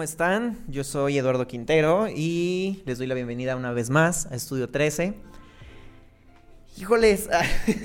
¿cómo 0.00 0.04
están? 0.04 0.56
Yo 0.66 0.82
soy 0.82 1.18
Eduardo 1.18 1.46
Quintero 1.46 2.08
y 2.08 2.82
les 2.86 2.96
doy 2.96 3.06
la 3.06 3.14
bienvenida 3.14 3.54
una 3.54 3.72
vez 3.72 3.90
más 3.90 4.24
a 4.32 4.34
Estudio 4.34 4.70
13. 4.70 5.12
Híjoles, 6.78 7.28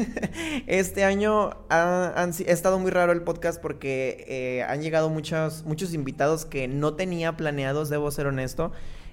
este 0.66 1.04
año 1.04 1.50
ha, 1.70 2.30
estado 2.48 2.80
muy 2.80 2.90
raro 2.90 3.12
el 3.12 3.22
podcast 3.24 3.62
porque 3.62 4.24
eh, 4.30 4.64
han 4.64 4.82
llegado 4.82 5.10
muchos, 5.10 5.66
muchos 5.66 5.94
invitados 5.94 6.46
que 6.46 6.70
no 6.70 6.94
tenía 6.94 7.36
planeados, 7.36 7.90
debo 7.90 8.10
ser 8.12 8.28
honesto. 8.28 8.72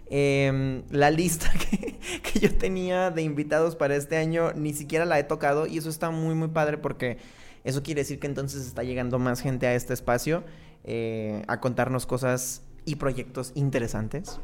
Em, 0.08 0.84
la 0.90 1.10
lista 1.10 1.50
que, 1.70 1.98
que, 2.22 2.38
yo 2.38 2.54
tenía 2.54 3.10
de 3.10 3.22
invitados 3.22 3.74
para 3.74 3.96
este 3.96 4.16
año 4.16 4.52
ni 4.52 4.74
siquiera 4.74 5.06
la 5.06 5.18
he 5.18 5.24
tocado 5.24 5.66
y 5.66 5.76
eso 5.76 5.88
está 5.88 6.10
muy 6.10 6.36
muy 6.36 6.48
padre 6.48 6.78
porque 6.78 7.18
eso 7.64 7.82
quiere 7.82 8.02
decir 8.02 8.20
que 8.20 8.28
entonces 8.28 8.64
está 8.64 8.84
llegando 8.84 9.18
más 9.18 9.40
gente 9.40 9.66
a 9.66 9.74
este 9.74 9.92
espacio 9.92 10.44
eh, 10.84 11.42
a 11.48 11.58
contarnos 11.58 12.06
cosas 12.06 12.62
y 12.84 12.96
proyectos 12.96 13.52
interesantes. 13.54 14.40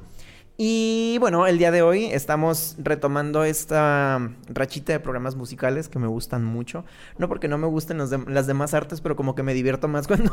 Y 0.61 1.19
bueno, 1.21 1.47
el 1.47 1.57
día 1.57 1.71
de 1.71 1.83
hoy 1.83 2.07
estamos 2.07 2.75
retomando 2.79 3.45
esta 3.45 4.33
rachita 4.49 4.93
de 4.93 4.99
programas 4.99 5.37
musicales 5.37 5.89
que 5.89 6.01
me 6.01 6.09
gustan 6.09 6.45
mucho. 6.45 6.85
No 7.17 7.29
porque 7.29 7.47
no 7.47 7.59
me 7.59 7.69
gusten 7.69 7.99
las 7.99 8.47
demás 8.49 8.75
artes, 8.75 9.01
pero 9.01 9.15
como 9.15 9.37
que 9.37 9.45
me 9.45 9.55
divierto 9.55 9.87
más 9.87 10.07
cuando, 10.09 10.33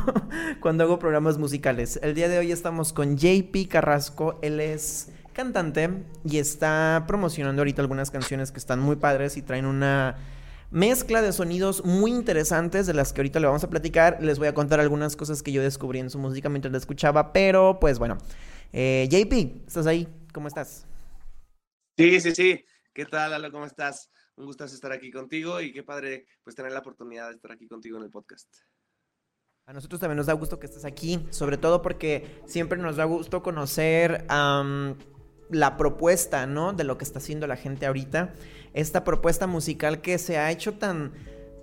cuando 0.62 0.84
hago 0.84 0.98
programas 0.98 1.38
musicales. 1.38 2.00
El 2.02 2.16
día 2.16 2.28
de 2.28 2.40
hoy 2.40 2.52
estamos 2.52 2.92
con 2.92 3.18
JP 3.18 3.68
Carrasco. 3.70 4.40
Él 4.42 4.60
es 4.60 5.12
cantante 5.34 5.92
y 6.24 6.40
está 6.40 7.04
promocionando 7.06 7.62
ahorita 7.62 7.84
algunas 7.84 8.10
canciones 8.10 8.52
que 8.52 8.58
están 8.58 8.80
muy 8.80 8.96
padres 8.96 9.38
y 9.38 9.44
traen 9.44 9.68
una 9.68 10.16
mezcla 10.72 11.22
de 11.22 11.32
sonidos 11.32 11.86
muy 11.86 12.12
interesantes 12.12 12.88
de 12.88 12.94
las 12.94 13.14
que 13.14 13.22
ahorita 13.22 13.40
le 13.40 13.48
vamos 13.48 13.64
a 13.64 13.70
platicar. 13.70 14.18
Les 14.22 14.40
voy 14.40 14.48
a 14.48 14.54
contar 14.54 14.80
algunas 14.80 15.16
cosas 15.16 15.44
que 15.44 15.52
yo 15.52 15.62
descubrí 15.62 16.00
en 16.00 16.10
su 16.10 16.20
música 16.20 16.50
mientras 16.50 16.72
la 16.72 16.78
escuchaba, 16.78 17.34
pero 17.34 17.80
pues 17.80 18.00
bueno. 18.00 18.18
Eh, 18.74 19.08
JP, 19.10 19.68
¿estás 19.68 19.88
ahí? 19.88 20.08
¿Cómo 20.34 20.48
estás? 20.48 20.86
Sí, 21.98 22.20
sí, 22.20 22.36
sí. 22.36 22.66
¿Qué 22.94 23.06
tal, 23.06 23.32
Lalo? 23.32 23.52
¿Cómo 23.52 23.66
estás? 23.66 24.10
Un 24.36 24.46
gusto 24.46 24.66
estar 24.66 24.92
aquí 24.92 25.12
contigo 25.12 25.62
y 25.62 25.72
qué 25.72 25.84
padre 25.84 26.26
pues 26.44 26.56
tener 26.56 26.74
la 26.74 26.80
oportunidad 26.80 27.30
de 27.30 27.36
estar 27.36 27.52
aquí 27.52 27.68
contigo 27.68 27.98
en 27.98 28.04
el 28.04 28.10
podcast. 28.10 28.54
A 29.66 29.74
nosotros 29.74 30.00
también 30.00 30.18
nos 30.18 30.28
da 30.28 30.34
gusto 30.34 30.60
que 30.60 30.68
estés 30.68 30.86
aquí, 30.86 31.26
sobre 31.32 31.58
todo 31.58 31.82
porque 31.82 32.44
siempre 32.46 32.78
nos 32.78 32.98
da 32.98 33.06
gusto 33.06 33.42
conocer 33.42 34.26
la 34.30 35.78
propuesta, 35.78 36.46
¿no? 36.46 36.74
De 36.74 36.84
lo 36.84 36.98
que 36.98 37.04
está 37.04 37.20
haciendo 37.20 37.48
la 37.48 37.56
gente 37.56 37.86
ahorita. 37.86 38.34
Esta 38.76 39.04
propuesta 39.04 39.48
musical 39.48 40.02
que 40.02 40.20
se 40.20 40.38
ha 40.38 40.52
hecho 40.52 40.74
tan, 40.74 41.14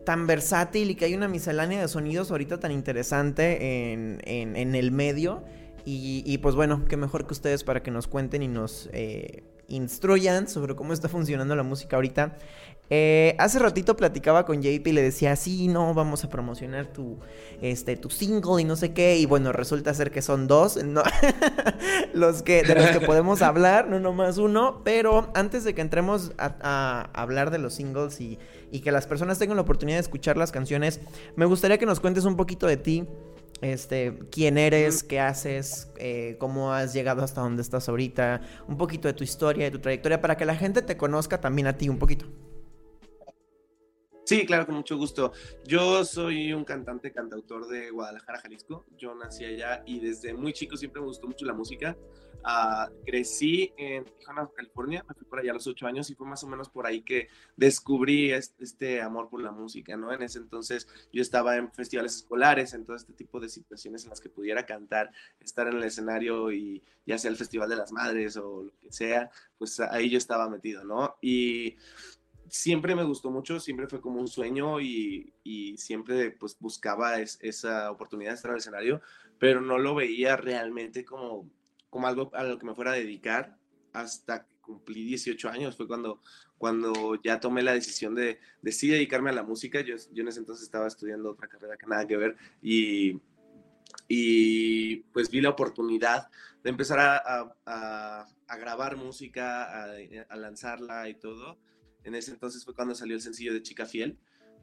tan 0.04 0.26
versátil 0.26 0.90
y 0.90 0.94
que 0.96 1.04
hay 1.04 1.14
una 1.14 1.28
miscelánea 1.28 1.80
de 1.80 1.86
sonidos 1.86 2.30
ahorita 2.30 2.58
tan 2.58 2.72
interesante 2.72 3.92
en, 3.92 4.20
en, 4.24 4.74
el 4.74 4.90
medio. 4.90 5.44
Y, 5.84 6.24
y, 6.26 6.38
pues 6.38 6.54
bueno, 6.54 6.84
qué 6.88 6.96
mejor 6.96 7.26
que 7.26 7.32
ustedes 7.32 7.64
para 7.64 7.82
que 7.82 7.90
nos 7.90 8.08
cuenten 8.08 8.42
y 8.42 8.48
nos 8.48 8.88
eh, 8.92 9.44
instruyan 9.72 10.48
sobre 10.48 10.76
cómo 10.76 10.92
está 10.92 11.08
funcionando 11.08 11.56
la 11.56 11.62
música 11.62 11.96
ahorita. 11.96 12.36
Eh, 12.94 13.36
hace 13.38 13.58
ratito 13.58 13.96
platicaba 13.96 14.44
con 14.44 14.60
JP 14.60 14.86
y 14.86 14.92
le 14.92 15.00
decía, 15.00 15.34
sí, 15.34 15.66
no, 15.68 15.94
vamos 15.94 16.24
a 16.24 16.28
promocionar 16.28 16.88
tu, 16.88 17.16
este, 17.62 17.96
tu 17.96 18.10
single 18.10 18.60
y 18.60 18.64
no 18.64 18.76
sé 18.76 18.92
qué. 18.92 19.16
Y 19.16 19.24
bueno, 19.24 19.50
resulta 19.50 19.94
ser 19.94 20.10
que 20.10 20.20
son 20.20 20.46
dos, 20.46 20.78
los 22.12 22.42
que, 22.42 22.62
de 22.62 22.74
los 22.74 22.90
que 22.90 23.00
podemos 23.06 23.40
hablar, 23.40 23.88
no 23.88 23.98
nomás 23.98 24.36
uno. 24.36 24.82
Pero 24.84 25.30
antes 25.34 25.64
de 25.64 25.74
que 25.74 25.80
entremos 25.80 26.32
a, 26.36 27.08
hablar 27.14 27.50
de 27.50 27.58
los 27.58 27.72
singles 27.72 28.20
y, 28.20 28.38
y, 28.70 28.80
que 28.80 28.92
las 28.92 29.06
personas 29.06 29.38
tengan 29.38 29.56
la 29.56 29.62
oportunidad 29.62 29.96
de 29.96 30.02
escuchar 30.02 30.36
las 30.36 30.52
canciones, 30.52 31.00
me 31.34 31.46
gustaría 31.46 31.78
que 31.78 31.86
nos 31.86 31.98
cuentes 31.98 32.26
un 32.26 32.36
poquito 32.36 32.66
de 32.66 32.76
ti. 32.76 33.06
Este, 33.60 34.18
quién 34.30 34.58
eres, 34.58 35.04
qué 35.04 35.20
haces, 35.20 35.88
eh, 35.98 36.36
cómo 36.40 36.72
has 36.72 36.92
llegado 36.92 37.22
hasta 37.22 37.42
donde 37.42 37.62
estás 37.62 37.88
ahorita, 37.88 38.40
un 38.66 38.76
poquito 38.76 39.06
de 39.06 39.14
tu 39.14 39.22
historia, 39.22 39.66
de 39.66 39.70
tu 39.70 39.78
trayectoria, 39.78 40.20
para 40.20 40.36
que 40.36 40.44
la 40.44 40.56
gente 40.56 40.82
te 40.82 40.96
conozca 40.96 41.40
también 41.40 41.68
a 41.68 41.76
ti 41.76 41.88
un 41.88 41.98
poquito. 41.98 42.26
Sí, 44.24 44.46
claro, 44.46 44.66
con 44.66 44.76
mucho 44.76 44.96
gusto. 44.96 45.32
Yo 45.64 46.04
soy 46.04 46.52
un 46.52 46.64
cantante, 46.64 47.12
cantautor 47.12 47.66
de 47.66 47.90
Guadalajara, 47.90 48.38
Jalisco. 48.38 48.86
Yo 48.96 49.14
nací 49.16 49.44
allá 49.44 49.82
y 49.84 49.98
desde 49.98 50.32
muy 50.32 50.52
chico 50.52 50.76
siempre 50.76 51.00
me 51.00 51.08
gustó 51.08 51.26
mucho 51.26 51.44
la 51.44 51.54
música. 51.54 51.96
Uh, 52.44 52.92
crecí 53.04 53.72
en 53.76 54.04
Tijuana, 54.04 54.48
California, 54.56 55.04
me 55.08 55.14
fui 55.14 55.24
por 55.26 55.38
allá 55.38 55.52
a 55.52 55.54
los 55.54 55.66
ocho 55.68 55.86
años 55.86 56.10
y 56.10 56.16
fue 56.16 56.26
más 56.26 56.42
o 56.42 56.48
menos 56.48 56.68
por 56.68 56.86
ahí 56.86 57.02
que 57.02 57.28
descubrí 57.56 58.32
este, 58.32 59.00
amor 59.00 59.28
por 59.28 59.40
la 59.40 59.52
música, 59.52 59.96
¿no? 59.96 60.12
En 60.12 60.22
ese 60.22 60.38
entonces 60.38 60.88
yo 61.12 61.22
estaba 61.22 61.56
en 61.56 61.72
festivales 61.72 62.16
escolares, 62.16 62.74
en 62.74 62.84
todo 62.84 62.96
este 62.96 63.12
tipo 63.12 63.38
de 63.38 63.48
situaciones 63.48 64.04
en 64.04 64.10
las 64.10 64.20
que 64.20 64.28
pudiera 64.28 64.66
cantar, 64.66 65.12
estar 65.38 65.68
en 65.68 65.76
el 65.76 65.84
escenario 65.84 66.50
y 66.50 66.82
ya 67.06 67.16
sea 67.16 67.30
el 67.30 67.36
Festival 67.36 67.68
de 67.68 67.76
las 67.76 67.92
Madres 67.92 68.36
o 68.36 68.64
lo 68.64 68.72
que 68.80 68.90
sea, 68.90 69.30
pues 69.56 69.78
ahí 69.78 70.10
yo 70.10 70.18
estaba 70.18 70.48
metido, 70.48 70.82
¿no? 70.84 71.16
Y 71.20 71.76
siempre 72.52 72.94
me 72.94 73.02
gustó 73.02 73.30
mucho, 73.30 73.58
siempre 73.58 73.88
fue 73.88 74.02
como 74.02 74.20
un 74.20 74.28
sueño 74.28 74.78
y, 74.78 75.32
siempre 75.78 76.30
pues 76.32 76.56
buscaba 76.60 77.18
esa 77.18 77.90
oportunidad 77.90 78.32
de 78.32 78.34
estar 78.36 78.50
en 78.50 78.56
el 78.56 78.60
escenario, 78.60 79.00
pero 79.38 79.62
no 79.62 79.78
lo 79.78 79.94
veía 79.94 80.36
realmente 80.36 81.02
como, 81.02 81.50
como 81.88 82.06
algo 82.06 82.30
a 82.34 82.44
lo 82.44 82.58
que 82.58 82.66
me 82.66 82.74
fuera 82.74 82.92
a 82.92 82.96
dedicar 82.96 83.56
hasta 83.94 84.44
que 84.44 84.54
cumplí 84.60 85.02
18 85.02 85.48
años, 85.48 85.76
fue 85.76 85.88
cuando, 85.88 86.20
cuando 86.58 87.18
ya 87.22 87.40
tomé 87.40 87.62
la 87.62 87.72
decisión 87.72 88.14
de, 88.14 88.38
dedicarme 88.60 89.30
a 89.30 89.34
la 89.34 89.42
música, 89.44 89.80
yo, 89.80 89.96
yo 90.12 90.22
en 90.22 90.28
ese 90.28 90.40
entonces 90.40 90.64
estaba 90.64 90.86
estudiando 90.86 91.30
otra 91.30 91.48
carrera 91.48 91.78
que 91.78 91.86
nada 91.86 92.06
que 92.06 92.18
ver 92.18 92.36
y, 92.60 93.18
y 94.08 94.96
pues 95.14 95.30
vi 95.30 95.40
la 95.40 95.48
oportunidad 95.48 96.28
de 96.62 96.68
empezar 96.68 96.98
a, 97.00 98.26
grabar 98.58 98.96
música, 98.98 99.86
a 100.28 100.36
lanzarla 100.36 101.08
y 101.08 101.14
todo 101.14 101.58
en 102.04 102.14
ese 102.14 102.32
entonces 102.32 102.64
fue 102.64 102.74
cuando 102.74 102.94
salió 102.94 103.14
el 103.14 103.22
sencillo 103.22 103.52
de 103.52 103.62
Chica 103.62 103.86
Fiel, 103.86 104.18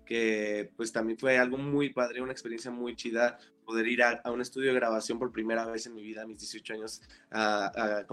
que 0.06 0.72
pues 0.76 0.92
también 0.92 1.20
fue 1.20 1.38
algo 1.38 1.60
muy 1.60 1.94
padre, 1.94 2.22
una 2.22 2.32
experiencia 2.32 2.72
muy 2.72 2.96
chida 2.96 3.38
poder 3.64 3.88
ir 3.88 4.02
a, 4.02 4.20
un 4.32 4.42
estudio 4.42 4.70
de 4.70 4.80
grabación 4.80 5.20
por 5.20 5.32
primera 5.32 5.64
vez 5.68 5.86
en 5.86 5.94
mi 5.94 6.02
vida, 6.02 6.24
a 6.24 6.26
mis 6.26 6.40
18 6.40 6.74
años, 6.74 7.02
a, 7.30 8.04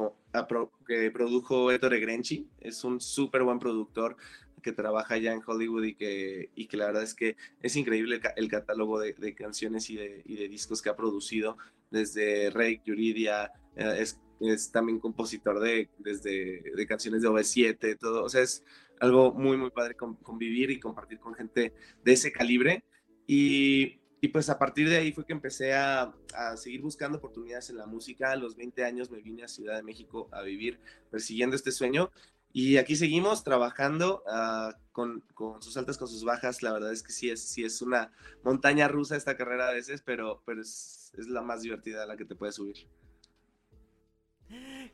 que 0.86 1.10
produjo 1.10 1.72
Ettore 1.72 1.98
Grenchi, 1.98 2.46
es 2.60 2.84
un 2.84 3.00
súper 3.00 3.42
buen 3.42 3.58
productor 3.58 4.18
que 4.62 4.72
trabaja 4.72 5.16
ya 5.16 5.32
en 5.32 5.40
Hollywood 5.46 5.84
y 5.84 5.94
que, 5.94 6.50
y 6.54 6.66
que 6.66 6.76
la 6.76 6.88
verdad 6.88 7.02
es 7.02 7.14
que 7.14 7.36
es 7.62 7.74
increíble 7.76 8.20
el, 8.36 8.50
catálogo 8.50 9.00
de, 9.00 9.34
canciones 9.34 9.88
y 9.88 9.96
de, 9.96 10.22
y 10.26 10.36
de, 10.36 10.48
discos 10.48 10.82
que 10.82 10.90
ha 10.90 10.96
producido, 10.96 11.56
desde 11.90 12.50
Rey, 12.50 12.82
Yuridia, 12.84 13.52
eh, 13.74 13.96
es, 14.00 14.20
es, 14.40 14.70
también 14.70 14.98
compositor 14.98 15.60
de, 15.60 15.88
desde, 15.98 16.62
de 16.76 16.86
canciones 16.86 17.22
de 17.22 17.28
OV7, 17.28 17.96
todo, 17.98 18.24
o 18.24 18.28
sea, 18.28 18.42
es 18.42 18.62
algo 19.00 19.32
muy, 19.32 19.56
muy 19.56 19.70
padre 19.70 19.96
convivir 19.96 20.70
y 20.70 20.80
compartir 20.80 21.18
con 21.18 21.34
gente 21.34 21.74
de 22.04 22.12
ese 22.12 22.32
calibre. 22.32 22.84
Y, 23.26 24.00
y 24.20 24.28
pues 24.28 24.48
a 24.48 24.58
partir 24.58 24.88
de 24.88 24.96
ahí 24.96 25.12
fue 25.12 25.26
que 25.26 25.32
empecé 25.32 25.74
a, 25.74 26.14
a, 26.34 26.56
seguir 26.56 26.80
buscando 26.80 27.18
oportunidades 27.18 27.70
en 27.70 27.76
la 27.76 27.86
música. 27.86 28.32
A 28.32 28.36
los 28.36 28.56
20 28.56 28.84
años 28.84 29.10
me 29.10 29.20
vine 29.20 29.44
a 29.44 29.48
Ciudad 29.48 29.76
de 29.76 29.82
México 29.82 30.28
a 30.32 30.42
vivir 30.42 30.80
persiguiendo 31.10 31.56
este 31.56 31.72
sueño. 31.72 32.10
Y 32.52 32.78
aquí 32.78 32.96
seguimos 32.96 33.44
trabajando 33.44 34.24
uh, 34.26 34.72
con, 34.92 35.22
con, 35.34 35.62
sus 35.62 35.76
altas, 35.76 35.98
con 35.98 36.08
sus 36.08 36.24
bajas. 36.24 36.62
La 36.62 36.72
verdad 36.72 36.90
es 36.90 37.02
que 37.02 37.12
sí 37.12 37.28
es, 37.28 37.42
sí 37.42 37.64
es 37.64 37.82
una 37.82 38.12
montaña 38.42 38.88
rusa 38.88 39.16
esta 39.16 39.36
carrera 39.36 39.68
a 39.68 39.72
veces, 39.72 40.00
pero, 40.02 40.42
pero 40.46 40.62
es, 40.62 41.12
es 41.18 41.28
la 41.28 41.42
más 41.42 41.60
divertida 41.60 42.04
a 42.04 42.06
la 42.06 42.16
que 42.16 42.24
te 42.24 42.34
puedes 42.34 42.54
subir. 42.54 42.88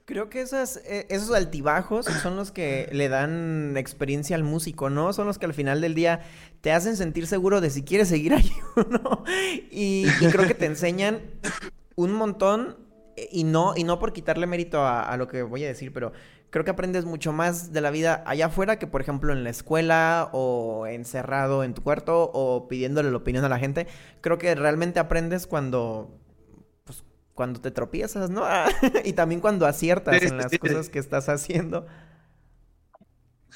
Creo 0.04 0.28
que 0.28 0.42
eh, 0.42 1.06
esos 1.10 1.32
altibajos 1.32 2.06
son 2.06 2.36
los 2.36 2.50
que 2.50 2.88
le 2.92 3.08
dan 3.08 3.76
experiencia 3.76 4.34
al 4.34 4.42
músico, 4.42 4.90
¿no? 4.90 5.12
Son 5.12 5.26
los 5.26 5.38
que 5.38 5.46
al 5.46 5.54
final 5.54 5.80
del 5.80 5.94
día 5.94 6.20
te 6.60 6.72
hacen 6.72 6.96
sentir 6.96 7.28
seguro 7.28 7.60
de 7.60 7.70
si 7.70 7.84
quieres 7.84 8.08
seguir 8.08 8.34
ahí 8.34 8.50
o 8.76 8.82
no. 8.82 9.24
Y, 9.70 10.06
creo 10.30 10.46
que 10.46 10.54
te 10.54 10.66
enseñan 10.66 11.20
un 11.94 12.12
montón 12.14 12.76
eh, 13.16 13.28
y 13.30 13.44
no, 13.44 13.74
y 13.76 13.84
no 13.84 14.00
por 14.00 14.12
quitarle 14.12 14.46
mérito 14.46 14.84
a, 14.84 15.16
lo 15.16 15.28
que 15.28 15.42
voy 15.42 15.64
a 15.64 15.68
decir, 15.68 15.92
pero 15.92 16.12
creo 16.50 16.64
que 16.64 16.72
aprendes 16.72 17.04
mucho 17.04 17.32
más 17.32 17.72
de 17.72 17.80
la 17.80 17.92
vida 17.92 18.24
allá 18.26 18.46
afuera 18.46 18.80
que, 18.80 18.88
por 18.88 19.02
ejemplo, 19.02 19.32
en 19.32 19.44
la 19.44 19.50
escuela 19.50 20.30
o 20.32 20.86
encerrado 20.88 21.62
en 21.62 21.74
tu 21.74 21.82
cuarto 21.82 22.28
o 22.34 22.66
pidiéndole 22.66 23.10
la 23.12 23.18
opinión 23.18 23.44
a 23.44 23.48
la 23.48 23.60
gente. 23.60 23.86
Creo 24.20 24.36
que 24.36 24.52
realmente 24.56 24.98
aprendes 24.98 25.46
cuando 25.46 26.21
cuando 27.34 27.60
te 27.60 27.70
tropiezas, 27.70 28.30
¿no? 28.30 28.44
y 29.04 29.12
también 29.12 29.40
cuando 29.40 29.66
aciertas 29.66 30.22
en 30.22 30.36
las 30.36 30.56
cosas 30.58 30.88
que 30.88 30.98
estás 30.98 31.28
haciendo. 31.28 31.86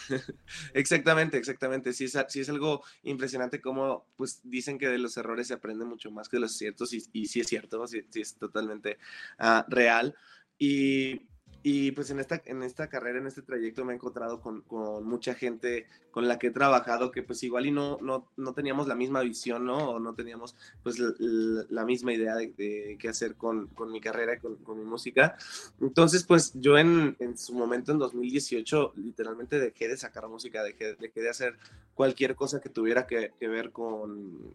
exactamente, 0.74 1.36
exactamente. 1.36 1.92
Sí 1.92 2.04
es, 2.04 2.18
sí 2.28 2.40
es 2.40 2.48
algo 2.48 2.82
impresionante 3.02 3.60
como 3.60 4.06
pues 4.16 4.40
dicen 4.44 4.78
que 4.78 4.88
de 4.88 4.98
los 4.98 5.16
errores 5.16 5.48
se 5.48 5.54
aprende 5.54 5.84
mucho 5.84 6.10
más 6.10 6.28
que 6.28 6.36
de 6.36 6.42
los 6.42 6.56
ciertos 6.56 6.92
y, 6.92 7.02
y 7.12 7.26
sí 7.26 7.40
es 7.40 7.48
cierto, 7.48 7.86
sí, 7.86 8.02
sí 8.10 8.20
es 8.20 8.36
totalmente 8.36 8.98
uh, 9.38 9.62
real. 9.68 10.14
Y 10.58 11.26
y 11.68 11.90
pues 11.90 12.10
en 12.10 12.20
esta, 12.20 12.40
en 12.44 12.62
esta 12.62 12.88
carrera, 12.88 13.18
en 13.18 13.26
este 13.26 13.42
trayecto 13.42 13.84
me 13.84 13.92
he 13.92 13.96
encontrado 13.96 14.40
con, 14.40 14.60
con, 14.60 15.02
mucha 15.02 15.34
gente 15.34 15.88
con 16.12 16.28
la 16.28 16.38
que 16.38 16.46
he 16.46 16.50
trabajado 16.52 17.10
que 17.10 17.24
pues 17.24 17.42
igual 17.42 17.66
y 17.66 17.72
no, 17.72 17.98
no, 18.00 18.30
no 18.36 18.54
teníamos 18.54 18.86
la 18.86 18.94
misma 18.94 19.20
visión, 19.22 19.66
¿no? 19.66 19.90
O 19.90 19.98
no 19.98 20.14
teníamos 20.14 20.54
pues 20.84 20.96
la, 20.96 21.84
misma 21.84 22.12
idea 22.12 22.36
de, 22.36 22.96
qué 23.00 23.08
hacer 23.08 23.34
con, 23.34 23.66
con 23.66 23.90
mi 23.90 24.00
carrera, 24.00 24.38
con, 24.38 24.54
con, 24.58 24.78
mi 24.78 24.84
música. 24.84 25.36
Entonces 25.80 26.22
pues 26.22 26.52
yo 26.54 26.78
en, 26.78 27.16
en, 27.18 27.36
su 27.36 27.52
momento, 27.52 27.90
en 27.90 27.98
2018, 27.98 28.92
literalmente 28.94 29.58
dejé 29.58 29.88
de 29.88 29.96
sacar 29.96 30.28
música, 30.28 30.62
dejé, 30.62 30.94
dejé 30.94 31.20
de 31.20 31.30
hacer 31.30 31.58
cualquier 31.94 32.36
cosa 32.36 32.60
que 32.60 32.68
tuviera 32.68 33.08
que 33.08 33.32
ver 33.40 33.72
con, 33.72 34.54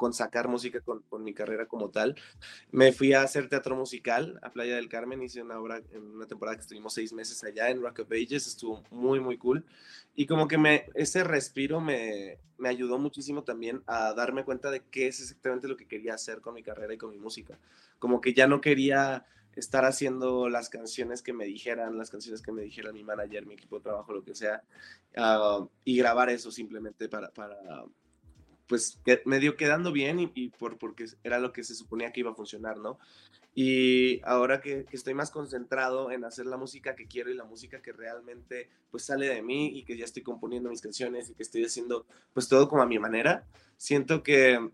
con 0.00 0.14
sacar 0.14 0.48
música 0.48 0.80
con, 0.80 1.02
con, 1.10 1.22
mi 1.22 1.34
carrera 1.34 1.66
como 1.66 1.90
tal. 1.90 2.16
Me 2.70 2.90
fui 2.90 3.12
a 3.12 3.20
hacer 3.20 3.50
teatro 3.50 3.76
musical 3.76 4.40
a 4.40 4.50
Playa 4.50 4.76
del 4.76 4.88
Carmen, 4.88 5.22
hice 5.22 5.42
una 5.42 5.60
obra 5.60 5.82
en 5.92 6.02
una 6.02 6.26
temporada 6.26 6.56
que 6.56 6.62
estuvimos 6.62 6.94
seis 6.94 7.12
meses 7.12 7.44
allá 7.44 7.68
en 7.68 7.82
Rock 7.82 7.98
of 7.98 8.10
Ages, 8.10 8.46
estuvo 8.46 8.82
muy, 8.90 9.20
muy 9.20 9.36
cool. 9.36 9.66
Y 10.16 10.24
como 10.24 10.48
que 10.48 10.56
me, 10.56 10.86
ese 10.94 11.22
respiro 11.22 11.82
me, 11.82 12.38
me 12.56 12.70
ayudó 12.70 12.98
muchísimo 12.98 13.44
también 13.44 13.82
a 13.86 14.14
darme 14.14 14.42
cuenta 14.42 14.70
de 14.70 14.80
qué 14.90 15.06
es 15.06 15.20
exactamente 15.20 15.68
lo 15.68 15.76
que 15.76 15.86
quería 15.86 16.14
hacer 16.14 16.40
con 16.40 16.54
mi 16.54 16.62
carrera 16.62 16.94
y 16.94 16.96
con 16.98 17.10
mi 17.10 17.18
música. 17.18 17.58
Como 17.98 18.22
que 18.22 18.32
ya 18.32 18.46
no 18.46 18.62
quería 18.62 19.26
estar 19.54 19.84
haciendo 19.84 20.48
las 20.48 20.70
canciones 20.70 21.20
que 21.20 21.34
me 21.34 21.44
dijeran, 21.44 21.98
las 21.98 22.08
canciones 22.08 22.40
que 22.40 22.52
me 22.52 22.62
dijera 22.62 22.90
mi 22.90 23.04
manager, 23.04 23.44
mi 23.44 23.52
equipo 23.52 23.76
de 23.76 23.82
trabajo, 23.82 24.14
lo 24.14 24.24
que 24.24 24.34
sea, 24.34 24.62
uh, 25.18 25.68
y 25.84 25.98
grabar 25.98 26.30
eso 26.30 26.50
simplemente 26.50 27.10
para, 27.10 27.30
para, 27.30 27.84
pues 28.70 29.00
medio 29.24 29.56
quedando 29.56 29.90
bien 29.90 30.30
y, 30.32 30.48
por, 30.50 30.78
porque 30.78 31.06
era 31.24 31.40
lo 31.40 31.52
que 31.52 31.64
se 31.64 31.74
suponía 31.74 32.12
que 32.12 32.20
iba 32.20 32.30
a 32.30 32.36
funcionar, 32.36 32.78
¿no? 32.78 33.00
Y 33.52 34.20
ahora 34.22 34.60
que, 34.60 34.86
estoy 34.92 35.12
más 35.12 35.32
concentrado 35.32 36.12
en 36.12 36.22
hacer 36.24 36.46
la 36.46 36.56
música 36.56 36.94
que 36.94 37.08
quiero 37.08 37.32
y 37.32 37.34
la 37.34 37.42
música 37.42 37.82
que 37.82 37.90
realmente 37.90 38.70
pues 38.92 39.02
sale 39.02 39.26
de 39.26 39.42
mí 39.42 39.76
y 39.76 39.82
que 39.82 39.96
ya 39.96 40.04
estoy 40.04 40.22
componiendo 40.22 40.70
mis 40.70 40.80
canciones 40.80 41.28
y 41.28 41.34
que 41.34 41.42
estoy 41.42 41.64
haciendo 41.64 42.06
pues 42.32 42.46
todo 42.46 42.68
como 42.68 42.80
a 42.82 42.86
mi 42.86 43.00
manera, 43.00 43.44
siento 43.76 44.22
que, 44.22 44.70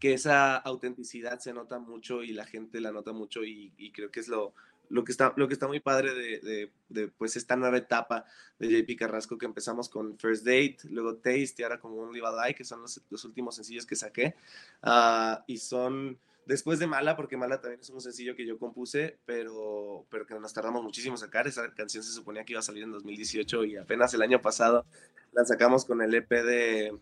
que 0.00 0.14
esa 0.14 0.56
autenticidad 0.56 1.38
se 1.38 1.52
nota 1.52 1.78
mucho 1.78 2.22
y 2.22 2.32
la 2.32 2.46
gente 2.46 2.80
la 2.80 2.92
nota 2.92 3.12
mucho 3.12 3.44
y 3.44 3.92
creo 3.94 4.10
que 4.10 4.20
es 4.20 4.28
lo, 4.28 4.54
lo 4.90 5.04
que 5.04 5.12
está, 5.12 5.32
lo 5.36 5.48
que 5.48 5.54
está 5.54 5.66
muy 5.66 5.80
padre 5.80 6.14
de, 6.14 6.70
de, 6.88 7.08
pues 7.08 7.36
esta 7.36 7.56
nueva 7.56 7.78
etapa 7.78 8.24
de 8.58 8.68
JP 8.68 8.98
Carrasco 8.98 9.38
que 9.38 9.46
empezamos 9.46 9.88
con 9.88 10.18
First 10.18 10.44
Date, 10.44 10.78
luego 10.90 11.16
Taste 11.16 11.54
y 11.58 11.62
ahora 11.62 11.78
como 11.78 11.96
un 11.96 12.12
Live 12.12 12.26
a 12.26 12.52
que 12.52 12.64
son 12.64 12.82
los, 12.82 13.00
los, 13.10 13.24
últimos 13.24 13.56
sencillos 13.56 13.86
que 13.86 13.96
saqué. 13.96 14.34
Uh, 14.82 15.42
y 15.46 15.58
son 15.58 16.18
después 16.46 16.78
de 16.78 16.86
Mala, 16.86 17.14
porque 17.14 17.36
Mala 17.36 17.60
también 17.60 17.80
es 17.80 17.90
un 17.90 18.00
sencillo 18.00 18.34
que 18.34 18.46
yo 18.46 18.58
compuse, 18.58 19.18
pero, 19.26 20.06
pero 20.10 20.26
que 20.26 20.34
nos 20.34 20.52
tardamos 20.52 20.82
muchísimo 20.82 21.14
a 21.14 21.18
sacar. 21.18 21.46
Esa 21.46 21.72
canción 21.74 22.02
se 22.02 22.12
suponía 22.12 22.44
que 22.44 22.54
iba 22.54 22.60
a 22.60 22.62
salir 22.62 22.84
en 22.84 22.92
2018 22.92 23.64
y 23.64 23.76
apenas 23.76 24.14
el 24.14 24.22
año 24.22 24.40
pasado 24.40 24.86
la 25.32 25.44
sacamos 25.44 25.84
con 25.84 26.00
el 26.00 26.14
EP 26.14 26.30
de, 26.30 26.98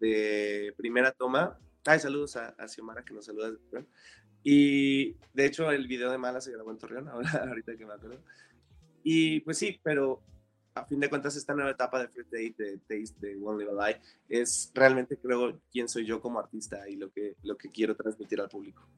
de 0.00 0.74
Primera 0.76 1.12
Toma. 1.12 1.58
Ay, 1.84 2.00
saludos 2.00 2.36
a, 2.36 2.48
a 2.58 2.66
Xiomara 2.66 3.04
que 3.04 3.14
nos 3.14 3.26
saluda. 3.26 3.52
Y 4.50 5.14
de 5.34 5.44
hecho 5.44 5.70
el 5.70 5.86
video 5.86 6.10
de 6.10 6.16
Mala 6.16 6.40
se 6.40 6.50
grabó 6.50 6.70
en 6.70 6.78
Torreón, 6.78 7.06
ahora, 7.10 7.44
ahorita 7.46 7.76
que 7.76 7.84
me 7.84 7.92
acuerdo. 7.92 8.18
Y 9.02 9.40
pues 9.40 9.58
sí, 9.58 9.78
pero 9.82 10.22
a 10.72 10.86
fin 10.86 10.98
de 11.00 11.10
cuentas 11.10 11.36
esta 11.36 11.52
nueva 11.52 11.72
etapa 11.72 12.00
de 12.00 12.08
First 12.08 12.32
Date, 12.32 12.54
de 12.56 12.78
Taste, 12.78 13.26
de 13.26 13.36
One 13.36 13.62
Live 13.62 13.78
Alive, 13.78 14.00
es 14.26 14.72
realmente 14.74 15.18
creo 15.18 15.60
quién 15.70 15.86
soy 15.86 16.06
yo 16.06 16.22
como 16.22 16.38
artista 16.38 16.88
y 16.88 16.96
lo 16.96 17.10
que, 17.10 17.34
lo 17.42 17.58
que 17.58 17.68
quiero 17.68 17.94
transmitir 17.94 18.40
al 18.40 18.48
público. 18.48 18.88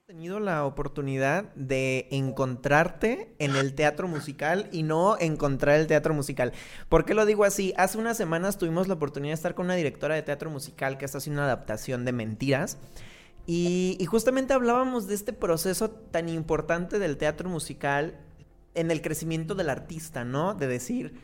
¿Has 0.00 0.06
tenido 0.08 0.40
la 0.40 0.64
oportunidad 0.64 1.54
de 1.54 2.08
encontrarte 2.10 3.32
en 3.38 3.54
el 3.54 3.76
teatro 3.76 4.08
musical 4.08 4.68
y 4.72 4.82
no 4.82 5.18
encontrar 5.20 5.78
el 5.78 5.86
teatro 5.86 6.14
musical. 6.14 6.52
¿Por 6.88 7.04
qué 7.04 7.14
lo 7.14 7.24
digo 7.26 7.44
así? 7.44 7.74
Hace 7.76 7.98
unas 7.98 8.16
semanas 8.16 8.58
tuvimos 8.58 8.88
la 8.88 8.94
oportunidad 8.94 9.30
de 9.30 9.36
estar 9.36 9.54
con 9.54 9.66
una 9.66 9.76
directora 9.76 10.16
de 10.16 10.22
teatro 10.22 10.50
musical 10.50 10.98
que 10.98 11.04
está 11.04 11.18
haciendo 11.18 11.42
una 11.42 11.52
adaptación 11.52 12.04
de 12.04 12.10
Mentiras. 12.10 12.78
Y, 13.46 14.04
justamente 14.06 14.54
hablábamos 14.54 15.06
de 15.06 15.14
este 15.14 15.32
proceso 15.32 15.90
tan 15.90 16.28
importante 16.28 16.98
del 16.98 17.16
teatro 17.16 17.48
musical 17.48 18.18
en 18.74 18.90
el 18.90 19.00
crecimiento 19.00 19.54
del 19.54 19.70
artista, 19.70 20.24
¿no? 20.24 20.54
De 20.54 20.66
decir, 20.66 21.14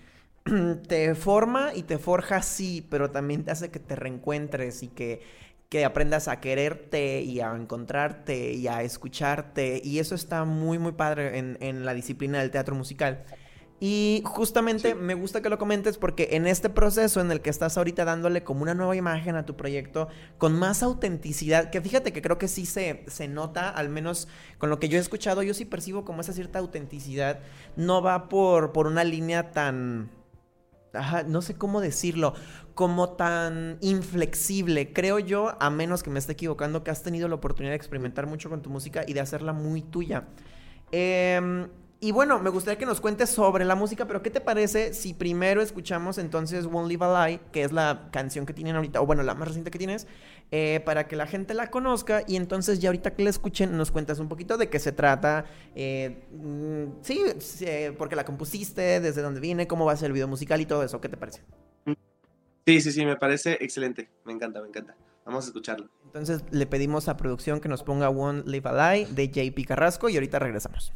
te 0.89 1.15
forma 1.17 1.75
y 1.75 1.83
te 1.83 1.99
forja 1.99 2.43
sí, 2.43 2.87
pero 2.89 3.11
también 3.11 3.45
te 3.45 3.51
hace 3.51 3.71
que 3.71 3.81
te 3.81 3.97
reencuentres 3.97 4.85
y 4.85 4.89
que, 4.89 5.21
que 5.69 5.85
aprendas 5.85 6.29
a 6.29 6.41
quererte 6.41 7.23
y 7.23 7.41
a 7.41 7.55
encontrarte 7.57 8.53
y 8.53 8.69
a 8.69 8.83
escucharte. 8.83 9.81
Y 9.83 9.99
eso 9.99 10.15
está 10.15 10.45
muy, 10.45 10.79
muy 10.79 10.93
padre 10.93 11.39
en, 11.39 11.59
en 11.61 11.85
la 11.85 11.93
disciplina 11.93 12.39
del 12.39 12.53
teatro 12.53 12.77
musical. 12.77 13.25
Y 13.85 14.23
justamente 14.25 14.93
sí. 14.93 14.95
me 14.95 15.15
gusta 15.15 15.43
que 15.43 15.49
lo 15.49 15.59
comentes 15.59 15.99
porque 15.99 16.29
en 16.35 16.47
este 16.47 16.71
proceso 16.71 17.21
en 17.21 17.33
el 17.33 17.41
que 17.41 17.51
estás 17.51 17.77
ahorita 17.77 18.05
dándole 18.05 18.45
como 18.45 18.63
una 18.63 18.75
nueva 18.75 18.95
imagen 18.95 19.35
a 19.35 19.45
tu 19.45 19.57
proyecto, 19.57 20.07
con 20.39 20.57
más 20.57 20.85
autenticidad, 20.85 21.69
que 21.71 21.81
fíjate 21.81 22.13
que 22.13 22.23
creo 22.23 22.39
que 22.39 22.47
sí 22.47 22.65
se, 22.65 23.03
se 23.09 23.27
nota, 23.27 23.69
al 23.69 23.89
menos 23.89 24.29
con 24.59 24.71
lo 24.71 24.79
que 24.79 24.89
yo 24.89 24.99
he 24.99 25.01
escuchado, 25.01 25.43
yo 25.43 25.53
sí 25.53 25.65
percibo 25.65 26.05
como 26.05 26.21
esa 26.21 26.33
cierta 26.33 26.61
autenticidad, 26.61 27.41
no 27.75 28.03
va 28.03 28.29
por, 28.29 28.71
por 28.71 28.87
una 28.87 29.03
línea 29.03 29.51
tan... 29.51 30.13
Ajá, 30.93 31.25
no 31.25 31.43
sé 31.43 31.57
cómo 31.57 31.81
decirlo, 31.81 32.35
como 32.75 33.15
tan 33.15 33.79
inflexible. 33.81 34.93
Creo 34.93 35.19
yo, 35.19 35.57
a 35.59 35.71
menos 35.71 36.05
que 36.05 36.11
me 36.11 36.21
esté 36.21 36.35
equivocando, 36.35 36.85
que 36.85 36.93
has 36.93 37.03
tenido 37.03 37.27
la 37.27 37.35
oportunidad 37.35 37.73
de 37.73 37.79
experimentar 37.79 38.29
mucho 38.29 38.49
con 38.49 38.63
tu 38.63 38.71
música 38.71 39.03
y 39.09 39.13
de 39.13 39.19
hacerla 39.19 39.53
muy 39.53 39.83
tuya. 39.83 40.29
Eh, 40.93 41.67
y 42.05 42.11
bueno, 42.11 42.41
me 42.41 42.51
gustaría 42.51 42.77
que 42.77 42.85
nos 42.85 43.01
cuentes 43.01 43.31
sobre 43.31 43.65
la 43.65 43.77
música, 43.77 44.09
pero 44.09 44.23
¿qué 44.23 44.31
te 44.31 44.41
parece 44.41 44.93
si 44.93 45.15
primero 45.15 45.63
escuchamos 45.63 46.19
entonces 46.19 46.67
Won't 46.67 46.89
Live 46.89 47.05
a 47.05 47.29
Lie, 47.29 47.41
que 47.53 47.63
es 47.63 47.71
la 47.71 48.09
canción 48.11 48.45
que 48.45 48.53
tienen 48.53 48.75
ahorita, 48.75 49.01
o 49.01 49.07
bueno, 49.07 49.23
la 49.23 49.37
más 49.37 49.47
reciente 49.47 49.71
que 49.71 49.79
tienes, 49.79 50.09
eh, 50.51 50.83
para 50.85 51.07
que 51.07 51.15
la 51.15 51.29
gente 51.29 51.55
la 51.55 51.71
conozca 51.71 52.25
y 52.27 52.35
entonces 52.35 52.81
ya 52.81 52.89
ahorita 52.89 53.15
que 53.15 53.23
la 53.23 53.31
escuchen 53.31 53.77
nos 53.77 53.93
cuentas 53.93 54.19
un 54.19 54.29
poquito 54.29 54.59
de 54.59 54.69
qué 54.69 54.81
se 54.81 54.91
trata, 54.91 55.45
eh, 55.77 56.25
sí, 57.03 57.23
sí, 57.39 57.67
porque 57.97 58.17
la 58.17 58.25
compusiste, 58.25 58.99
desde 58.99 59.23
dónde 59.23 59.39
viene, 59.39 59.69
cómo 59.69 59.85
va 59.85 59.93
a 59.93 59.97
ser 59.97 60.07
el 60.07 60.15
video 60.15 60.27
musical 60.27 60.61
y 60.61 60.67
todo 60.67 60.83
eso, 60.83 61.01
¿qué 61.01 61.09
te 61.09 61.17
parece? 61.17 61.45
Sí, 62.67 62.81
sí, 62.81 62.91
sí, 62.91 63.07
me 63.07 63.15
parece 63.15 63.59
excelente, 63.61 64.11
me 64.25 64.33
encanta, 64.33 64.61
me 64.61 64.67
encanta. 64.67 64.97
Vamos 65.25 65.45
a 65.45 65.47
escucharlo. 65.47 65.89
Entonces 66.07 66.43
le 66.51 66.67
pedimos 66.67 67.07
a 67.07 67.17
producción 67.17 67.61
que 67.61 67.69
nos 67.69 67.85
ponga 67.85 68.11
Won't 68.11 68.49
Live 68.49 68.69
a 68.69 68.93
Lie 68.93 69.07
de 69.07 69.29
JP 69.29 69.65
Carrasco 69.69 70.09
y 70.09 70.17
ahorita 70.17 70.41
regresamos. 70.41 70.93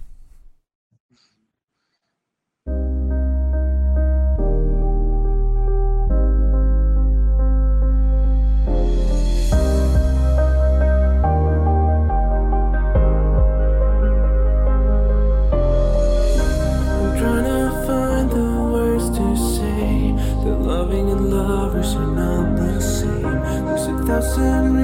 house 24.16 24.38
in 24.38 24.75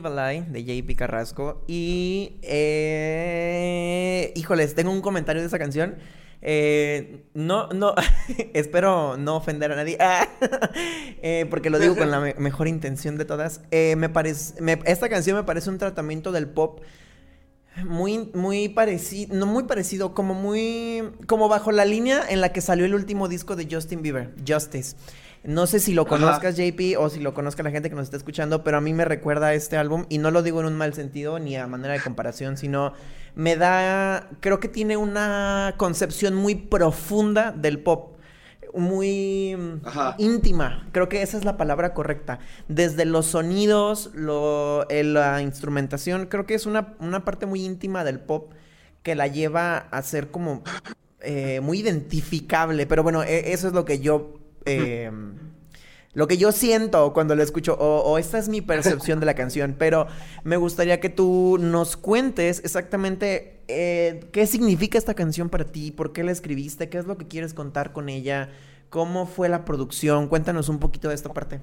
De 0.00 0.64
JP 0.64 0.96
Carrasco 0.96 1.64
y... 1.68 2.38
Eh, 2.42 4.32
híjoles, 4.34 4.74
tengo 4.74 4.90
un 4.90 5.02
comentario 5.02 5.42
de 5.42 5.48
esa 5.48 5.58
canción. 5.58 5.96
Eh, 6.42 7.26
no, 7.34 7.68
no, 7.68 7.94
espero 8.54 9.18
no 9.18 9.36
ofender 9.36 9.72
a 9.72 9.76
nadie, 9.76 9.98
eh, 11.22 11.46
porque 11.50 11.68
lo 11.68 11.78
digo 11.78 11.96
con 11.96 12.10
la 12.10 12.20
mejor 12.38 12.66
intención 12.66 13.18
de 13.18 13.24
todas. 13.26 13.60
Eh, 13.70 13.94
me 13.96 14.08
parece, 14.08 14.54
esta 14.86 15.08
canción 15.08 15.36
me 15.36 15.44
parece 15.44 15.68
un 15.68 15.78
tratamiento 15.78 16.32
del 16.32 16.48
pop 16.48 16.80
muy, 17.84 18.30
muy 18.34 18.68
parecido, 18.68 19.34
no 19.34 19.46
muy 19.46 19.64
parecido, 19.64 20.14
como 20.14 20.34
muy, 20.34 21.10
como 21.26 21.48
bajo 21.48 21.72
la 21.72 21.84
línea 21.84 22.24
en 22.28 22.40
la 22.40 22.52
que 22.52 22.60
salió 22.60 22.86
el 22.86 22.94
último 22.94 23.28
disco 23.28 23.54
de 23.54 23.68
Justin 23.70 24.02
Bieber, 24.02 24.34
Justice. 24.46 24.96
No 25.42 25.66
sé 25.66 25.80
si 25.80 25.94
lo 25.94 26.06
conozcas, 26.06 26.56
JP, 26.56 26.98
o 26.98 27.08
si 27.08 27.20
lo 27.20 27.32
conozca 27.32 27.62
la 27.62 27.70
gente 27.70 27.88
que 27.88 27.96
nos 27.96 28.04
está 28.04 28.16
escuchando, 28.16 28.62
pero 28.62 28.76
a 28.76 28.80
mí 28.80 28.92
me 28.92 29.06
recuerda 29.06 29.48
a 29.48 29.54
este 29.54 29.76
álbum, 29.78 30.04
y 30.08 30.18
no 30.18 30.30
lo 30.30 30.42
digo 30.42 30.60
en 30.60 30.66
un 30.66 30.76
mal 30.76 30.92
sentido 30.92 31.38
ni 31.38 31.56
a 31.56 31.66
manera 31.66 31.94
de 31.94 32.00
comparación, 32.00 32.58
sino 32.58 32.92
me 33.34 33.56
da, 33.56 34.28
creo 34.40 34.60
que 34.60 34.68
tiene 34.68 34.96
una 34.96 35.74
concepción 35.78 36.34
muy 36.34 36.54
profunda 36.56 37.52
del 37.52 37.78
pop 37.78 38.16
muy 38.74 39.56
íntima. 40.18 40.88
Creo 40.92 41.08
que 41.08 41.22
esa 41.22 41.36
es 41.36 41.44
la 41.44 41.56
palabra 41.56 41.94
correcta. 41.94 42.38
Desde 42.68 43.04
los 43.04 43.26
sonidos, 43.26 44.10
lo, 44.14 44.86
la 44.88 45.42
instrumentación, 45.42 46.26
creo 46.26 46.46
que 46.46 46.54
es 46.54 46.66
una, 46.66 46.94
una, 47.00 47.24
parte 47.24 47.46
muy 47.46 47.64
íntima 47.64 48.04
del 48.04 48.20
pop 48.20 48.52
que 49.02 49.14
la 49.14 49.26
lleva 49.26 49.88
a 49.90 50.02
ser 50.02 50.30
como 50.30 50.62
eh, 51.20 51.60
muy 51.60 51.80
identificable. 51.80 52.86
Pero 52.86 53.02
bueno, 53.02 53.22
e, 53.22 53.52
eso 53.52 53.66
es 53.68 53.72
lo 53.72 53.84
que 53.84 54.00
yo 54.00 54.39
Em, 54.64 55.36
lo 56.12 56.26
que 56.26 56.36
yo 56.36 56.50
siento 56.50 57.12
cuando 57.12 57.36
lo 57.36 57.42
escucho, 57.42 57.74
o, 57.78 58.18
esta 58.18 58.38
es 58.38 58.48
mi 58.48 58.60
percepción 58.60 59.20
de 59.20 59.26
la 59.26 59.34
canción, 59.34 59.76
pero 59.78 60.08
me 60.42 60.56
gustaría 60.56 60.98
que 60.98 61.08
tú 61.08 61.56
nos 61.60 61.96
cuentes 61.96 62.60
exactamente 62.64 63.60
eh, 63.68 64.28
qué 64.32 64.46
significa 64.46 64.98
esta 64.98 65.14
canción 65.14 65.48
para 65.48 65.64
ti, 65.64 65.92
por 65.92 66.12
qué 66.12 66.24
la 66.24 66.32
escribiste, 66.32 66.88
qué 66.88 66.98
es 66.98 67.06
lo 67.06 67.16
que 67.16 67.28
quieres 67.28 67.54
contar 67.54 67.92
con 67.92 68.08
ella, 68.08 68.50
cómo 68.88 69.26
fue 69.26 69.48
la 69.48 69.64
producción, 69.64 70.26
cuéntanos 70.26 70.68
un 70.68 70.80
poquito 70.80 71.08
de 71.08 71.14
esta 71.14 71.32
parte. 71.32 71.60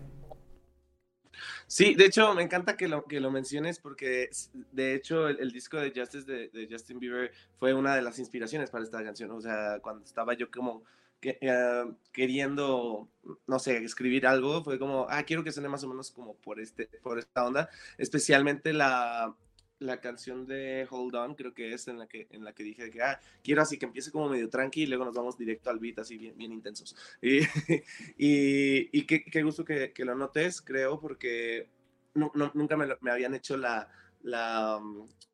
Sí, 1.68 1.96
de 1.96 2.06
hecho 2.06 2.34
me 2.34 2.42
encanta 2.42 2.78
que 2.78 2.88
lo, 2.88 3.04
que 3.04 3.20
lo 3.20 3.30
menciones 3.30 3.80
porque 3.80 4.30
de 4.72 4.96
hecho 4.96 5.28
el, 5.28 5.52
disco 5.52 5.76
de 5.76 5.92
Justice 5.94 6.26
de 6.26 6.68
Justin 6.72 7.00
Bieber 7.00 7.34
fue 7.60 7.74
una 7.74 7.94
de 7.94 8.02
las 8.02 8.18
inspiraciones 8.20 8.70
para 8.70 8.86
esta 8.86 9.04
canción, 9.04 9.30
o 9.32 9.42
sea, 9.42 9.80
cuando 9.82 10.06
estaba 10.06 10.34
yo 10.36 10.50
como 10.50 10.84
eh, 11.22 11.86
queriendo, 12.12 13.10
no 13.48 13.60
sé, 13.60 13.78
escribir 13.84 14.28
algo, 14.28 14.64
fue 14.64 14.80
como, 14.80 15.08
ah, 15.10 15.24
quiero 15.24 15.44
que 15.44 15.52
suene 15.52 15.70
más 15.70 15.84
o 15.84 15.88
menos 15.88 16.12
como 16.12 16.36
por, 16.36 16.60
este, 16.60 16.88
por 17.02 17.20
esta 17.20 17.46
onda, 17.46 17.70
especialmente 17.98 18.74
la, 18.74 19.36
la 19.80 20.00
canción 20.00 20.46
de 20.46 20.88
Hold 20.90 21.16
On, 21.16 21.36
creo 21.36 21.54
que 21.54 21.74
es 21.74 21.88
en 21.88 22.00
la 22.00 22.08
que, 22.08 22.28
en 22.32 22.44
la 22.44 22.54
que 22.54 22.64
dije 22.64 22.90
que, 22.90 23.02
ah, 23.02 23.20
quiero 23.44 23.62
así 23.62 23.78
que 23.78 23.86
empiece 23.86 24.12
como 24.12 24.30
medio 24.30 24.50
tranqui 24.50 24.84
y 24.84 24.86
luego 24.88 25.06
nos 25.06 25.16
vamos 25.16 25.38
directo 25.38 25.70
al 25.70 25.80
beat, 25.80 26.00
así 26.00 26.18
bien, 26.18 26.38
bien 26.38 26.52
intensos. 26.52 26.96
Y, 27.22 27.40
y, 28.18 28.90
y 28.98 29.06
qué, 29.06 29.24
qué, 29.24 29.44
gusto 29.44 29.66
que, 29.66 29.94
que, 29.94 30.06
lo 30.06 30.16
notes, 30.16 30.62
creo, 30.62 31.00
porque 31.00 31.70
no, 32.14 32.32
no, 32.36 32.52
nunca 32.54 32.78
me, 32.78 32.88
me, 33.02 33.12
habían 33.12 33.36
hecho 33.36 33.58
la, 33.58 33.90
la, 34.22 34.82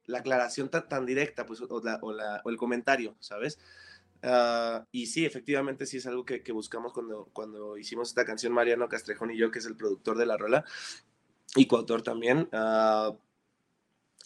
la 0.05 0.17
aclaración 0.19 0.69
tan, 0.69 0.87
tan, 0.89 1.05
directa, 1.05 1.45
pues, 1.45 1.61
o, 1.61 1.81
la, 1.83 1.99
o, 2.01 2.13
o 2.43 2.49
el 2.49 2.57
comentario, 2.57 3.15
¿sabes? 3.19 3.59
Ah, 4.25 4.87
y 4.93 5.07
sí, 5.07 5.25
efectivamente 5.25 5.85
sí 5.85 5.97
es 5.97 6.07
algo 6.07 6.23
que, 6.23 6.39
buscamos 6.53 6.93
cuando, 6.93 7.29
cuando 7.33 7.77
hicimos 7.77 8.07
esta 8.07 8.23
canción 8.23 8.53
Mariano 8.53 8.87
Castrejón 8.87 9.31
y 9.31 9.37
yo, 9.37 9.51
que 9.51 9.59
es 9.59 9.65
el 9.65 9.75
productor 9.75 10.17
de 10.17 10.25
la 10.25 10.37
rola 10.37 10.63
y 11.55 11.67
coautor 11.67 12.03
también. 12.03 12.49
Uh, 12.53 13.17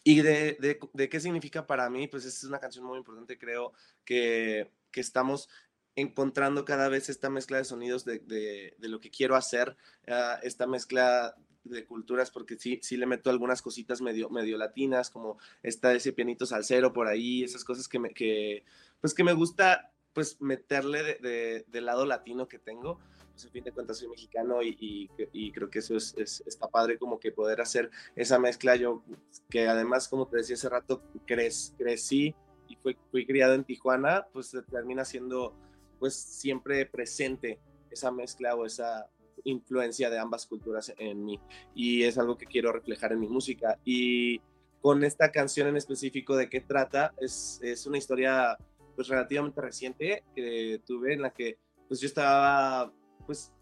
y 0.03 0.21
de, 0.21 0.79
de, 0.93 1.09
qué 1.09 1.19
significa 1.19 1.65
para 1.65 1.89
mí, 1.89 2.07
pues 2.07 2.25
es 2.25 2.43
una 2.43 2.59
canción 2.59 2.85
muy 2.85 2.99
importante, 2.99 3.39
creo 3.39 3.73
que, 4.05 4.71
que 4.91 5.01
estamos 5.01 5.49
encontrando 5.95 6.63
cada 6.63 6.89
vez 6.89 7.09
esta 7.09 7.31
mezcla 7.31 7.57
de 7.57 7.65
sonidos 7.65 8.05
de, 8.05 8.19
de, 8.19 8.75
de 8.77 8.87
lo 8.87 8.99
que 8.99 9.09
quiero 9.09 9.35
hacer, 9.35 9.75
uh, 10.07 10.37
esta 10.43 10.67
mezcla 10.67 11.35
de 11.63 11.85
culturas, 11.85 12.29
porque 12.29 12.57
sí, 12.57 12.79
sí 12.83 12.97
le 12.97 13.07
meto 13.07 13.31
algunas 13.31 13.63
cositas 13.63 13.99
medio, 13.99 14.29
medio 14.29 14.57
latinas, 14.57 15.09
como 15.09 15.39
está 15.63 15.93
ese 15.93 16.13
pianito 16.13 16.45
salsero 16.45 16.93
por 16.93 17.07
ahí, 17.07 17.43
esas 17.43 17.63
cosas 17.63 17.87
que 17.87 17.99
me, 17.99 18.13
que, 18.13 18.63
pues 19.01 19.13
que 19.13 19.23
me 19.23 19.33
gusta 19.33 19.91
pues 20.13 20.41
meterle 20.41 21.03
de, 21.03 21.65
del 21.67 21.85
lado 21.85 22.05
latino 22.05 22.47
que 22.47 22.57
tengo. 22.57 22.99
Pues 23.31 23.45
a 23.45 23.49
fin 23.49 23.63
de 23.63 23.71
cuentas 23.71 23.99
soy 23.99 24.07
mexicano 24.07 24.63
y, 24.63 25.07
y, 25.31 25.51
creo 25.51 25.69
que 25.69 25.77
eso 25.77 25.95
es, 25.95 26.15
está 26.17 26.67
padre 26.67 26.97
como 26.97 27.19
que 27.19 27.31
poder 27.31 27.61
hacer 27.61 27.91
esa 28.15 28.39
mezcla. 28.39 28.75
Yo 28.75 29.03
que 29.47 29.67
además, 29.67 30.07
como 30.07 30.27
te 30.27 30.37
decía 30.37 30.55
hace 30.55 30.69
rato, 30.69 31.03
crecí 31.27 32.33
y 32.67 32.75
fui, 32.77 32.97
fui 33.11 33.27
criado 33.27 33.53
en 33.53 33.63
Tijuana, 33.63 34.25
pues 34.33 34.57
termina 34.71 35.05
siendo 35.05 35.53
pues 35.99 36.15
siempre 36.15 36.85
presente 36.87 37.59
esa 37.91 38.11
mezcla 38.11 38.55
o 38.55 38.65
esa 38.65 39.07
influencia 39.43 40.09
de 40.09 40.17
ambas 40.17 40.47
culturas 40.47 40.93
en 40.97 41.23
mí. 41.23 41.39
Y 41.75 42.03
es 42.03 42.17
algo 42.17 42.37
que 42.37 42.47
quiero 42.47 42.71
reflejar 42.71 43.11
en 43.13 43.19
mi 43.19 43.29
música. 43.29 43.77
Y 43.85 44.41
con 44.81 45.03
esta 45.03 45.31
canción 45.31 45.67
en 45.67 45.77
específico 45.77 46.35
de 46.35 46.49
qué 46.49 46.61
trata, 46.61 47.13
es, 47.19 47.59
es 47.61 47.85
una 47.85 47.97
historia 47.97 48.57
pues 48.97 49.07
relativamente 49.07 49.61
reciente 49.61 50.23
que 50.35 50.81
tuve 50.85 51.13
en 51.13 51.21
la 51.21 51.29
que 51.29 51.59
pues 51.87 52.01
yo 52.01 52.07
estaba 52.07 52.91
pues 53.27 53.53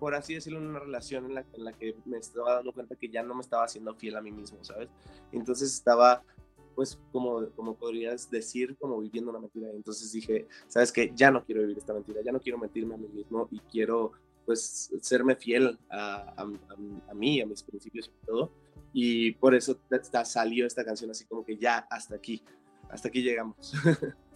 por 0.00 0.14
así 0.14 0.34
decirlo 0.34 0.58
en 0.58 0.66
una 0.66 0.80
relación 0.80 1.26
en 1.26 1.34
la, 1.34 1.46
en 1.52 1.64
la 1.64 1.72
que 1.72 1.94
me 2.06 2.18
estaba 2.18 2.56
dando 2.56 2.72
cuenta 2.72 2.96
que 2.96 3.08
ya 3.08 3.22
no 3.22 3.34
me 3.34 3.42
estaba 3.42 3.64
haciendo 3.64 3.94
fiel 3.94 4.16
a 4.16 4.20
mí 4.20 4.32
mismo, 4.32 4.64
¿sabes? 4.64 4.88
Entonces 5.30 5.72
estaba 5.72 6.24
pues 6.74 6.98
como, 7.12 7.46
como 7.50 7.76
podrías 7.76 8.30
decir, 8.30 8.76
como 8.78 8.98
viviendo 8.98 9.30
una 9.30 9.40
mentira. 9.40 9.68
Entonces 9.70 10.10
dije, 10.12 10.48
¿sabes 10.66 10.90
qué? 10.90 11.12
Ya 11.14 11.30
no 11.30 11.44
quiero 11.44 11.60
vivir 11.60 11.78
esta 11.78 11.92
mentira, 11.92 12.22
ya 12.24 12.32
no 12.32 12.40
quiero 12.40 12.58
mentirme 12.58 12.94
a 12.94 12.98
mí 12.98 13.08
mismo 13.08 13.46
y 13.50 13.60
quiero 13.60 14.12
pues 14.46 14.90
serme 15.02 15.36
fiel 15.36 15.78
a, 15.90 16.14
a, 16.36 16.42
a, 16.42 17.10
a 17.10 17.14
mí, 17.14 17.40
a 17.40 17.46
mis 17.46 17.62
principios 17.62 18.08
y 18.08 18.26
todo. 18.26 18.50
Y 18.92 19.32
por 19.32 19.54
eso 19.54 19.78
salió 20.24 20.66
esta 20.66 20.84
canción 20.84 21.10
así 21.10 21.26
como 21.26 21.44
que 21.44 21.56
ya 21.56 21.86
hasta 21.90 22.16
aquí, 22.16 22.42
hasta 22.88 23.08
aquí 23.08 23.22
llegamos. 23.22 23.72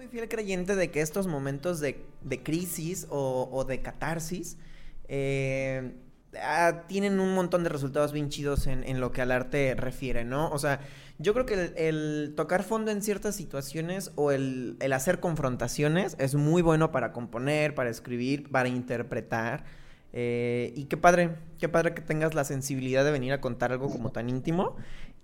muy 0.00 0.08
fiel 0.08 0.30
creyente 0.30 0.76
de 0.76 0.90
que 0.90 1.02
estos 1.02 1.26
momentos 1.26 1.78
de, 1.78 2.02
crisis 2.42 3.06
o, 3.10 3.66
de 3.68 3.82
catarsis 3.82 4.56
eh, 5.08 5.92
ah, 6.42 6.84
tienen 6.88 7.20
un 7.20 7.34
montón 7.34 7.64
de 7.64 7.68
resultados 7.68 8.10
bien 8.10 8.30
chidos 8.30 8.66
en, 8.66 8.98
lo 8.98 9.12
que 9.12 9.20
al 9.20 9.30
arte 9.30 9.74
refiere, 9.76 10.24
¿no? 10.24 10.48
O 10.52 10.58
sea, 10.58 10.80
yo 11.18 11.34
creo 11.34 11.44
que 11.44 11.74
el, 11.76 12.32
tocar 12.34 12.62
fondo 12.62 12.90
en 12.90 13.02
ciertas 13.02 13.36
situaciones 13.36 14.10
o 14.14 14.32
el, 14.32 14.78
hacer 14.90 15.20
confrontaciones 15.20 16.16
es 16.18 16.34
muy 16.34 16.62
bueno 16.62 16.92
para 16.92 17.12
componer, 17.12 17.74
para 17.74 17.90
escribir, 17.90 18.50
para 18.50 18.70
interpretar. 18.70 19.64
Eh, 20.14 20.72
y 20.76 20.86
qué 20.86 20.96
padre, 20.96 21.36
qué 21.58 21.68
padre 21.68 21.92
que 21.92 22.00
tengas 22.00 22.34
la 22.34 22.44
sensibilidad 22.44 23.04
de 23.04 23.10
venir 23.10 23.34
a 23.34 23.42
contar 23.42 23.70
algo 23.70 23.90
como 23.90 24.12
tan 24.12 24.30
íntimo 24.30 24.76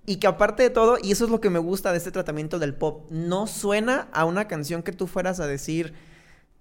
y 0.06 0.16
que 0.16 0.28
aparte 0.28 0.62
de 0.62 0.70
todo, 0.70 0.98
y 1.02 1.10
eso 1.12 1.24
es 1.24 1.30
lo 1.30 1.40
que 1.40 1.50
me 1.50 1.58
gusta 1.58 1.90
de 1.90 1.98
este 1.98 2.12
tratamiento 2.12 2.58
del 2.58 2.74
pop, 2.74 3.10
no 3.10 3.46
suena 3.46 4.08
a 4.12 4.24
una 4.24 4.48
canción 4.48 4.82
que 4.82 4.92
tú 4.92 5.08
fueras 5.08 5.40
a 5.40 5.46
decir, 5.48 5.94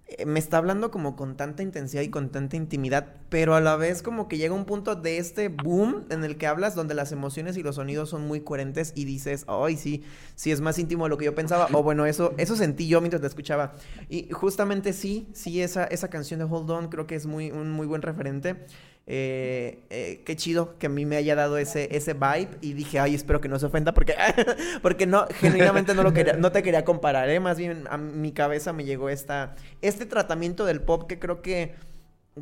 eh, 0.08 0.24
me 0.24 0.38
está 0.38 0.58
hablando 0.58 0.90
como 0.90 1.16
con 1.16 1.36
tanta 1.36 1.62
intensidad 1.62 2.02
y 2.02 2.10
con 2.10 2.30
tanta 2.30 2.56
intimidad, 2.56 3.14
pero 3.28 3.54
a 3.54 3.60
la 3.60 3.76
vez 3.76 4.02
como 4.02 4.28
que 4.28 4.38
llega 4.38 4.54
un 4.54 4.64
punto 4.64 4.94
de 4.94 5.18
este 5.18 5.48
boom 5.48 6.04
en 6.10 6.22
el 6.22 6.36
que 6.36 6.46
hablas 6.46 6.74
donde 6.74 6.94
las 6.94 7.10
emociones 7.10 7.56
y 7.56 7.62
los 7.62 7.76
sonidos 7.76 8.10
son 8.10 8.26
muy 8.26 8.40
coherentes 8.40 8.92
y 8.94 9.04
dices, 9.04 9.44
ay, 9.48 9.76
sí, 9.76 10.04
sí 10.34 10.52
es 10.52 10.60
más 10.60 10.78
íntimo 10.78 11.04
de 11.04 11.10
lo 11.10 11.18
que 11.18 11.24
yo 11.24 11.34
pensaba, 11.34 11.68
o 11.72 11.82
bueno, 11.82 12.06
eso, 12.06 12.34
eso 12.38 12.56
sentí 12.56 12.86
yo 12.88 13.00
mientras 13.00 13.20
te 13.20 13.28
escuchaba. 13.28 13.74
Y 14.08 14.28
justamente 14.32 14.92
sí, 14.92 15.28
sí, 15.32 15.60
esa, 15.60 15.84
esa 15.84 16.08
canción 16.08 16.38
de 16.38 16.46
Hold 16.46 16.70
On 16.70 16.88
creo 16.88 17.06
que 17.06 17.14
es 17.14 17.26
muy, 17.26 17.50
un 17.50 17.70
muy 17.70 17.86
buen 17.86 18.02
referente. 18.02 18.66
Eh, 19.08 19.84
eh, 19.88 20.22
qué 20.26 20.34
chido 20.34 20.76
que 20.78 20.86
a 20.86 20.90
mí 20.90 21.06
me 21.06 21.16
haya 21.16 21.36
dado 21.36 21.58
ese, 21.58 21.94
ese 21.96 22.14
vibe 22.14 22.48
y 22.60 22.72
dije, 22.72 22.98
ay, 22.98 23.14
espero 23.14 23.40
que 23.40 23.48
no 23.48 23.56
se 23.60 23.66
ofenda 23.66 23.94
porque, 23.94 24.16
porque 24.82 25.06
no, 25.06 25.28
genuinamente 25.30 25.94
no 25.94 26.02
lo 26.02 26.12
quería, 26.12 26.32
no 26.32 26.50
te 26.50 26.64
quería 26.64 26.84
comparar, 26.84 27.30
¿eh? 27.30 27.38
más 27.38 27.56
bien 27.56 27.84
a 27.88 27.98
mi 27.98 28.32
cabeza 28.32 28.72
me 28.72 28.84
llegó 28.84 29.08
esta, 29.08 29.54
este 29.80 30.06
tratamiento 30.06 30.64
del 30.64 30.82
pop 30.82 31.06
que 31.06 31.20
creo 31.20 31.40
que, 31.40 31.76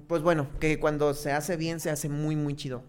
pues 0.06 0.22
bueno, 0.22 0.48
que 0.58 0.80
cuando 0.80 1.12
se 1.12 1.32
hace 1.32 1.58
bien 1.58 1.80
se 1.80 1.90
hace 1.90 2.08
muy, 2.08 2.34
muy 2.34 2.56
chido. 2.56 2.82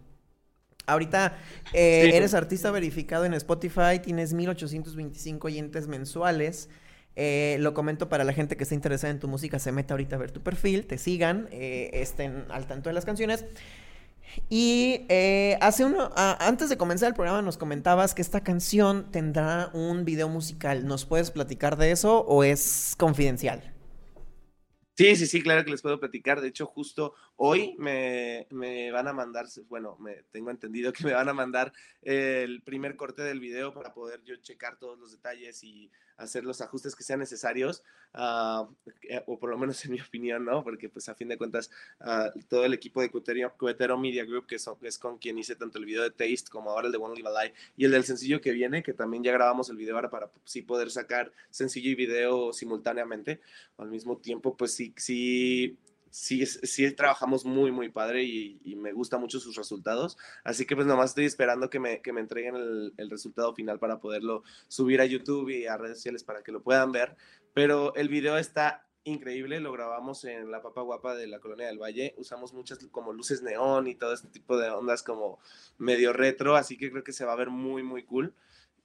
Ahorita 0.88 1.38
eh, 1.74 2.12
eres 2.14 2.34
artista 2.34 2.72
verificado 2.72 3.26
en 3.26 3.34
Spotify, 3.34 4.00
tienes 4.02 4.34
1825 4.34 5.48
oyentes 5.48 5.88
mensuales. 5.88 6.70
Eh, 7.16 7.58
lo 7.60 7.74
comento 7.74 8.10
para 8.10 8.24
la 8.24 8.34
gente 8.34 8.58
que 8.58 8.64
está 8.64 8.76
interesada 8.76 9.12
en 9.12 9.20
tu 9.20 9.28
música, 9.28 9.60
se 9.60 9.72
meta 9.72 9.94
ahorita 9.94 10.16
a 10.16 10.20
ver 10.20 10.32
tu 10.32 10.42
perfil, 10.42 10.86
te 10.86 10.98
sigan, 10.98 11.48
eh, 11.52 11.90
estén 11.94 12.46
al 12.50 12.68
tanto 12.68 12.90
de 12.90 12.94
las 12.94 13.06
canciones. 13.06 13.46
Y 14.50 15.06
eh, 15.08 15.58
hace 15.62 15.86
uno, 15.86 16.12
antes 16.16 16.70
de 16.70 16.78
comenzar 16.78 17.08
el 17.10 17.16
programa 17.16 17.42
nos 17.42 17.58
comentabas 17.58 18.14
que 18.14 18.22
esta 18.22 18.44
canción 18.44 19.10
tendrá 19.12 19.70
un 19.74 20.04
video 20.04 20.28
musical. 20.28 20.86
¿Nos 20.88 21.06
puedes 21.06 21.32
platicar 21.32 21.78
de 21.78 21.92
eso 21.92 22.20
o 22.22 22.44
es 22.44 22.96
confidencial? 22.98 23.72
Sí, 24.98 25.16
sí, 25.16 25.28
sí, 25.28 25.42
claro 25.42 25.64
que 25.64 25.72
les 25.72 25.82
puedo 25.82 26.00
platicar. 26.00 26.42
De 26.42 26.48
hecho, 26.50 26.66
justo 26.66 27.14
Hoy 27.38 27.76
me, 27.78 28.48
van 28.92 29.08
a 29.10 29.14
mandar, 29.14 29.46
bueno, 29.68 29.98
me 30.00 30.24
tengo 30.32 30.52
entendido 30.52 30.94
que 30.94 31.04
me 31.04 31.14
van 31.14 31.28
a 31.28 31.34
mandar 31.34 31.74
el 32.02 32.62
primer 32.62 32.96
corte 32.96 33.24
del 33.24 33.42
video 33.42 33.74
para 33.74 33.94
poder 33.94 34.24
yo 34.24 34.38
checar 34.38 34.78
todos 34.78 34.98
los 34.98 35.12
detalles 35.12 35.62
y 35.64 35.92
hacer 36.18 36.44
los 36.44 36.62
ajustes 36.62 36.96
que 36.96 37.04
sean 37.04 37.20
necesarios, 37.20 37.84
ah, 38.14 38.68
eh, 39.04 39.22
o 39.28 39.38
por 39.38 39.50
lo 39.50 39.58
menos 39.58 39.84
en 39.86 39.92
mi 39.92 40.02
opinión, 40.02 40.46
¿no? 40.46 40.64
Porque 40.64 40.90
pues 40.90 41.10
a 41.10 41.16
fin 41.16 41.28
de 41.28 41.38
cuentas 41.38 41.70
ah, 42.00 42.32
todo 42.48 42.66
el 42.66 42.74
equipo 42.74 43.02
de 43.02 43.10
Cuetero, 43.12 43.98
Media 43.98 44.26
Group, 44.26 44.48
que, 44.48 44.56
es 44.56 45.00
con 45.00 45.18
quien 45.18 45.38
hice 45.38 45.56
tanto 45.56 45.78
el 45.78 45.86
video 45.86 46.04
de 46.04 46.12
Taste 46.12 46.50
como 46.50 46.72
ahora 46.72 46.88
el 46.88 46.92
de 46.92 46.98
One 46.98 47.16
Live 47.16 47.30
a 47.30 47.44
Lie 47.44 47.54
y 47.78 47.86
el 47.86 47.92
del 47.92 48.04
sencillo 48.04 48.42
que 48.42 48.52
viene, 48.52 48.84
que 48.84 48.94
también 48.94 49.24
ya 49.24 49.32
grabamos 49.32 49.70
el 49.70 49.78
video 49.78 49.96
ahora 49.96 50.10
para 50.10 50.32
sí 50.44 50.62
poder 50.62 50.92
sacar 50.92 51.32
sencillo 51.50 51.90
y 51.90 51.96
video 51.96 52.54
simultáneamente 52.54 53.42
al 53.78 53.90
mismo 53.90 54.18
tiempo, 54.18 54.56
pues 54.56 54.74
sí, 54.74 54.94
sí 54.98 55.78
sí, 56.16 56.46
sí 56.46 56.90
trabajamos 56.92 57.44
muy, 57.44 57.74
muy 57.74 57.90
padre 57.90 58.24
y, 58.24 58.76
me 58.78 58.94
gusta 58.94 59.18
mucho 59.18 59.40
sus 59.40 59.56
resultados. 59.56 60.18
Así 60.44 60.66
que 60.66 60.76
pues 60.76 60.88
nomás 60.88 61.10
estoy 61.12 61.26
esperando 61.26 61.70
que 61.70 61.80
me, 61.80 62.02
que 62.02 62.14
me 62.14 62.22
entreguen 62.22 62.56
el, 62.56 63.10
resultado 63.10 63.54
final 63.54 63.80
para 63.80 64.00
poderlo 64.00 64.44
subir 64.68 65.02
a 65.02 65.06
YouTube 65.06 65.50
y 65.50 65.66
a 65.66 65.78
redes 65.78 65.98
sociales 65.98 66.24
para 66.24 66.42
que 66.42 66.54
lo 66.54 66.64
puedan 66.64 66.92
ver. 66.94 67.18
Pero 67.54 67.94
el 67.96 68.08
video 68.08 68.38
está 68.38 68.88
increíble, 69.04 69.60
lo 69.60 69.74
grabamos 69.74 70.24
en 70.24 70.52
la 70.52 70.62
Papa 70.62 70.82
Guapa 70.82 71.16
de 71.16 71.28
la 71.28 71.40
Colonia 71.40 71.68
del 71.68 71.80
Valle. 71.82 72.16
Usamos 72.18 72.54
muchas 72.54 72.80
como 72.92 73.12
luces 73.12 73.42
neón 73.42 73.88
y 73.88 73.96
todo 73.96 74.14
este 74.14 74.30
tipo 74.30 74.58
de 74.58 74.70
ondas 74.70 75.04
como 75.04 75.40
medio 75.78 76.14
retro, 76.14 76.56
así 76.56 76.78
que 76.78 76.92
creo 76.92 77.04
que 77.04 77.14
se 77.14 77.26
va 77.26 77.34
a 77.34 77.38
ver 77.38 77.50
muy, 77.50 77.84
muy 77.84 78.04
cool. 78.04 78.34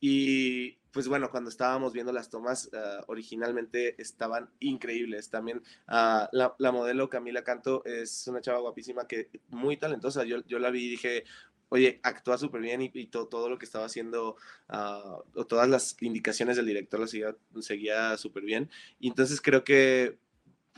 Y 0.00 0.78
pues 0.92 1.08
bueno, 1.08 1.30
cuando 1.30 1.50
estábamos 1.50 1.92
viendo 1.92 2.12
las 2.12 2.30
tomas, 2.30 2.70
ah, 2.72 3.04
originalmente 3.06 4.00
estaban 4.00 4.50
increíbles. 4.60 5.30
También 5.30 5.62
ah, 5.86 6.28
la, 6.32 6.72
modelo 6.72 7.08
Camila 7.08 7.44
Canto 7.44 7.84
es 7.84 8.26
una 8.28 8.40
chava 8.40 8.60
guapísima 8.60 9.06
que 9.06 9.28
muy 9.48 9.76
talentosa. 9.76 10.24
Yo, 10.24 10.44
yo 10.46 10.58
la 10.58 10.70
vi 10.70 10.86
y 10.86 10.90
dije, 10.90 11.24
oye, 11.68 12.00
actúa 12.02 12.38
súper 12.38 12.60
bien 12.60 12.82
y, 12.82 13.06
todo, 13.06 13.48
lo 13.48 13.58
que 13.58 13.64
estaba 13.64 13.86
haciendo, 13.86 14.36
uh, 14.68 15.22
o 15.34 15.46
todas 15.46 15.68
las 15.68 15.96
indicaciones 16.02 16.56
del 16.56 16.66
director 16.66 17.00
lo 17.00 17.06
seguía, 17.06 17.36
seguía 17.60 18.16
súper 18.16 18.42
bien. 18.44 18.70
Y 18.98 19.08
entonces 19.08 19.40
creo 19.40 19.64
que 19.64 20.18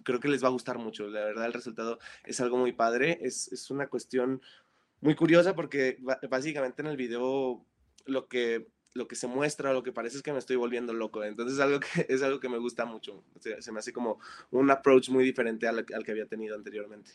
creo 0.04 0.20
que 0.20 0.28
les 0.28 0.42
va 0.42 0.48
a 0.48 0.52
gustar 0.52 0.78
mucho. 0.78 1.06
La 1.08 1.24
verdad, 1.24 1.46
el 1.46 1.52
resultado 1.52 1.98
es 2.24 2.40
algo 2.40 2.58
muy 2.58 2.72
padre. 2.72 3.18
Es, 3.22 3.50
es 3.52 3.70
una 3.70 3.88
cuestión 3.88 4.42
muy 5.00 5.14
curiosa 5.14 5.54
porque 5.54 5.98
básicamente 6.28 6.82
en 6.82 6.88
el 6.88 6.96
video 6.96 7.64
lo 8.06 8.28
que 8.28 8.68
lo 8.94 9.08
que 9.08 9.16
se 9.16 9.26
muestra, 9.26 9.72
lo 9.72 9.82
que 9.82 9.92
parece 9.92 10.16
es 10.16 10.22
que 10.22 10.32
me 10.32 10.38
estoy 10.38 10.56
volviendo 10.56 10.92
loco. 10.92 11.24
Entonces 11.24 11.54
es 11.54 11.60
algo 11.60 11.80
que, 11.80 12.06
es 12.08 12.22
algo 12.22 12.40
que 12.40 12.48
me 12.48 12.58
gusta 12.58 12.84
mucho. 12.84 13.22
se 13.40 13.72
me 13.72 13.78
hace 13.78 13.92
como 13.92 14.18
un 14.50 14.70
approach 14.70 15.08
muy 15.08 15.24
diferente 15.24 15.66
al, 15.66 15.84
que 15.84 16.10
había 16.10 16.26
tenido 16.26 16.54
anteriormente. 16.54 17.12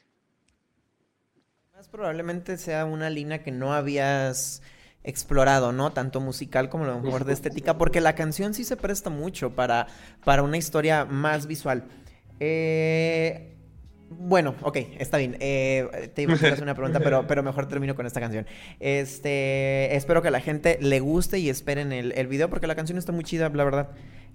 Más 1.74 1.88
probablemente 1.88 2.58
sea 2.58 2.86
una 2.86 3.10
línea 3.10 3.44
que 3.44 3.52
no 3.52 3.74
habías 3.74 4.64
explorado, 5.04 5.72
¿no? 5.72 5.94
Tanto 5.94 6.20
musical 6.20 6.70
como 6.70 6.86
lo 6.86 7.00
mejor 7.00 7.24
de 7.24 7.34
estética, 7.34 7.78
porque 7.78 8.02
la 8.02 8.16
canción 8.16 8.54
sí 8.54 8.64
se 8.64 8.76
presta 8.76 9.10
mucho 9.10 9.56
para, 9.56 9.88
para 10.26 10.42
una 10.42 10.58
historia 10.58 11.06
más 11.06 11.46
visual. 11.46 11.88
Eh, 12.40 13.57
bueno, 14.10 14.56
ok, 14.62 14.78
está 15.00 15.18
bien. 15.18 15.38
Eh, 15.40 16.12
te 16.14 16.24
iba 16.24 16.34
a 16.34 16.36
hacer 16.36 16.64
una 16.64 16.76
pregunta, 16.76 17.00
pero, 17.00 17.28
pero 17.28 17.44
mejor 17.44 17.68
termino 17.68 17.96
con 17.96 18.06
esta 18.06 18.20
canción. 18.20 18.46
Este, 18.80 19.96
espero 19.96 20.22
que 20.22 20.30
a 20.30 20.32
la 20.32 20.42
gente 20.42 20.78
le 20.82 21.00
guste 21.00 21.40
y 21.40 21.50
esperen 21.50 21.92
el, 21.92 22.14
el 22.14 22.28
video 22.28 22.50
porque 22.50 22.68
la 22.68 22.76
canción 22.76 22.98
está 22.98 23.12
muy 23.12 23.24
chida, 23.24 23.50
la 23.50 23.64
verdad. 23.64 23.90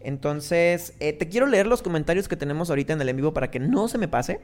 Entonces, 0.04 0.94
eh, 1.00 1.12
te 1.12 1.28
quiero 1.28 1.46
leer 1.46 1.66
los 1.66 1.82
comentarios 1.82 2.28
que 2.28 2.36
tenemos 2.36 2.70
ahorita 2.70 2.92
en 2.92 3.00
el 3.00 3.08
en 3.08 3.16
vivo 3.16 3.32
para 3.32 3.50
que 3.50 3.60
no 3.60 3.88
se 3.88 3.98
me 3.98 4.08
pase. 4.08 4.40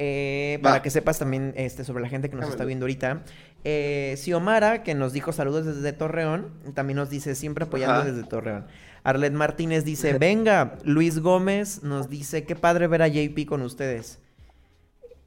Eh, 0.00 0.60
para 0.62 0.80
que 0.80 0.90
sepas 0.90 1.18
también 1.18 1.52
este, 1.56 1.82
sobre 1.82 2.02
la 2.02 2.08
gente 2.08 2.30
que 2.30 2.36
nos 2.36 2.48
está 2.48 2.64
viendo 2.64 2.84
ahorita. 2.84 3.22
Eh, 3.64 4.14
Xiomara, 4.16 4.84
que 4.84 4.94
nos 4.94 5.12
dijo 5.12 5.32
saludos 5.32 5.66
desde 5.66 5.92
Torreón, 5.92 6.52
también 6.74 6.98
nos 6.98 7.10
dice 7.10 7.34
siempre 7.34 7.64
apoyando 7.64 8.04
desde 8.04 8.22
Torreón. 8.22 8.66
Arlet 9.02 9.32
Martínez 9.32 9.84
dice, 9.84 10.16
venga. 10.16 10.76
Luis 10.84 11.18
Gómez 11.18 11.82
nos 11.82 12.08
dice, 12.08 12.44
qué 12.44 12.54
padre 12.54 12.86
ver 12.86 13.02
a 13.02 13.08
JP 13.08 13.46
con 13.46 13.62
ustedes. 13.62 14.20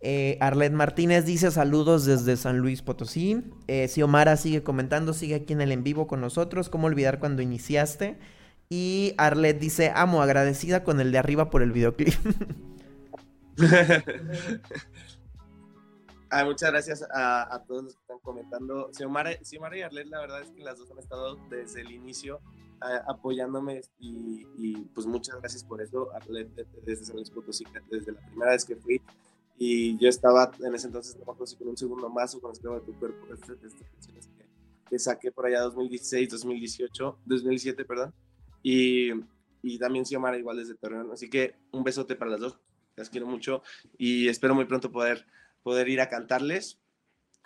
Eh, 0.04 0.38
Arlet 0.42 0.74
Martínez 0.74 1.26
dice 1.26 1.52
saludos 1.52 2.06
desde 2.06 2.36
San 2.36 2.58
Luis 2.58 2.82
Potosí. 2.82 3.44
Eh, 3.68 3.88
Xiomara 3.88 4.36
sigue 4.36 4.64
comentando, 4.64 5.14
sigue 5.14 5.36
aquí 5.36 5.54
en 5.54 5.62
el 5.62 5.72
en 5.72 5.84
vivo 5.84 6.08
con 6.08 6.22
nosotros. 6.22 6.70
¿Cómo 6.70 6.88
olvidar 6.88 7.20
cuando 7.20 7.44
iniciaste? 7.44 8.18
Y 8.68 9.14
Arlet 9.18 9.60
dice, 9.60 9.92
amo, 9.94 10.24
agradecida 10.24 10.84
con 10.84 11.00
el 11.00 11.12
de 11.12 11.20
arriba 11.20 11.50
por 11.50 11.62
el 11.62 11.72
videoclip. 11.72 12.14
Ah, 16.34 16.46
muchas 16.46 16.72
gracias 16.72 17.06
a, 17.14 17.62
todos 17.68 17.84
los 17.84 17.94
que 17.94 18.00
están 18.00 18.20
comentando. 18.20 18.90
Xiomara, 18.94 19.34
y 19.34 19.82
Arlet, 19.82 20.08
la 20.08 20.22
verdad 20.22 20.42
es 20.42 20.50
que 20.52 20.64
las 20.64 20.78
dos 20.78 20.90
han 20.90 21.00
estado 21.00 21.36
desde 21.50 21.82
el 21.82 21.92
inicio 21.92 22.40
apoyándome 23.06 23.82
y, 24.00 24.78
pues 24.96 25.06
muchas 25.06 25.38
gracias 25.42 25.66
por 25.66 25.82
eso. 25.82 26.08
Arlet 26.16 26.48
desde 26.86 27.04
San 27.04 27.18
Luis 27.18 27.30
Potosí, 27.30 27.66
desde 27.90 28.14
la 28.14 28.22
primera 28.22 28.52
vez 28.52 28.64
que 28.64 28.78
fui 28.78 29.02
y 29.63 29.95
yo 30.00 30.10
estaba 30.10 30.52
en 30.60 30.74
ese 30.74 30.88
entonces, 30.88 31.15
no 31.19 31.34
me 31.34 31.38
con 31.38 31.67
un 31.67 31.78
segundo 31.78 32.10
más 32.10 32.34
o 32.34 32.41
con 32.41 32.52
Esclavo 32.52 32.80
de 32.80 32.82
tu 32.88 32.97
cuerpo, 32.97 33.32
estas 33.32 33.76
canciones 33.91 34.28
que, 34.36 34.47
que, 34.89 34.97
saqué 34.97 35.32
por 35.32 35.45
allá 35.45 35.62
2016, 35.62 36.30
2018, 36.30 37.19
2017, 37.24 37.86
perdón. 37.86 38.12
Y, 38.63 39.12
y 39.62 39.78
también 39.78 40.04
Xiomara 40.04 40.36
igual 40.39 40.58
desde 40.58 40.74
Torreón. 40.74 41.12
Así 41.12 41.30
que 41.30 41.54
un 41.74 41.84
besote 41.84 42.15
para 42.15 42.32
las 42.32 42.39
dos, 42.39 42.60
las 42.95 43.12
quiero 43.12 43.28
mucho 43.28 43.62
y 44.00 44.30
espero 44.30 44.56
muy 44.56 44.65
pronto 44.65 44.91
poder, 44.91 45.28
poder 45.62 45.89
ir 45.89 46.02
a 46.02 46.10
cantarles. 46.10 46.80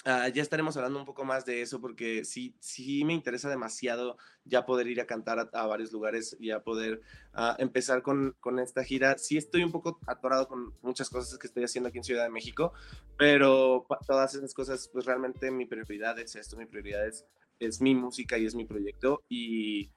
Ah, 0.07 0.27
ya 0.29 0.43
estaremos 0.43 0.77
hablando 0.77 0.99
un 0.99 1.05
poco 1.05 1.25
más 1.25 1.45
de 1.45 1.63
eso 1.63 1.81
porque 1.81 2.25
sí, 2.25 2.55
sí 2.59 3.03
me 3.03 3.13
interesa 3.13 3.49
demasiado 3.49 4.17
ya 4.43 4.63
poder 4.63 4.85
ir 4.85 5.01
a 5.01 5.07
cantar 5.07 5.49
a, 5.51 5.65
varios 5.65 5.91
lugares 5.91 6.37
y 6.39 6.51
a 6.51 6.63
poder 6.63 7.01
ah, 7.33 7.55
empezar 7.57 8.03
con, 8.03 8.35
con, 8.39 8.59
esta 8.59 8.83
gira. 8.83 9.17
Sí 9.17 9.35
estoy 9.35 9.63
un 9.63 9.71
poco 9.71 9.99
atorado 10.05 10.47
con 10.47 10.75
muchas 10.83 11.09
cosas 11.09 11.39
que 11.39 11.47
estoy 11.47 11.63
haciendo 11.63 11.89
aquí 11.89 11.97
en 11.97 12.03
Ciudad 12.03 12.23
de 12.23 12.29
México, 12.29 12.71
pero 13.17 13.87
todas 14.05 14.35
esas 14.35 14.53
cosas, 14.53 14.87
pues 14.93 15.05
realmente 15.05 15.49
mi 15.49 15.65
prioridad 15.65 16.19
es 16.19 16.35
esto, 16.35 16.55
mi 16.55 16.67
prioridad 16.67 17.07
es, 17.07 17.25
es 17.59 17.81
mi 17.81 17.95
música 17.95 18.37
y 18.37 18.45
es 18.45 18.53
mi 18.53 18.65
proyecto 18.65 19.23
y 19.27 19.89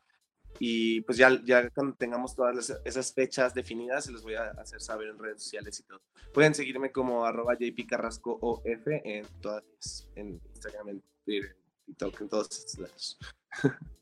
y 0.59 1.03
pues 1.03 1.19
ya, 1.19 1.41
ya 1.45 1.71
cuando 1.71 1.95
tengamos 1.95 2.35
todas 2.35 2.73
esas 2.85 3.13
fechas 3.13 3.55
definidas, 3.55 4.05
se 4.05 4.13
los 4.13 4.23
voy 4.23 4.35
a 4.35 4.51
hacer 4.53 4.81
saber 4.81 5.09
en 5.09 5.19
redes 5.19 5.43
sociales 5.43 5.79
y 5.81 5.83
todo. 5.85 6.01
Pueden 6.33 6.55
seguirme 6.55 6.91
como 6.91 7.25
arroba 7.25 7.57
jpcarrascoof 7.57 8.67
en 8.67 9.27
todas, 9.41 10.09
en 10.15 10.41
Instagram, 10.53 10.89
en 10.89 11.03
Twitter, 11.25 11.57
en 11.57 11.85
TikTok, 11.87 12.21
en 12.21 12.29
todos 12.29 12.49
estos 12.51 12.79
lados. 12.79 13.19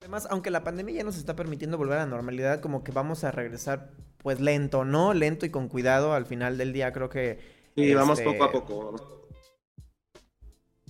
Además, 0.00 0.28
aunque 0.30 0.50
la 0.50 0.62
pandemia 0.62 0.96
ya 0.96 1.04
nos 1.04 1.16
está 1.16 1.34
permitiendo 1.34 1.78
volver 1.78 1.98
a 1.98 2.04
la 2.04 2.06
normalidad, 2.06 2.60
como 2.60 2.84
que 2.84 2.92
vamos 2.92 3.24
a 3.24 3.32
regresar 3.32 3.90
pues 4.18 4.40
lento, 4.40 4.84
¿no? 4.84 5.14
Lento 5.14 5.46
y 5.46 5.50
con 5.50 5.68
cuidado 5.68 6.12
al 6.12 6.26
final 6.26 6.58
del 6.58 6.72
día, 6.72 6.92
creo 6.92 7.08
que... 7.08 7.38
Sí, 7.74 7.94
vamos 7.94 8.18
este, 8.18 8.30
poco 8.30 8.44
a 8.44 8.52
poco. 8.52 9.28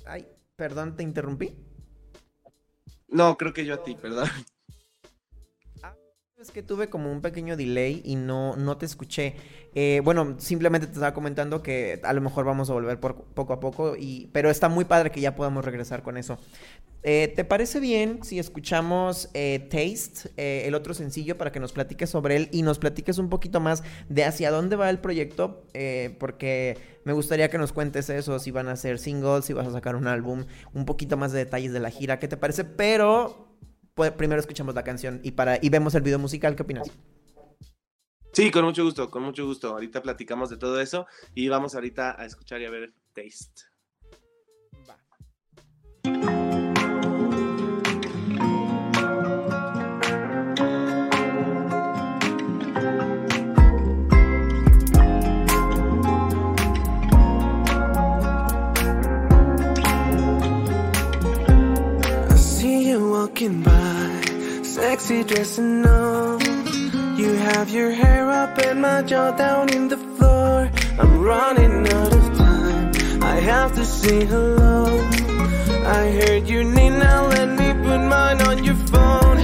Ay, 0.06 0.26
perdón, 0.56 0.96
te 0.96 1.02
interrumpí. 1.02 1.56
No, 3.08 3.36
creo 3.36 3.52
que 3.52 3.64
yo 3.64 3.74
a 3.74 3.82
ti, 3.82 3.94
perdón. 3.94 4.28
Es 6.38 6.50
que 6.50 6.62
tuve 6.62 6.90
como 6.90 7.10
un 7.10 7.22
pequeño 7.22 7.56
delay 7.56 8.02
y 8.04 8.14
no, 8.14 8.56
no 8.56 8.76
te 8.76 8.84
escuché. 8.84 9.36
Eh, 9.74 10.02
bueno, 10.04 10.34
simplemente 10.36 10.86
te 10.86 10.92
estaba 10.92 11.14
comentando 11.14 11.62
que 11.62 11.98
a 12.04 12.12
lo 12.12 12.20
mejor 12.20 12.44
vamos 12.44 12.68
a 12.68 12.74
volver 12.74 13.00
poco 13.00 13.54
a 13.54 13.58
poco, 13.58 13.96
y, 13.96 14.28
pero 14.34 14.50
está 14.50 14.68
muy 14.68 14.84
padre 14.84 15.10
que 15.10 15.22
ya 15.22 15.34
podamos 15.34 15.64
regresar 15.64 16.02
con 16.02 16.18
eso. 16.18 16.36
Eh, 17.02 17.32
¿Te 17.34 17.46
parece 17.46 17.80
bien 17.80 18.22
si 18.22 18.38
escuchamos 18.38 19.30
eh, 19.32 19.66
Taste, 19.70 20.66
el 20.66 20.74
otro 20.74 20.92
sencillo, 20.92 21.38
para 21.38 21.52
que 21.52 21.60
nos 21.60 21.72
platiques 21.72 22.10
sobre 22.10 22.36
él 22.36 22.48
y 22.52 22.60
nos 22.60 22.78
platiques 22.78 23.16
un 23.16 23.30
poquito 23.30 23.58
más 23.60 23.82
de 24.10 24.24
hacia 24.24 24.50
dónde 24.50 24.76
va 24.76 24.90
el 24.90 24.98
proyecto? 24.98 25.64
porque 26.18 26.76
me 27.04 27.14
gustaría 27.14 27.48
que 27.48 27.56
nos 27.56 27.72
cuentes 27.72 28.10
eso, 28.10 28.38
si 28.38 28.50
van 28.50 28.68
a 28.68 28.76
ser 28.76 28.98
singles, 28.98 29.46
si 29.46 29.54
vas 29.54 29.66
a 29.66 29.72
sacar 29.72 29.96
un 29.96 30.06
álbum, 30.06 30.44
un 30.74 30.84
poquito 30.84 31.16
más 31.16 31.32
de 31.32 31.38
detalles 31.38 31.72
de 31.72 31.80
la 31.80 31.88
gira, 31.90 32.18
¿qué 32.18 32.28
te 32.28 32.36
parece? 32.36 32.64
Pero 32.64 33.45
pues, 33.96 34.12
primero 34.12 34.38
escuchamos 34.38 34.74
la 34.74 34.84
canción 34.84 35.20
y, 35.24 35.32
para, 35.32 35.58
y 35.60 35.70
vemos 35.70 35.94
el 35.94 36.02
video 36.02 36.18
musical. 36.18 36.54
¿Qué 36.54 36.62
opinas? 36.62 36.92
Sí, 38.32 38.50
con 38.50 38.66
mucho 38.66 38.84
gusto, 38.84 39.10
con 39.10 39.22
mucho 39.22 39.46
gusto. 39.46 39.70
Ahorita 39.70 40.02
platicamos 40.02 40.50
de 40.50 40.58
todo 40.58 40.78
eso 40.80 41.06
y 41.34 41.48
vamos 41.48 41.74
ahorita 41.74 42.20
a 42.20 42.26
escuchar 42.26 42.60
y 42.60 42.66
a 42.66 42.70
ver 42.70 42.92
Taste. 43.14 43.62
Sexy 64.76 65.24
dressing 65.24 65.86
on. 65.86 66.38
You 67.16 67.32
have 67.48 67.70
your 67.70 67.90
hair 67.92 68.30
up 68.30 68.58
and 68.58 68.82
my 68.82 69.00
jaw 69.02 69.30
down 69.30 69.70
in 69.70 69.88
the 69.88 69.96
floor. 69.96 70.70
I'm 71.00 71.12
running 71.22 71.88
out 71.98 72.12
of 72.18 72.24
time. 72.36 73.22
I 73.22 73.36
have 73.52 73.74
to 73.74 73.84
say 73.86 74.26
hello. 74.26 74.84
I 75.98 76.02
heard 76.18 76.46
your 76.46 76.64
name, 76.64 76.98
now 76.98 77.26
let 77.26 77.48
me 77.60 77.68
put 77.86 78.00
mine 78.14 78.40
on 78.42 78.64
your 78.64 78.78
phone. 78.92 79.38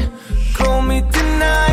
Call 0.53 0.83
me 0.83 1.01
tonight. 1.01 1.72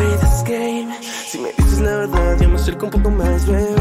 This. 0.00 0.30
Si 1.26 1.38
me 1.38 1.52
dices 1.52 1.80
la 1.80 1.96
verdad, 1.96 2.38
yo 2.40 2.48
me 2.48 2.56
acerco 2.56 2.86
un 2.86 2.90
poco 2.90 3.10
más, 3.10 3.46
bebé. 3.46 3.79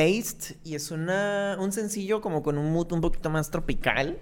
Taste 0.00 0.56
y 0.64 0.74
es 0.74 0.90
una, 0.90 1.56
un 1.60 1.72
sencillo 1.72 2.20
como 2.20 2.42
con 2.42 2.56
un 2.58 2.72
mood 2.72 2.92
un 2.92 3.00
poquito 3.00 3.28
más 3.30 3.50
tropical. 3.50 4.18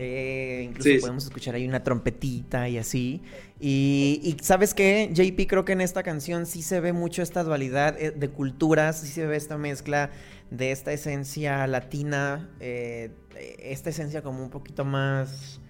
Eh, 0.00 0.62
incluso 0.70 0.90
Sí, 0.90 0.98
podemos 1.00 1.24
escuchar 1.24 1.56
ahí 1.56 1.66
una 1.66 1.82
trompetita 1.82 2.68
y 2.68 2.78
así. 2.78 3.20
Y, 3.58 4.20
y 4.22 4.36
¿sabes 4.44 4.72
qué? 4.74 5.10
JP 5.12 5.48
creo 5.48 5.64
que 5.64 5.72
en 5.72 5.80
esta 5.80 6.04
canción 6.04 6.46
sí 6.46 6.62
se 6.62 6.78
ve 6.78 6.92
mucho 6.92 7.20
esta 7.22 7.42
dualidad 7.42 8.00
eh, 8.00 8.12
de 8.12 8.28
culturas, 8.28 9.00
sí 9.00 9.08
se 9.08 9.26
ve 9.26 9.36
esta 9.36 9.58
mezcla 9.58 10.10
de 10.52 10.70
esta 10.70 10.92
esencia 10.92 11.66
latina, 11.66 12.48
eh, 12.60 13.10
esta 13.58 13.90
esencia 13.90 14.22
como 14.22 14.42
un 14.44 14.50
poquito 14.50 14.84
más... 14.84 15.60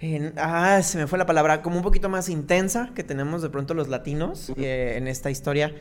en- 0.00 0.32
ah, 0.36 0.82
se 0.82 0.98
me 0.98 1.06
fue 1.06 1.16
la 1.18 1.26
palabra, 1.26 1.62
como 1.62 1.76
un 1.76 1.82
poquito 1.84 2.08
más 2.08 2.28
intensa 2.28 2.90
que 2.96 3.04
tenemos 3.04 3.42
de 3.42 3.50
pronto 3.50 3.74
los 3.74 3.88
latinos 3.88 4.52
eh, 4.56 4.94
en 4.96 5.06
esta 5.06 5.30
historia. 5.30 5.72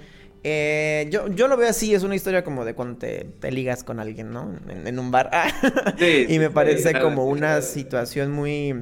Eh, 0.43 1.07
yo, 1.11 1.27
yo 1.27 1.47
lo 1.49 1.57
veo 1.57 1.69
así, 1.69 1.93
es 1.93 2.03
una 2.03 2.15
historia 2.15 2.43
como 2.43 2.63
de 2.65 2.73
cuando 2.73 2.97
te, 2.97 3.25
te 3.39 3.51
ligas 3.51 3.83
con 3.83 3.99
alguien, 3.99 4.31
¿no? 4.31 4.55
En, 4.69 4.87
en 4.87 4.99
un 4.99 5.11
bar. 5.11 5.29
Sí, 5.99 6.27
y 6.27 6.39
me 6.39 6.49
sí, 6.49 6.49
parece 6.49 6.97
como 6.97 7.25
una 7.25 7.61
situación 7.61 8.31
muy... 8.31 8.73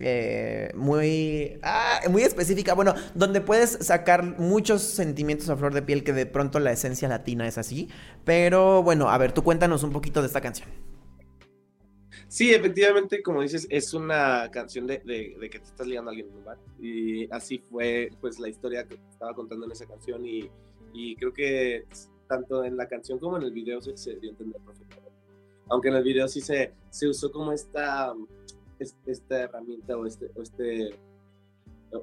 eh, 0.00 0.70
muy 0.74 1.58
ah, 1.62 2.00
muy 2.10 2.22
específica, 2.22 2.74
bueno, 2.74 2.94
donde 3.14 3.40
puedes 3.40 3.70
sacar 3.80 4.22
muchos 4.38 4.82
sentimientos 4.82 5.48
a 5.50 5.56
flor 5.56 5.74
de 5.74 5.82
piel 5.82 6.04
que 6.04 6.12
de 6.12 6.26
pronto 6.26 6.58
la 6.60 6.72
esencia 6.72 7.08
latina 7.08 7.46
es 7.46 7.58
así, 7.58 7.88
pero 8.24 8.82
bueno, 8.82 9.08
a 9.10 9.18
ver, 9.18 9.32
tú 9.32 9.42
cuéntanos 9.44 9.82
un 9.84 9.92
poquito 9.92 10.20
de 10.20 10.26
esta 10.28 10.40
canción. 10.40 10.68
Sí, 12.28 12.52
efectivamente, 12.54 13.22
como 13.22 13.42
dices, 13.42 13.66
es 13.70 13.94
una 13.94 14.50
canción 14.50 14.86
de, 14.86 14.98
de- 15.04 15.36
de 15.38 15.50
que 15.50 15.58
te 15.60 15.64
estás 15.66 15.86
ligando 15.86 16.10
a 16.10 16.12
alguien 16.12 16.28
en 16.30 16.36
un 16.36 16.44
bar. 16.44 16.58
Y 16.78 17.30
así 17.32 17.58
fue, 17.58 18.10
pues, 18.20 18.38
la 18.38 18.48
historia 18.48 18.86
que 18.86 19.00
estaba 19.10 19.34
contando 19.34 19.66
en 19.66 19.72
esa 19.72 19.86
canción. 19.86 20.24
Y, 20.26 20.50
y 20.92 21.16
creo 21.16 21.32
que 21.32 21.86
tanto 22.28 22.64
en 22.64 22.76
la 22.76 22.88
canción 22.88 23.18
como 23.18 23.36
en 23.36 23.44
el 23.44 23.52
video 23.52 23.80
se, 23.80 23.96
se 23.96 24.16
dio 24.16 24.30
a 24.30 24.32
entender 24.32 24.60
perfectamente. 24.62 25.12
Aunque 25.70 25.88
en 25.88 25.94
el 25.96 26.04
video 26.04 26.28
sí 26.28 26.40
se, 26.40 26.72
se 26.90 27.08
usó 27.08 27.30
como 27.30 27.52
esta, 27.52 28.14
es- 28.78 28.96
esta 29.06 29.42
herramienta 29.42 29.96
o 29.96 30.06
este, 30.06 30.30
o 30.36 30.42
este 30.42 30.90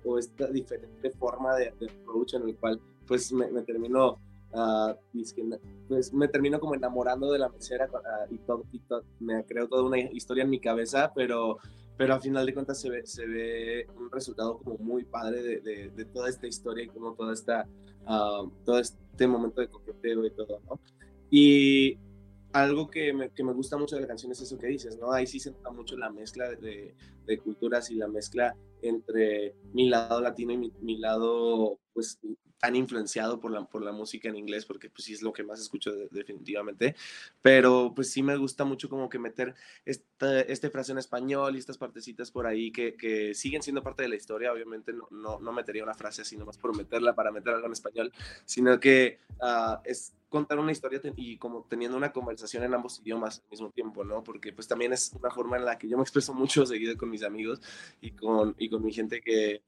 o 0.03 0.17
esta 0.17 0.47
diferente 0.47 1.11
forma 1.11 1.55
de, 1.55 1.71
de 1.79 1.87
approach 1.91 2.33
en 2.33 2.49
el 2.49 2.55
cual 2.57 2.79
pues 3.07 3.31
me, 3.31 3.47
me 3.51 3.61
terminó 3.61 4.17
ah, 4.53 4.95
dizque, 5.13 5.43
pues 5.87 6.11
me 6.11 6.27
termino 6.27 6.59
como 6.59 6.73
enamorando 6.73 7.31
de 7.31 7.37
la 7.39 7.49
mesera 7.49 7.87
ah, 7.93 8.25
y 8.31 8.37
todo, 8.39 8.63
y 8.71 8.79
todo- 8.79 9.03
me 9.19 9.43
creo 9.45 9.67
toda 9.67 9.83
una 9.83 9.99
historia 9.99 10.43
en 10.43 10.49
mi 10.49 10.59
cabeza, 10.59 11.11
pero, 11.13 11.57
pero 11.97 12.15
a 12.15 12.19
final 12.19 12.45
de 12.47 12.53
cuentas 12.55 12.79
se 12.81 12.89
ve, 12.89 13.05
se 13.05 13.27
ve 13.27 13.85
un 13.95 14.09
resultado 14.11 14.57
como 14.57 14.77
muy 14.79 15.03
padre 15.03 15.43
de, 15.43 15.61
de- 15.61 15.89
de 15.89 16.05
toda 16.05 16.29
esta 16.29 16.47
historia 16.47 16.85
y 16.85 16.87
como 16.87 17.13
toda 17.13 17.33
esta, 17.33 17.67
ah, 18.05 18.43
todo 18.65 18.79
este 18.79 19.27
momento 19.27 19.61
de 19.61 19.69
coqueteo 19.69 20.25
y 20.25 20.31
todo, 20.31 20.61
¿no? 20.65 20.79
Y 21.29 21.97
algo 22.53 22.89
que 22.89 23.13
me, 23.13 23.29
que 23.31 23.43
me 23.43 23.53
gusta 23.53 23.77
mucho 23.77 23.95
de 23.95 24.01
la 24.01 24.07
canción 24.07 24.31
es 24.31 24.41
eso 24.41 24.57
que 24.57 24.67
dices, 24.67 24.97
¿no? 24.97 25.11
Ahí 25.11 25.27
sí 25.27 25.39
se 25.39 25.51
nota 25.51 25.71
mucho 25.71 25.97
la 25.97 26.09
mezcla 26.09 26.49
de, 26.49 26.95
de 27.25 27.37
culturas 27.39 27.91
y 27.91 27.95
la 27.95 28.07
mezcla 28.07 28.55
entre 28.81 29.55
mi 29.73 29.89
lado 29.89 30.21
latino 30.21 30.53
y 30.53 30.57
mi, 30.57 30.73
mi 30.81 30.97
lado, 30.97 31.79
pues, 31.93 32.19
tan 32.65 32.75
influenciado 32.75 33.39
por 33.39 33.51
la, 33.51 33.63
por 33.65 33.83
la 33.83 33.91
música 33.91 34.27
en 34.29 34.35
inglés, 34.37 34.65
porque 34.65 34.89
pues 34.89 35.03
sí 35.05 35.13
es 35.13 35.21
lo 35.21 35.31
que 35.33 35.43
más 35.43 35.59
escucho 35.61 35.91
de- 35.91 36.07
definitivamente, 36.11 36.95
pero 37.41 37.93
pues 37.95 38.11
sí 38.11 38.23
me 38.23 38.35
gusta 38.37 38.65
mucho 38.65 38.89
como 38.89 39.07
que 39.09 39.19
meter 39.19 39.53
esta, 39.85 40.41
este 40.41 40.69
frase 40.69 40.91
en 40.91 40.97
español 40.97 41.55
y 41.55 41.59
estas 41.59 41.77
partecitas 41.77 42.31
por 42.31 42.47
ahí 42.47 42.71
que, 42.71 42.95
que 42.95 43.33
siguen 43.35 43.61
siendo 43.61 43.83
parte 43.83 44.03
de 44.03 44.09
la 44.09 44.15
historia, 44.15 44.51
obviamente 44.51 44.93
no, 44.93 45.07
no, 45.11 45.39
no 45.39 45.51
metería 45.53 45.83
una 45.83 45.93
frase 45.93 46.21
así 46.23 46.37
nomás 46.37 46.57
por 46.57 46.75
meterla 46.75 47.13
para 47.13 47.31
meter 47.31 47.53
algo 47.53 47.67
en 47.67 47.73
español, 47.73 48.11
sino 48.45 48.79
que 48.79 49.19
ah, 49.41 49.81
es 49.85 50.13
contar 50.29 50.59
una 50.59 50.71
historia 50.71 50.99
y 51.15 51.37
como 51.37 51.65
teniendo 51.69 51.95
una 51.95 52.11
conversación 52.11 52.63
en 52.63 52.73
ambos 52.73 52.99
idiomas 52.99 53.39
al 53.45 53.49
mismo 53.51 53.69
tiempo, 53.71 54.03
¿no? 54.03 54.23
Porque 54.23 54.51
pues 54.51 54.67
también 54.67 54.91
es 54.91 55.13
una 55.13 55.29
forma 55.31 55.57
en 55.57 55.65
la 55.65 55.77
que 55.77 55.87
yo 55.87 55.97
me 55.97 56.03
expreso 56.03 56.33
mucho 56.33 56.65
seguido 56.65 56.97
con 56.97 57.09
mis 57.09 57.23
amigos 57.23 57.61
y 58.01 58.11
con, 58.11 58.55
y 58.57 58.69
con 58.69 58.83
mi 58.83 58.91
gente 58.91 59.21
que, 59.21 59.61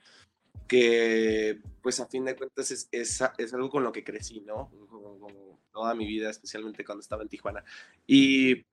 que 0.68 1.62
pues 1.82 2.00
a 2.00 2.08
fin 2.08 2.26
de 2.26 2.36
cuentas 2.36 2.72
es, 2.72 2.90
es, 2.92 3.24
es 3.38 3.54
algo 3.54 3.70
con 3.70 3.84
lo 3.84 3.92
que 3.92 4.04
crecí, 4.04 4.42
¿no? 4.42 4.70
Como, 4.90 5.20
como 5.20 5.60
toda 5.72 5.96
mi 5.96 6.06
vida, 6.06 6.30
especialmente 6.30 6.84
cuando 6.84 7.02
estaba 7.02 7.24
en 7.24 7.30
Tijuana. 7.30 7.64
Y, 8.06 8.66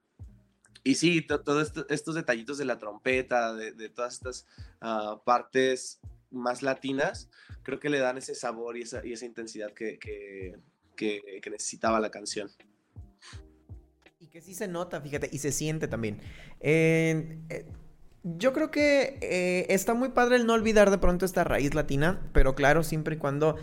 y 0.83 0.95
sí, 0.97 1.23
todos 1.23 1.73
estos 1.89 2.15
detallitos 2.15 2.59
de 2.59 2.65
la 2.65 2.79
trompeta, 2.79 3.55
de, 3.55 3.73
de 3.73 3.89
todas 3.89 4.15
estas 4.15 4.47
ah, 4.81 5.23
partes 5.25 6.01
más 6.31 6.63
latinas, 6.63 7.31
creo 7.63 7.79
que 7.79 7.89
le 7.89 7.99
dan 7.99 8.19
ese 8.19 8.35
sabor 8.35 8.77
y 8.77 8.83
esa, 8.83 9.05
y 9.07 9.13
esa 9.13 9.27
intensidad 9.27 9.73
que, 9.73 9.99
que, 9.99 10.59
que, 10.97 11.41
que 11.41 11.51
necesitaba 11.51 12.01
la 12.01 12.11
canción. 12.11 12.51
que 14.31 14.41
sí 14.41 14.53
se 14.53 14.67
nota, 14.67 15.01
fíjate, 15.01 15.29
y 15.33 15.39
se 15.39 15.53
siente 15.53 15.87
también. 15.87 16.21
Eh, 16.59 17.39
eh, 17.49 17.67
yo 18.25 18.53
creo 18.53 18.71
que 18.71 19.19
eh, 19.21 19.67
está 19.69 19.95
muy 19.95 20.09
padre 20.09 20.37
el 20.37 20.47
no 20.47 20.55
olvidar 20.55 20.91
de 20.91 20.99
pronto 20.99 21.25
esta 21.25 21.45
raíz 21.45 21.75
latina, 21.75 22.21
pero 22.33 22.55
claro, 22.55 22.83
siempre 22.83 23.17
y 23.17 23.19
cuando 23.19 23.57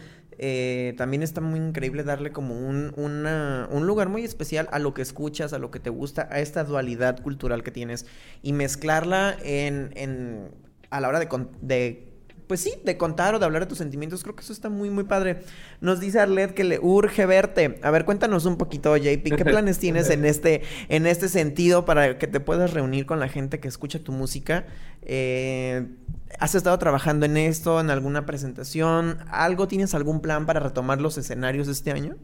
también 0.97 1.21
está 1.21 1.39
muy 1.39 1.59
increíble 1.59 2.01
darle 2.03 2.31
como 2.31 2.55
un, 2.67 2.93
un, 2.97 3.85
lugar 3.85 4.09
muy 4.09 4.23
especial 4.23 4.67
a 4.71 4.79
lo 4.79 4.95
que 4.95 5.03
escuchas, 5.03 5.53
a 5.53 5.59
lo 5.59 5.69
que 5.69 5.79
te 5.79 5.91
gusta, 5.91 6.27
a 6.31 6.39
esta 6.39 6.63
dualidad 6.63 7.21
cultural 7.21 7.61
que 7.61 7.69
tienes 7.69 8.07
y 8.41 8.51
mezclarla 8.53 9.37
en, 9.43 9.91
en 9.95 10.49
a 10.89 10.99
la 10.99 11.09
hora 11.09 11.19
de, 11.19 11.27
de 11.61 12.10
pues 12.51 12.59
sí, 12.59 12.73
de 12.83 12.97
contar 12.97 13.33
o 13.33 13.39
de 13.39 13.45
hablar 13.45 13.61
de 13.61 13.67
tus 13.67 13.77
sentimientos. 13.77 14.23
Creo 14.23 14.35
que 14.35 14.41
eso 14.41 14.51
está 14.51 14.67
muy, 14.67 14.89
muy 14.89 15.05
padre. 15.05 15.43
Nos 15.79 16.01
dice 16.01 16.19
Arlet 16.19 16.53
que 16.53 16.65
le 16.65 16.79
urge 16.79 17.25
verte. 17.25 17.79
A 17.81 17.91
ver, 17.91 18.03
cuéntanos 18.03 18.43
un 18.43 18.57
poquito, 18.57 18.97
JP, 18.97 19.37
¿qué 19.37 19.45
planes 19.45 19.79
tienes 19.79 20.09
en 20.09 20.25
este, 20.25 20.61
en 20.89 21.07
este 21.07 21.29
sentido 21.29 21.85
para 21.85 22.17
que 22.17 22.27
te 22.27 22.41
puedas 22.41 22.73
reunir 22.73 23.05
con 23.05 23.21
la 23.21 23.29
gente 23.29 23.61
que 23.61 23.69
escucha 23.69 23.99
tu 23.99 24.11
música? 24.11 24.65
Eh, 25.01 25.87
¿Has 26.39 26.53
estado 26.53 26.77
trabajando 26.77 27.25
en 27.25 27.37
esto, 27.37 27.79
en 27.79 27.89
alguna 27.89 28.25
presentación? 28.25 29.19
¿Algo 29.29 29.69
tienes 29.69 29.95
algún 29.95 30.19
plan 30.19 30.45
para 30.45 30.59
retomar 30.59 30.99
los 30.99 31.17
escenarios 31.17 31.69
este 31.69 31.91
año? 31.91 32.17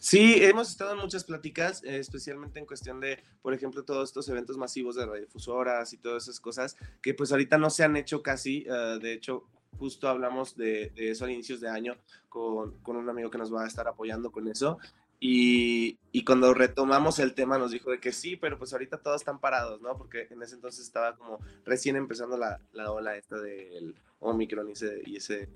Sí, 0.00 0.42
hemos 0.42 0.70
estado 0.70 0.94
en 0.94 0.98
muchas 0.98 1.24
pláticas, 1.24 1.84
eh, 1.84 1.98
especialmente 1.98 2.58
en 2.58 2.64
cuestión 2.64 3.00
de, 3.00 3.22
por 3.42 3.52
ejemplo, 3.52 3.84
todos 3.84 4.08
estos 4.08 4.26
eventos 4.30 4.56
masivos 4.56 4.96
de 4.96 5.04
radiodifusoras 5.04 5.92
y 5.92 5.98
todas 5.98 6.22
esas 6.22 6.40
cosas 6.40 6.74
que 7.02 7.12
pues 7.12 7.32
ahorita 7.32 7.58
no 7.58 7.68
se 7.68 7.84
han 7.84 7.96
hecho 7.96 8.22
casi. 8.22 8.64
Eh, 8.66 8.98
de 8.98 9.12
hecho, 9.12 9.44
justo 9.78 10.08
hablamos 10.08 10.56
de, 10.56 10.90
eso 10.96 11.26
a 11.26 11.30
inicios 11.30 11.60
de 11.60 11.68
año 11.68 11.98
con, 12.30 12.78
con, 12.78 12.96
un 12.96 13.10
amigo 13.10 13.30
que 13.30 13.36
nos 13.36 13.52
va 13.52 13.64
a 13.64 13.66
estar 13.66 13.86
apoyando 13.88 14.32
con 14.32 14.48
eso. 14.48 14.78
Y, 15.20 15.98
y, 16.12 16.24
cuando 16.24 16.54
retomamos 16.54 17.18
el 17.18 17.34
tema 17.34 17.58
nos 17.58 17.70
dijo 17.70 17.90
de 17.90 18.00
que 18.00 18.10
sí, 18.10 18.36
pero 18.36 18.56
pues 18.56 18.72
ahorita 18.72 19.02
todos 19.02 19.20
están 19.20 19.38
parados, 19.38 19.82
¿no? 19.82 19.98
Porque 19.98 20.28
en 20.30 20.42
ese 20.42 20.54
entonces 20.54 20.82
estaba 20.86 21.14
como 21.14 21.40
recién 21.66 21.96
empezando 21.96 22.38
la, 22.38 22.58
la 22.72 22.90
ola 22.90 23.18
esta 23.18 23.38
del 23.38 23.94
Omicron 24.20 24.70
y 24.70 24.72
ese, 24.72 25.02
y 25.04 25.16
ese 25.16 25.50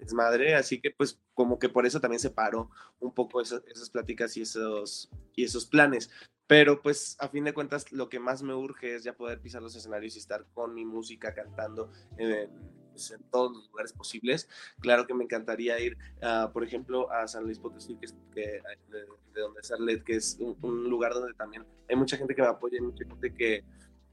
es 0.00 0.12
madre, 0.12 0.54
así 0.54 0.80
que 0.80 0.90
pues 0.90 1.20
como 1.34 1.58
que 1.58 1.68
por 1.68 1.86
eso 1.86 2.00
también 2.00 2.20
se 2.20 2.30
paró 2.30 2.70
un 3.00 3.12
poco 3.12 3.40
esas, 3.40 3.62
esas 3.66 3.90
pláticas 3.90 4.36
y 4.36 4.42
esos, 4.42 5.10
y 5.34 5.44
esos 5.44 5.66
planes. 5.66 6.10
Pero 6.46 6.80
pues 6.80 7.16
a 7.20 7.28
fin 7.28 7.44
de 7.44 7.52
cuentas 7.52 7.92
lo 7.92 8.08
que 8.08 8.18
más 8.18 8.42
me 8.42 8.54
urge 8.54 8.94
es 8.94 9.04
ya 9.04 9.14
poder 9.14 9.40
pisar 9.40 9.60
los 9.60 9.76
escenarios 9.76 10.16
y 10.16 10.18
estar 10.18 10.46
con 10.54 10.74
mi 10.74 10.84
música 10.84 11.34
cantando 11.34 11.92
pues, 12.16 13.10
en 13.10 13.22
todos 13.30 13.52
los 13.52 13.68
lugares 13.68 13.92
posibles. 13.92 14.48
Claro 14.80 15.06
que 15.06 15.12
me 15.12 15.24
encantaría 15.24 15.78
ir, 15.78 15.98
uh, 16.22 16.50
por 16.50 16.64
ejemplo, 16.64 17.12
a 17.12 17.28
San 17.28 17.44
Luis 17.44 17.58
Potosí, 17.58 17.96
que, 17.96 18.06
es, 18.06 18.16
que 18.32 18.62
de, 18.88 19.00
de, 19.34 19.40
donde 19.40 19.60
es 19.60 19.70
Arlet, 19.70 20.02
que 20.02 20.16
es 20.16 20.38
un, 20.40 20.56
un, 20.62 20.88
lugar 20.88 21.12
donde 21.12 21.34
también 21.34 21.66
hay 21.88 21.96
mucha 21.96 22.16
gente 22.16 22.34
que 22.34 22.42
me 22.42 22.48
apoya, 22.48 22.80
mucha 22.80 23.04
gente 23.04 23.34
que, 23.34 23.62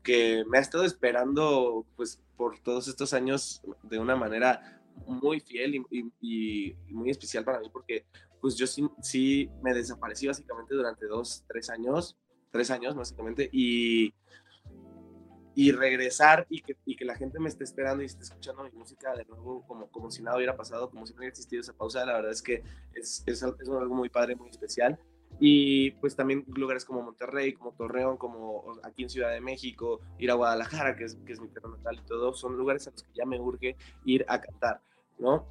que 0.03 0.43
me 0.47 0.57
ha 0.57 0.61
estado 0.61 0.83
esperando 0.83 1.85
pues 1.95 2.21
por 2.35 2.59
todos 2.59 2.89
estos 2.89 3.13
años 3.13 3.61
de 3.83 3.97
una 3.97 4.15
manera 4.17 4.81
muy 5.07 5.39
fiel 5.39 5.75
y, 5.75 6.75
muy 6.89 7.09
especial 7.09 7.43
para 7.43 7.59
mí 7.59 7.69
porque 7.71 8.05
pues 8.41 8.55
yo 8.55 8.67
sí, 8.67 9.49
me 9.63 9.73
desaparecí 9.73 10.27
básicamente 10.27 10.75
durante 10.75 11.07
dos, 11.07 11.43
tres 11.47 11.69
años, 11.69 12.15
tres 12.51 12.69
años 12.69 12.95
básicamente, 12.95 13.49
y, 13.51 14.13
y 15.55 15.71
regresar 15.71 16.45
y 16.49 16.61
que, 16.61 17.05
la 17.05 17.15
gente 17.15 17.39
me 17.39 17.49
esté 17.49 17.63
esperando 17.63 18.03
y 18.03 18.05
esté 18.05 18.23
escuchando 18.23 18.63
mi 18.63 18.71
música 18.71 19.15
de 19.15 19.25
nuevo 19.25 19.65
como, 19.65 19.89
como 19.89 20.11
si 20.11 20.21
nada 20.21 20.37
hubiera 20.37 20.55
pasado, 20.55 20.89
como 20.89 21.07
si 21.07 21.13
no 21.13 21.19
hubiera 21.19 21.31
existido 21.31 21.61
esa 21.61 21.73
pausa, 21.73 22.05
la 22.05 22.13
verdad 22.13 22.31
es 22.31 22.41
que 22.41 22.63
es, 22.93 23.23
es 23.25 23.43
algo 23.43 23.95
muy 23.95 24.09
padre, 24.09 24.35
muy 24.35 24.49
especial. 24.49 24.99
Y 25.39 25.91
pues 25.91 26.15
también 26.15 26.45
lugares 26.47 26.85
como 26.85 27.01
Monterrey, 27.01 27.53
como 27.53 27.73
Torreón, 27.73 28.17
como 28.17 28.79
aquí 28.83 29.03
en 29.03 29.09
Ciudad 29.09 29.31
de 29.31 29.41
México, 29.41 29.99
ir 30.17 30.31
a 30.31 30.35
Guadalajara, 30.35 30.95
que 30.95 31.03
es, 31.03 31.17
que 31.25 31.33
es 31.33 31.41
mi 31.41 31.49
tierra 31.49 31.69
natal 31.69 31.99
y 32.01 32.07
todo, 32.07 32.33
son 32.33 32.55
lugares 32.55 32.87
a 32.87 32.91
los 32.91 33.03
que 33.03 33.11
ya 33.13 33.25
me 33.25 33.39
urge 33.39 33.75
ir 34.05 34.25
a 34.29 34.39
cantar, 34.39 34.81
¿no? 35.19 35.45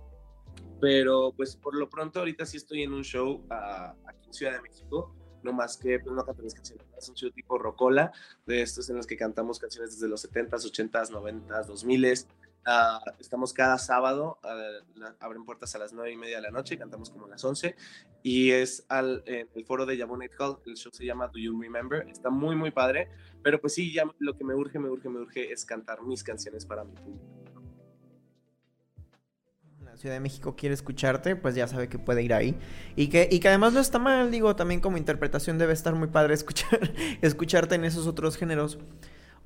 Pero 0.81 1.33
pues 1.37 1.57
por 1.57 1.75
lo 1.75 1.89
pronto 1.91 2.21
ahorita 2.21 2.47
sí 2.47 2.57
estoy 2.57 2.83
en 2.83 2.93
un 2.93 3.05
show 3.05 3.45
uh, 3.51 4.09
aquí 4.09 4.27
en 4.27 4.33
Ciudad 4.33 4.53
de 4.53 4.63
México, 4.63 5.15
no 5.43 5.53
más 5.53 5.77
que 5.77 6.01
pues, 6.01 6.15
no 6.15 6.25
canto 6.25 6.43
canciones, 6.43 6.87
es 6.97 7.09
un 7.09 7.15
show 7.15 7.31
tipo 7.31 7.59
rocola, 7.59 8.11
de 8.47 8.63
estos 8.63 8.89
en 8.89 8.97
los 8.97 9.07
que 9.07 9.17
cantamos 9.17 9.59
canciones 9.59 9.93
desde 9.93 10.09
los 10.09 10.27
70s, 10.31 10.51
80s, 10.51 11.11
90s, 11.11 11.67
2000s, 11.67 12.27
Uh, 12.67 13.11
estamos 13.21 13.53
cada 13.53 13.77
sábado, 13.77 14.39
uh, 14.43 15.05
abren 15.21 15.45
puertas 15.45 15.75
a 15.75 15.79
las 15.79 15.93
9 15.93 16.13
y 16.13 16.17
media 16.17 16.37
de 16.37 16.43
la 16.43 16.51
noche, 16.51 16.79
cantamos 16.79 17.11
como 17.11 17.27
a 17.27 17.29
las 17.29 17.45
11 17.45 17.77
y 18.23 18.53
es 18.53 18.87
al, 18.89 19.23
el 19.27 19.67
foro 19.67 19.85
de 19.85 19.99
Yabonate 19.99 20.35
Hall, 20.39 20.57
el 20.65 20.75
show 20.77 20.91
se 20.91 21.05
llama 21.05 21.29
Do 21.29 21.39
You 21.39 21.61
Remember, 21.61 22.09
está 22.09 22.31
muy 22.31 22.57
muy 22.57 22.71
padre, 22.71 23.11
pero 23.43 23.61
pues 23.61 23.75
sí, 23.75 23.93
ya 23.93 24.05
lo 24.19 24.35
que 24.35 24.45
me 24.45 24.55
urge, 24.55 24.79
me 24.79 24.89
urge, 24.89 25.11
me 25.11 25.21
urge 25.21 25.53
es 25.53 25.67
cantar 25.67 26.01
mis 26.03 26.25
canciones 26.25 26.65
para 26.65 26.85
mi 26.85 26.95
público. 26.95 27.45
La 29.85 29.99
Ciudad 29.99 30.15
de 30.15 30.21
México 30.21 30.57
quiere 30.57 30.75
escucharte, 30.75 31.37
pues 31.37 31.55
ya 31.55 31.69
sabe 31.69 31.91
que 31.91 31.99
puede 31.99 32.23
ir 32.23 32.33
ahí 32.33 32.57
y 32.97 33.09
que, 33.09 33.29
y 33.31 33.41
que 33.41 33.49
además 33.49 33.75
no 33.75 33.81
está 33.81 33.99
mal, 33.99 34.31
digo, 34.31 34.57
también 34.57 34.81
como 34.81 34.97
interpretación 34.97 35.59
debe 35.59 35.75
estar 35.75 35.95
muy 35.95 36.09
padre 36.09 36.33
escuchar, 36.33 36.81
escucharte 37.21 37.75
en 37.75 37.85
esos 37.85 38.07
otros 38.07 38.39
géneros. 38.39 38.79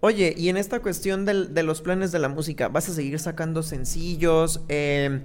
Oye, 0.00 0.34
y 0.36 0.48
en 0.48 0.56
esta 0.56 0.80
cuestión 0.80 1.24
del, 1.24 1.54
de 1.54 1.62
los 1.64 1.82
planes 1.82 2.12
de 2.12 2.20
la 2.20 2.28
música, 2.28 2.68
¿vas 2.68 2.88
a 2.88 2.94
seguir 2.94 3.18
sacando 3.18 3.62
sencillos? 3.64 4.60
Eh, 4.68 5.22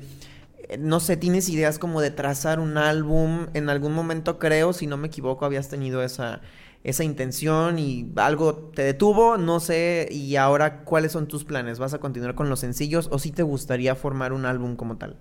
no 0.79 0.99
sé, 0.99 1.15
¿tienes 1.17 1.47
ideas 1.49 1.77
como 1.77 2.01
de 2.01 2.09
trazar 2.11 2.59
un 2.59 2.77
álbum? 2.77 3.47
En 3.53 3.69
algún 3.69 3.93
momento 3.93 4.39
creo, 4.39 4.73
si 4.73 4.87
no 4.87 4.97
me 4.97 5.07
equivoco, 5.07 5.45
habías 5.45 5.69
tenido 5.69 6.01
esa, 6.03 6.41
esa 6.83 7.03
intención 7.03 7.77
y 7.79 8.11
algo 8.15 8.71
te 8.73 8.81
detuvo, 8.83 9.37
no 9.37 9.59
sé, 9.59 10.07
y 10.11 10.37
ahora 10.37 10.83
cuáles 10.85 11.11
son 11.11 11.27
tus 11.27 11.43
planes? 11.45 11.77
¿Vas 11.79 11.93
a 11.93 11.99
continuar 11.99 12.33
con 12.35 12.49
los 12.49 12.59
sencillos 12.61 13.09
o 13.11 13.19
si 13.19 13.29
sí 13.29 13.35
te 13.35 13.43
gustaría 13.43 13.93
formar 13.95 14.33
un 14.33 14.45
álbum 14.45 14.75
como 14.75 14.97
tal? 14.97 15.17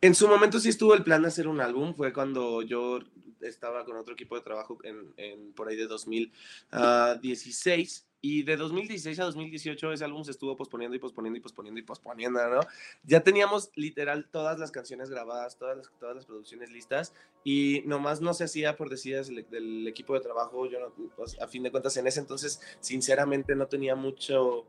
En 0.00 0.14
su 0.14 0.28
momento 0.28 0.60
sí 0.60 0.68
estuvo 0.68 0.94
el 0.94 1.02
plan 1.04 1.22
de 1.22 1.28
hacer 1.28 1.48
un 1.48 1.60
álbum, 1.60 1.94
fue 1.94 2.12
cuando 2.12 2.62
yo 2.62 3.00
estaba 3.40 3.84
con 3.84 3.96
otro 3.96 4.14
equipo 4.14 4.36
de 4.36 4.42
trabajo 4.42 4.78
en, 4.84 5.12
en 5.16 5.52
por 5.52 5.68
ahí 5.68 5.76
de 5.76 5.86
2016 5.86 8.08
y 8.20 8.42
de 8.42 8.56
2016 8.56 9.20
a 9.20 9.24
2018 9.24 9.92
ese 9.92 10.04
álbum 10.04 10.24
se 10.24 10.32
estuvo 10.32 10.56
posponiendo 10.56 10.96
y 10.96 10.98
posponiendo 10.98 11.38
y 11.38 11.40
posponiendo 11.40 11.78
y 11.78 11.84
posponiendo, 11.84 12.48
¿no? 12.48 12.60
Ya 13.04 13.20
teníamos 13.20 13.70
literal 13.76 14.28
todas 14.30 14.58
las 14.58 14.72
canciones 14.72 15.08
grabadas, 15.08 15.56
todas 15.56 15.76
las, 15.76 15.88
todas 16.00 16.16
las 16.16 16.26
producciones 16.26 16.70
listas 16.70 17.14
y 17.44 17.82
nomás 17.86 18.20
no 18.20 18.34
se 18.34 18.42
hacía 18.44 18.76
por 18.76 18.90
decidas 18.90 19.28
del, 19.28 19.48
del 19.50 19.86
equipo 19.86 20.14
de 20.14 20.20
trabajo. 20.20 20.66
Yo, 20.66 20.80
no, 20.80 20.92
pues, 21.14 21.40
a 21.40 21.46
fin 21.46 21.62
de 21.62 21.70
cuentas, 21.70 21.96
en 21.96 22.08
ese 22.08 22.18
entonces, 22.18 22.60
sinceramente, 22.80 23.54
no 23.54 23.68
tenía 23.68 23.94
mucho, 23.94 24.66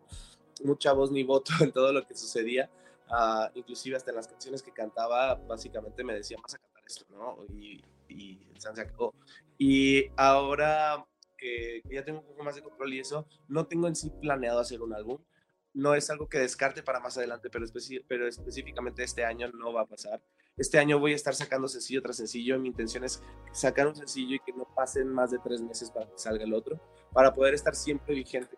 mucha 0.64 0.94
voz 0.94 1.12
ni 1.12 1.24
voto 1.24 1.52
en 1.62 1.72
todo 1.72 1.92
lo 1.92 2.06
que 2.06 2.16
sucedía. 2.16 2.70
Uh, 3.10 3.50
inclusive 3.56 3.96
hasta 3.96 4.12
en 4.12 4.18
las 4.18 4.28
canciones 4.28 4.62
que 4.62 4.72
cantaba, 4.72 5.34
básicamente 5.34 6.04
me 6.04 6.14
decían, 6.14 6.40
vas 6.44 6.54
a 6.54 6.60
cantar 6.60 6.84
esto, 6.86 7.06
¿no? 7.10 7.44
Y, 7.52 7.84
y 8.10 8.40
se 8.58 8.70
acabó. 8.70 9.14
Y 9.58 10.06
ahora 10.18 11.06
que, 11.38 11.82
ya 11.90 12.04
tengo 12.04 12.20
un 12.20 12.26
poco 12.26 12.44
más 12.44 12.56
de 12.56 12.62
control 12.62 12.94
y 12.94 13.00
eso, 13.00 13.28
no 13.48 13.68
tengo 13.68 13.88
en 13.88 13.96
sí 13.96 14.12
planeado 14.22 14.60
hacer 14.60 14.82
un 14.82 14.94
álbum. 14.94 15.20
No 15.74 15.96
es 15.96 16.10
algo 16.10 16.28
que 16.28 16.40
descarte 16.40 16.84
para 16.84 17.00
más 17.00 17.18
adelante, 17.18 17.50
pero, 17.50 17.66
pero 18.08 18.28
específicamente 18.28 19.04
este 19.04 19.24
año 19.24 19.50
no 19.52 19.72
va 19.72 19.82
a 19.82 19.86
pasar. 19.86 20.22
Este 20.58 20.78
año 20.78 21.00
voy 21.00 21.14
a 21.14 21.16
estar 21.16 21.36
sacando 21.36 21.68
sencillo 21.68 22.02
tras 22.02 22.18
sencillo. 22.18 22.60
Mi 22.60 22.68
intención 22.68 23.04
es 23.04 23.22
sacar 23.54 23.88
un 23.88 23.96
sencillo 23.96 24.36
y 24.36 24.40
que 24.40 24.52
no 24.52 24.68
pasen 24.76 25.08
más 25.08 25.32
de 25.32 25.38
tres 25.40 25.62
meses 25.62 25.92
para 25.92 26.08
que 26.08 26.18
salga 26.18 26.44
el 26.44 26.54
otro, 26.54 26.82
para 27.14 27.34
poder 27.34 27.54
estar 27.54 27.76
siempre 27.76 28.16
vigente 28.16 28.58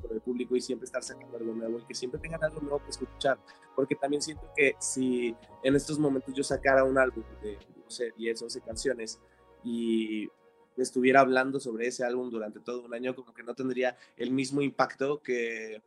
con 0.00 0.12
el 0.12 0.20
público 0.20 0.56
y 0.56 0.60
siempre 0.60 0.86
estar 0.86 1.02
sacando 1.02 1.36
algo 1.36 1.52
nuevo 1.52 1.80
y 1.80 1.84
que 1.84 1.94
siempre 1.94 2.20
tengan 2.20 2.42
algo 2.44 2.60
nuevo 2.60 2.82
que 2.82 2.90
escuchar. 2.90 3.38
Porque 3.74 3.96
también 3.96 4.22
siento 4.22 4.50
que 4.56 4.74
si 4.78 5.36
en 5.62 5.74
estos 5.74 5.98
momentos 5.98 6.32
yo 6.34 6.44
sacara 6.44 6.84
un 6.84 6.98
álbum 6.98 7.24
de, 7.42 7.58
no 7.88 7.92
sé, 7.92 8.12
10, 8.18 8.42
11 8.42 8.60
canciones 8.60 9.18
y 9.64 10.28
estuviera 10.76 11.20
hablando 11.20 11.58
sobre 11.58 11.86
ese 11.86 12.04
álbum 12.04 12.30
durante 12.30 12.60
todo 12.60 12.84
un 12.84 12.92
año, 12.92 13.14
como 13.14 13.32
que 13.32 13.42
no 13.42 13.54
tendría 13.54 13.96
el 14.18 14.30
mismo 14.30 14.60
impacto 14.60 15.22
que, 15.22 15.80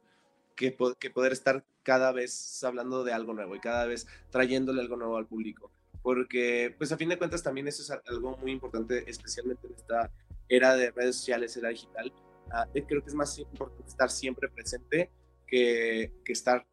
que, 0.56 0.72
poder 0.72 1.32
estar 1.32 1.64
cada 1.84 2.12
vez 2.12 2.64
hablando 2.64 3.04
de 3.04 3.14
algo 3.14 3.34
nuevo 3.34 3.56
y 3.56 3.60
cada 3.60 3.86
vez 3.86 4.08
trayéndole 4.32 4.82
algo 4.82 4.98
nuevo 4.98 5.18
al 5.18 5.28
público. 5.28 5.72
Porque, 6.02 6.74
pues 6.76 6.92
a 6.92 6.98
fin 6.98 7.10
de 7.10 7.20
cuentas, 7.20 7.44
también 7.44 7.68
eso 7.68 7.84
es 7.84 8.02
algo 8.08 8.36
muy 8.38 8.52
importante, 8.52 9.08
especialmente 9.08 9.68
en 9.68 9.76
esta 9.76 10.12
era 10.50 10.76
de 10.76 10.90
redes 10.90 11.18
sociales, 11.18 11.56
era 11.56 11.70
digital. 11.70 12.12
Uh, 12.48 12.86
creo 12.88 13.04
que 13.04 13.10
es 13.10 13.16
más 13.16 13.38
importante 13.38 13.88
estar 13.88 14.10
siempre 14.10 14.50
presente 14.50 15.12
que, 15.46 16.12
que 16.26 16.34
estar 16.34 16.66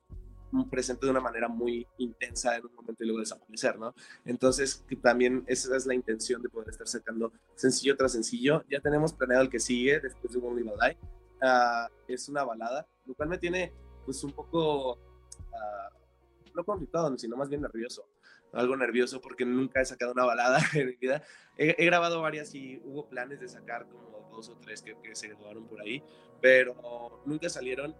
presente 0.70 1.06
de 1.06 1.11
una 1.11 1.20
manera 1.20 1.48
muy 1.48 1.87
intensa 1.98 2.56
en 2.56 2.66
un 2.66 2.74
momento 2.74 3.04
y 3.04 3.06
luego 3.06 3.20
desaparecer, 3.20 3.78
¿no? 3.78 3.94
Entonces, 4.24 4.84
también 5.02 5.44
esa 5.46 5.76
es 5.76 5.87
la 5.87 5.94
intención 5.94 6.42
de 6.42 6.48
poder 6.48 6.70
estar 6.70 6.88
sacando 6.88 7.32
sencillo 7.54 7.96
tras 7.96 8.12
sencillo. 8.12 8.64
Ya 8.68 8.80
tenemos 8.80 9.12
planeado 9.12 9.42
el 9.42 9.50
que 9.50 9.61
sigue 9.61 10.00
después 10.00 10.32
de 10.32 10.40
a 10.40 10.88
Lie. 10.88 10.98
Uh, 11.40 12.12
es 12.12 12.28
una 12.28 12.42
balada, 12.42 12.87
lo 13.06 13.14
cual 13.14 13.28
me 13.28 13.38
tiene 13.38 13.72
pues 14.04 14.24
un 14.24 14.32
poco, 14.32 14.94
uh, 14.94 16.54
no 16.54 16.64
conflictado, 16.64 17.16
sino 17.16 17.37
más 17.37 17.48
bien 17.48 17.62
nervioso. 17.62 18.08
algo 18.52 18.76
nervioso 18.76 19.20
porque 19.20 19.44
nunca 19.44 19.80
he 19.80 19.84
sacado 19.84 20.12
una 20.12 20.24
balada 20.24 20.61
en 20.74 20.87
mi 20.88 20.96
vida. 20.96 21.22
He, 21.56 21.84
grabado 21.84 22.20
varias 22.22 22.54
y 22.54 22.80
hubo 22.84 23.08
planes 23.08 23.40
de 23.40 23.48
sacar 23.48 23.87
como 23.88 24.28
dos 24.30 24.48
o 24.48 24.56
tres 24.56 24.82
que, 24.82 24.96
que 25.02 25.14
se 25.14 25.28
grabaron 25.28 25.66
por 25.66 25.80
ahí, 25.80 26.02
pero 26.40 27.22
nunca 27.26 27.48
salieron 27.48 27.94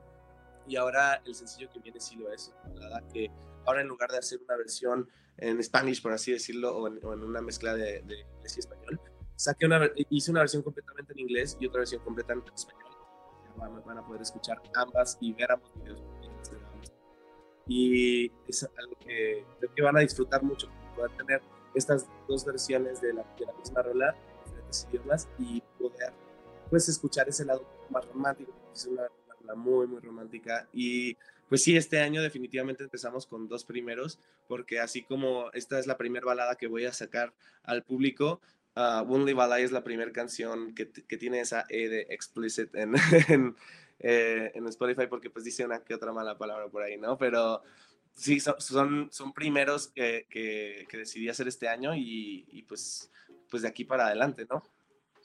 y 0.69 0.77
ahora 0.77 1.23
el 1.25 1.35
sencillo 1.35 1.69
que 1.71 1.81
viene 1.81 1.99
sí 2.01 2.17
lo 2.17 2.31
es, 2.33 2.55
balada 2.65 3.03
que 3.09 3.31
ahora 3.65 3.81
en 3.81 3.89
lugar 3.89 4.11
de 4.11 4.19
hacer 4.19 4.41
una 4.45 4.57
versión 4.57 5.09
en 5.39 5.63
Spanish, 5.63 6.03
por 6.03 6.13
así 6.13 6.33
decirlo, 6.33 6.77
o 6.77 6.87
en, 6.89 7.23
una 7.23 7.41
mezcla 7.41 7.75
de, 7.75 8.03
de, 8.03 8.21
inglés 8.21 8.57
y 8.57 8.61
español, 8.61 9.01
saqué 9.37 9.67
una, 9.67 9.89
hice 10.11 10.31
una 10.31 10.41
versión 10.41 10.63
completamente 10.63 11.13
en 11.13 11.21
inglés 11.21 11.57
y 11.61 11.67
otra 11.67 11.79
versión 11.79 12.03
completamente 12.03 12.51
en 12.51 12.55
español. 12.55 12.85
Van, 13.57 13.85
van 13.85 13.99
a 13.99 14.07
poder 14.07 14.23
escuchar 14.23 14.61
ambas 14.75 15.17
y 15.21 15.33
ver 15.33 15.53
ambos 15.53 15.73
videos. 15.75 16.03
Y 17.67 18.33
es 18.49 18.69
algo 18.79 18.97
que 18.99 19.45
creo 19.59 19.75
que 19.75 19.83
van 19.83 19.97
a 19.97 20.01
disfrutar 20.01 20.43
mucho, 20.43 20.69
poder 20.97 21.11
tener 21.17 21.43
estas 21.75 22.09
dos 22.27 22.45
versiones 22.45 23.01
de 23.01 23.13
la, 23.13 23.25
de 23.39 23.47
la 23.47 23.53
misma 23.53 23.83
rola, 23.83 24.17
diferentes 24.45 24.89
idiomas, 24.91 25.29
y 25.39 25.61
poder 25.79 26.13
pues 26.71 26.89
escuchar 26.89 27.29
ese 27.29 27.45
lado 27.45 27.67
más 27.91 28.07
romántico, 28.07 28.53
es 28.73 28.87
una, 28.87 29.07
rola 29.49 29.61
muy, 29.61 29.87
muy 29.87 30.01
romántica. 30.01 30.69
Y 30.73 31.17
pues 31.49 31.63
sí, 31.63 31.77
este 31.77 32.01
año 32.01 32.23
definitivamente 32.23 32.85
empezamos 32.85 33.27
con 33.27 33.49
dos 33.49 33.65
primeros, 33.65 34.19
porque 34.47 34.81
así 34.81 35.03
como 35.03 35.51
esta 35.53 35.79
es 35.79 35.87
la 35.87 35.97
primera 35.97 36.27
balada 36.27 36.57
que 36.57 36.67
voy 36.67 36.85
a 36.85 36.93
sacar 36.93 37.33
al 37.63 37.83
público, 37.83 38.41
uh, 38.77 39.03
Won't 39.03 39.27
Live 39.27 39.63
es 39.63 39.73
la 39.73 39.83
primera 39.83 40.13
canción 40.13 40.75
que, 40.75 40.91
que, 40.91 41.17
tiene 41.17 41.41
esa 41.41 41.65
E 41.69 41.89
de 41.89 42.07
explicit 42.11 42.75
en, 42.75 42.95
en, 43.29 43.57
eh, 43.99 44.53
en 44.55 44.67
Spotify 44.67 45.07
porque 45.09 45.31
pues 45.31 45.45
dice 45.45 45.65
una 45.65 45.81
que 45.81 45.95
otra 45.95 46.13
mala 46.13 46.37
palabra 46.37 46.69
por 46.69 46.83
ahí, 46.83 46.99
¿no? 46.99 47.17
Pero 47.17 47.63
sí, 48.15 48.41
son, 48.41 49.09
son, 49.11 49.33
primeros 49.33 49.89
que, 49.89 50.27
que, 50.29 50.99
decidí 50.99 51.29
hacer 51.29 51.49
este 51.49 51.69
año 51.69 51.95
y, 51.95 52.47
y, 52.53 52.63
pues, 52.63 53.11
pues 53.51 53.63
de 53.63 53.69
aquí 53.69 53.85
para 53.85 54.07
adelante, 54.07 54.47
¿no? 54.51 54.63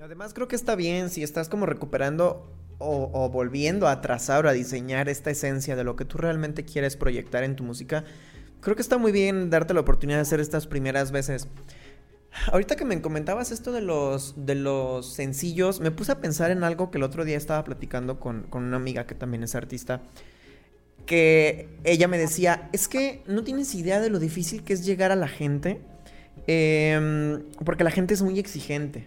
Además 0.01 0.33
creo 0.33 0.47
que 0.47 0.55
está 0.55 0.77
bien 0.77 1.11
si 1.11 1.25
estás 1.25 1.49
como 1.49 1.67
recuperando 1.67 2.55
o, 2.79 3.29
volviendo 3.29 3.89
a 3.89 4.01
trazar 4.01 4.47
o 4.47 4.49
a 4.49 4.53
diseñar 4.53 5.09
esta 5.09 5.31
esencia 5.31 5.77
de 5.77 5.85
lo 5.85 5.97
que 5.97 6.05
tú 6.05 6.19
realmente 6.19 6.65
quieres 6.65 6.97
proyectar 6.97 7.43
en 7.43 7.57
tu 7.57 7.65
música. 7.65 8.05
Creo 8.61 8.77
que 8.77 8.83
está 8.83 8.99
muy 8.99 9.13
bien 9.13 9.51
darte 9.51 9.75
la 9.75 9.81
oportunidad 9.81 10.19
de 10.19 10.23
hacer 10.23 10.41
estas 10.41 10.67
primeras 10.67 11.11
veces. 11.11 11.49
Ahorita 12.53 12.77
que 12.77 12.85
me 12.85 13.01
comentabas 13.01 13.51
esto 13.51 13.73
de 13.73 13.81
los, 13.81 14.35
de 14.37 14.55
los 14.55 15.13
sencillos, 15.13 15.81
me 15.81 15.91
puse 15.91 16.13
a 16.13 16.21
pensar 16.21 16.51
en 16.51 16.63
algo 16.63 16.91
que 16.91 16.99
el 16.99 17.05
otro 17.05 17.25
día 17.25 17.37
estaba 17.37 17.65
platicando 17.65 18.21
con, 18.21 18.47
una 18.53 18.77
amiga 18.77 19.07
que 19.07 19.15
también 19.15 19.43
es 19.43 19.55
artista. 19.55 20.03
Que 21.05 21.69
ella 21.85 22.07
me 22.07 22.19
decía, 22.19 22.69
es 22.73 22.87
que 22.87 23.23
no 23.27 23.43
tienes 23.43 23.75
idea 23.75 24.01
de 24.01 24.11
lo 24.11 24.19
difícil 24.19 24.63
que 24.63 24.75
es 24.75 24.85
llegar 24.85 25.11
a 25.11 25.17
la 25.17 25.29
gente. 25.29 25.81
Em, 26.47 27.43
porque 27.65 27.83
la 27.83 27.91
gente 27.91 28.15
es 28.15 28.23
muy 28.23 28.39
exigente. 28.39 29.07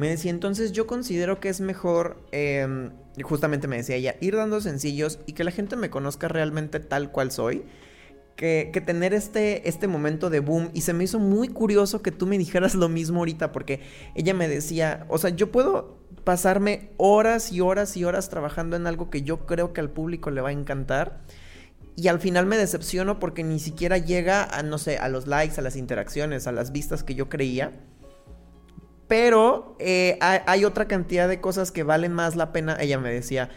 Me 0.00 0.08
decía, 0.08 0.30
entonces 0.30 0.72
yo 0.72 0.86
considero 0.86 1.40
que 1.40 1.50
es 1.50 1.60
mejor, 1.60 2.16
em, 2.32 2.90
justamente 3.22 3.68
me 3.68 3.76
decía 3.76 3.96
ella, 3.96 4.16
ir 4.22 4.34
dando 4.34 4.62
sencillos 4.62 5.18
y 5.26 5.34
que 5.34 5.44
la 5.44 5.50
gente 5.50 5.76
me 5.76 5.90
conozca 5.90 6.26
realmente 6.26 6.80
tal 6.80 7.12
cual 7.12 7.30
soy 7.30 7.64
que, 8.34 8.82
tener 8.86 9.12
este, 9.12 9.68
este 9.68 9.88
momento 9.88 10.30
de 10.30 10.40
boom. 10.40 10.70
Y 10.72 10.80
se 10.80 10.94
me 10.94 11.04
hizo 11.04 11.18
muy 11.18 11.48
curioso 11.48 12.00
que 12.00 12.12
tú 12.12 12.26
me 12.26 12.38
dijeras 12.38 12.74
lo 12.74 12.88
mismo 12.88 13.18
ahorita, 13.18 13.52
porque 13.52 13.80
ella 14.14 14.32
me 14.32 14.48
decía, 14.48 15.04
o 15.10 15.18
sea, 15.18 15.28
yo 15.28 15.52
puedo 15.52 15.98
pasarme 16.24 16.88
horas 16.96 17.52
y 17.52 17.60
horas 17.60 17.94
y 17.98 18.04
horas 18.06 18.30
trabajando 18.30 18.76
en 18.76 18.86
algo 18.86 19.10
que 19.10 19.20
yo 19.20 19.44
creo 19.44 19.74
que 19.74 19.82
al 19.82 19.90
público 19.90 20.30
le 20.30 20.40
va 20.40 20.48
a 20.48 20.52
encantar. 20.52 21.20
Y 21.94 22.08
al 22.08 22.20
final 22.20 22.46
me 22.46 22.56
decepciono 22.56 23.18
porque 23.18 23.44
ni 23.44 23.58
siquiera 23.58 23.98
llega 23.98 24.44
a, 24.44 24.62
no 24.62 24.78
sé, 24.78 24.96
a 24.96 25.10
los 25.10 25.26
likes, 25.26 25.60
a 25.60 25.62
las 25.62 25.76
interacciones, 25.76 26.46
a 26.46 26.52
las 26.52 26.72
vistas 26.72 27.04
que 27.04 27.14
yo 27.14 27.28
creía. 27.28 27.72
Pero 29.10 29.74
eh, 29.80 30.20
hay 30.20 30.64
otra 30.64 30.86
cantidad 30.86 31.28
de 31.28 31.40
cosas 31.40 31.72
que 31.72 31.82
valen 31.82 32.12
más 32.12 32.36
la 32.36 32.52
pena. 32.52 32.76
Ella 32.78 32.96
me 33.00 33.12
decía, 33.12 33.50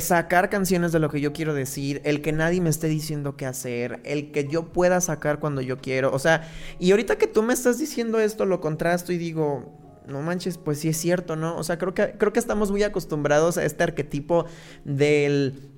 sacar 0.00 0.50
canciones 0.50 0.92
de 0.92 1.00
lo 1.00 1.10
que 1.10 1.20
yo 1.20 1.32
quiero 1.32 1.52
decir, 1.52 2.00
el 2.04 2.22
que 2.22 2.30
nadie 2.30 2.60
me 2.60 2.70
esté 2.70 2.86
diciendo 2.86 3.36
qué 3.36 3.44
hacer, 3.44 3.98
el 4.04 4.30
que 4.30 4.46
yo 4.46 4.72
pueda 4.72 5.00
sacar 5.00 5.40
cuando 5.40 5.62
yo 5.62 5.78
quiero, 5.78 6.12
o 6.12 6.20
sea, 6.20 6.48
y 6.78 6.92
ahorita 6.92 7.16
que 7.18 7.26
tú 7.26 7.42
me 7.42 7.54
estás 7.54 7.80
diciendo 7.80 8.20
esto, 8.20 8.46
lo 8.46 8.60
contrasto 8.60 9.12
y 9.12 9.18
digo, 9.18 9.76
no 10.06 10.22
manches, 10.22 10.58
pues 10.58 10.78
sí 10.78 10.90
es 10.90 10.96
cierto, 10.96 11.34
¿no? 11.34 11.56
O 11.56 11.64
sea, 11.64 11.76
creo 11.76 11.92
que, 11.92 12.12
creo 12.12 12.32
que 12.32 12.38
estamos 12.38 12.70
muy 12.70 12.84
acostumbrados 12.84 13.58
a 13.58 13.64
este 13.64 13.82
arquetipo 13.82 14.46
del 14.84 15.72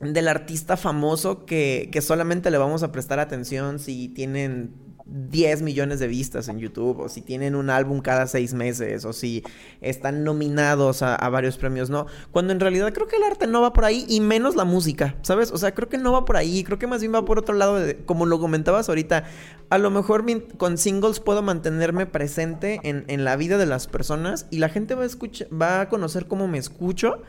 del 0.00 0.28
artista 0.28 0.76
famoso 0.76 1.46
que, 1.46 1.88
que 1.90 2.02
solamente 2.02 2.50
le 2.50 2.58
vamos 2.58 2.82
a 2.82 2.92
prestar 2.92 3.20
atención 3.20 3.78
si 3.78 4.08
tienen 4.08 4.83
10 5.06 5.62
millones 5.62 6.00
de 6.00 6.06
vistas 6.06 6.48
en 6.48 6.58
YouTube, 6.58 7.00
o 7.00 7.08
si 7.08 7.20
tienen 7.20 7.54
un 7.54 7.68
álbum 7.68 8.00
cada 8.00 8.26
seis 8.26 8.54
meses, 8.54 9.04
o 9.04 9.12
si 9.12 9.42
están 9.80 10.24
nominados 10.24 11.02
a, 11.02 11.28
varios 11.28 11.58
premios, 11.58 11.90
no. 11.90 12.06
Cuando 12.30 12.52
en 12.52 12.60
realidad 12.60 12.92
creo 12.92 13.06
que 13.06 13.16
el 13.16 13.22
arte 13.22 13.46
no 13.46 13.60
va 13.60 13.72
por 13.72 13.84
ahí, 13.84 14.06
y 14.08 14.20
menos 14.20 14.56
la 14.56 14.64
música, 14.64 15.16
¿sabes? 15.22 15.50
O 15.50 15.58
sea, 15.58 15.74
creo 15.74 15.88
que 15.88 15.98
no 15.98 16.12
va 16.12 16.24
por 16.24 16.36
ahí, 16.36 16.64
creo 16.64 16.78
que 16.78 16.86
más 16.86 17.00
bien 17.00 17.14
va 17.14 17.24
por 17.24 17.38
otro 17.38 17.54
lado, 17.54 17.78
como 18.06 18.26
lo 18.26 18.40
comentabas 18.40 18.88
ahorita. 18.88 19.24
A 19.70 19.78
lo 19.78 19.90
mejor 19.90 20.24
con 20.56 20.78
singles 20.78 21.20
puedo 21.20 21.42
mantenerme 21.42 22.06
presente 22.06 22.80
en, 22.84 23.04
en 23.08 23.24
la 23.24 23.36
vida 23.36 23.58
de 23.58 23.66
las 23.66 23.86
personas 23.86 24.46
y 24.50 24.58
la 24.58 24.68
gente 24.68 24.94
va 24.94 25.02
a, 25.02 25.06
escuchar, 25.06 25.48
va 25.52 25.82
a 25.82 25.88
conocer 25.88 26.26
cómo 26.26 26.48
me 26.48 26.58
escucho 26.58 27.22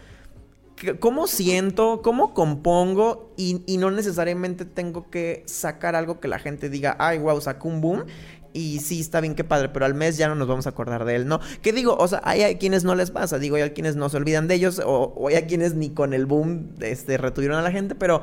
cómo 1.00 1.28
siento, 1.28 2.02
cómo 2.02 2.34
compongo 2.34 3.34
y, 3.38 3.78
no 3.78 3.92
necesariamente 3.92 4.66
tengo 4.66 5.10
que 5.10 5.44
sacar 5.46 5.96
algo 5.96 6.20
que 6.20 6.28
la 6.28 6.40
gente 6.40 6.70
diga, 6.70 6.96
ay, 7.00 7.20
wow, 7.20 7.40
sacó 7.42 7.68
un 7.68 7.82
boom. 7.82 8.06
Y 8.54 8.80
sí, 8.80 9.02
está 9.02 9.20
bien, 9.20 9.36
qué 9.36 9.44
padre, 9.44 9.68
pero 9.68 9.86
al 9.86 9.96
mes 9.96 10.16
ya 10.16 10.30
no 10.30 10.36
nos 10.36 10.48
vamos 10.48 10.66
a 10.66 10.70
acordar 10.70 11.04
de 11.04 11.16
él, 11.16 11.28
¿no? 11.28 11.42
¿Qué 11.62 11.74
digo? 11.74 11.98
O 11.98 12.08
sea, 12.08 12.22
hay 12.24 12.42
a 12.44 12.58
quienes 12.58 12.86
no 12.86 12.96
les 12.96 13.12
pasa, 13.12 13.38
digo, 13.38 13.58
hay 13.58 13.64
a 13.64 13.74
quienes 13.74 13.98
no 13.98 14.08
se 14.08 14.16
olvidan 14.16 14.48
de 14.48 14.56
ellos, 14.56 14.82
o, 14.86 15.28
hay 15.28 15.36
a 15.36 15.46
quienes 15.46 15.76
ni 15.76 15.90
con 15.90 16.14
el 16.14 16.26
boom 16.26 16.70
este, 16.80 17.18
retuvieron 17.18 17.58
a 17.58 17.62
la 17.62 17.72
gente, 17.72 17.96
pero 17.96 18.22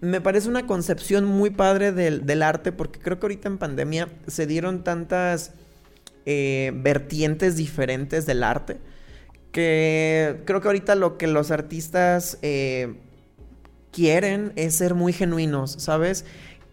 me 0.00 0.20
parece 0.20 0.48
una 0.48 0.68
concepción 0.68 1.24
muy 1.24 1.50
padre 1.50 1.90
del, 1.90 2.42
arte, 2.42 2.70
porque 2.70 3.00
creo 3.00 3.18
que 3.18 3.26
ahorita 3.26 3.48
en 3.48 3.58
pandemia 3.58 4.08
se 4.28 4.46
dieron 4.46 4.84
tantas 4.84 5.52
eh, 6.26 6.70
vertientes 6.76 7.56
diferentes 7.56 8.24
del 8.24 8.44
arte 8.44 8.78
que 9.52 10.42
creo 10.46 10.60
que 10.60 10.68
ahorita 10.68 10.94
lo 10.94 11.18
que 11.18 11.26
los 11.26 11.50
artistas 11.50 12.38
eh, 12.42 12.94
quieren 13.92 14.52
es 14.56 14.74
ser 14.74 14.94
muy 14.94 15.12
genuinos, 15.12 15.76
¿sabes? 15.78 16.24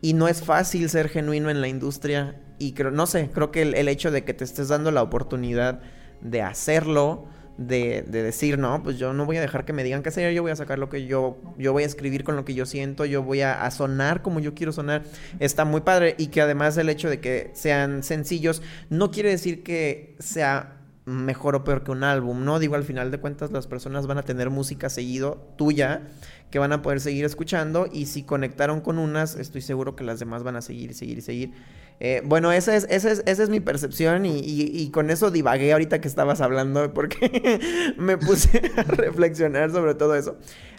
Y 0.02 0.14
no 0.14 0.28
es 0.28 0.42
fácil 0.42 0.90
ser 0.90 1.10
genuino 1.10 1.50
en 1.50 1.62
la 1.62 1.68
industria. 1.68 2.42
Y 2.58 2.72
creo, 2.72 2.92
no 2.92 3.06
sé, 3.06 3.30
creo 3.34 3.52
que 3.52 3.62
el, 3.62 3.88
hecho 3.88 4.12
de 4.12 4.24
que 4.24 4.34
te 4.34 4.46
estés 4.46 4.70
dando 4.70 4.92
la 4.92 5.04
oportunidad 5.04 5.82
de 6.22 6.42
hacerlo, 6.42 7.28
de, 7.58 8.04
decir, 8.04 8.58
no, 8.58 8.82
pues 8.82 8.98
yo 8.98 9.12
no 9.12 9.26
voy 9.26 9.36
a 9.36 9.42
dejar 9.42 9.66
que 9.66 9.74
me 9.74 9.84
digan 9.84 10.02
qué 10.02 10.10
hacer, 10.10 10.34
yo 10.34 10.42
voy 10.42 10.52
a 10.52 10.56
sacar 10.56 10.80
lo 10.80 10.88
que 10.88 11.06
yo, 11.06 11.38
yo 11.58 11.74
voy 11.74 11.84
a 11.84 11.86
escribir 11.86 12.24
con 12.24 12.38
lo 12.38 12.46
que 12.46 12.54
yo 12.54 12.66
siento, 12.66 13.04
yo 13.04 13.24
voy 13.24 13.42
a, 13.42 13.70
sonar 13.72 14.22
como 14.22 14.40
yo 14.40 14.54
quiero 14.54 14.72
sonar, 14.72 15.04
está 15.40 15.66
muy 15.66 15.82
padre. 15.82 16.16
Y 16.18 16.28
que 16.28 16.42
además 16.42 16.78
el 16.78 16.88
hecho 16.88 17.10
de 17.10 17.20
que 17.20 17.52
sean 17.54 18.04
sencillos 18.04 18.62
no 18.90 19.12
quiere 19.12 19.30
decir 19.30 19.64
que 19.64 20.16
sea 20.20 20.79
mejor 21.10 21.56
o 21.56 21.64
peor 21.64 21.84
que 21.84 21.92
un 21.92 22.04
álbum, 22.04 22.46
¿no? 22.46 22.60
Digo, 22.60 22.76
al 22.76 22.84
final 22.84 23.12
de 23.12 23.20
cuentas 23.20 23.52
las 23.52 23.68
personas 23.68 24.08
van 24.08 24.18
a 24.18 24.24
tener 24.24 24.50
música 24.50 24.90
seguido 24.90 25.48
tuya 25.58 26.04
que 26.52 26.60
van 26.60 26.72
a 26.72 26.82
poder 26.82 27.00
seguir 27.00 27.26
escuchando 27.26 27.88
y 27.92 28.06
si 28.06 28.24
conectaron 28.24 28.82
con 28.82 28.98
unas, 28.98 29.36
estoy 29.36 29.62
seguro 29.62 29.96
que 29.96 30.04
las 30.04 30.20
demás 30.20 30.44
van 30.44 30.56
a 30.56 30.62
seguir, 30.62 30.94
seguir 30.94 31.18
y 31.18 31.22
seguir. 31.22 31.52
Eh, 32.00 32.22
bueno, 32.24 32.52
esa 32.52 32.76
es, 32.76 32.88
esa, 32.90 33.12
es, 33.12 33.24
esa 33.26 33.44
es 33.44 33.50
mi 33.50 33.60
percepción 33.60 34.26
y, 34.26 34.40
y, 34.40 34.90
con 34.92 35.10
eso 35.10 35.32
divagué 35.32 35.74
ahorita 35.74 36.00
que 36.00 36.08
estabas 36.08 36.40
hablando 36.40 36.94
porque 36.94 37.60
me 37.98 38.18
puse 38.18 38.62
a 38.78 38.84
reflexionar 38.88 39.72
sobre 39.72 39.96
todo 39.96 40.16
eso. 40.16 40.38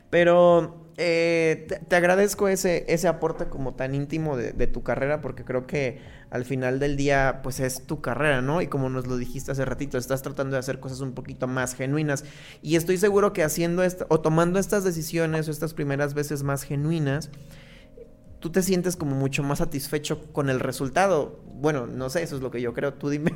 Pero 0.08 0.79
eh, 1.02 1.66
te, 1.88 1.96
agradezco 1.96 2.46
ese, 2.48 2.84
ese 2.86 3.08
aporte 3.08 3.46
como 3.46 3.74
tan 3.74 3.94
íntimo 3.94 4.36
de, 4.36 4.66
tu 4.66 4.82
carrera 4.82 5.22
porque 5.22 5.46
creo 5.46 5.66
que 5.66 5.98
al 6.28 6.44
final 6.44 6.78
del 6.78 6.98
día 6.98 7.40
pues 7.42 7.58
es 7.58 7.86
tu 7.86 8.02
carrera, 8.02 8.42
¿no? 8.42 8.60
Y 8.60 8.66
como 8.66 8.90
nos 8.90 9.06
lo 9.06 9.16
dijiste 9.16 9.50
hace 9.50 9.64
ratito, 9.64 9.96
estás 9.96 10.20
tratando 10.20 10.56
de 10.56 10.60
hacer 10.60 10.78
cosas 10.78 11.00
un 11.00 11.14
poquito 11.14 11.46
más 11.46 11.74
genuinas 11.74 12.26
y 12.60 12.76
estoy 12.76 12.98
seguro 12.98 13.32
que 13.32 13.42
haciendo 13.42 13.82
esto 13.82 14.04
o 14.10 14.20
tomando 14.20 14.58
estas 14.58 14.84
decisiones 14.84 15.48
o 15.48 15.50
estas 15.50 15.72
primeras 15.72 16.12
veces 16.12 16.42
más 16.42 16.64
genuinas, 16.64 17.30
tú 18.38 18.52
te 18.52 18.60
sientes 18.60 18.94
como 18.94 19.16
mucho 19.16 19.42
más 19.42 19.56
satisfecho 19.60 20.30
con 20.34 20.50
el 20.50 20.60
resultado. 20.60 21.40
Bueno, 21.54 21.86
no 21.86 22.10
sé, 22.10 22.22
eso 22.22 22.36
es 22.36 22.42
lo 22.42 22.50
que 22.50 22.60
yo 22.60 22.74
creo, 22.74 22.92
tú 22.92 23.08
dime. 23.08 23.32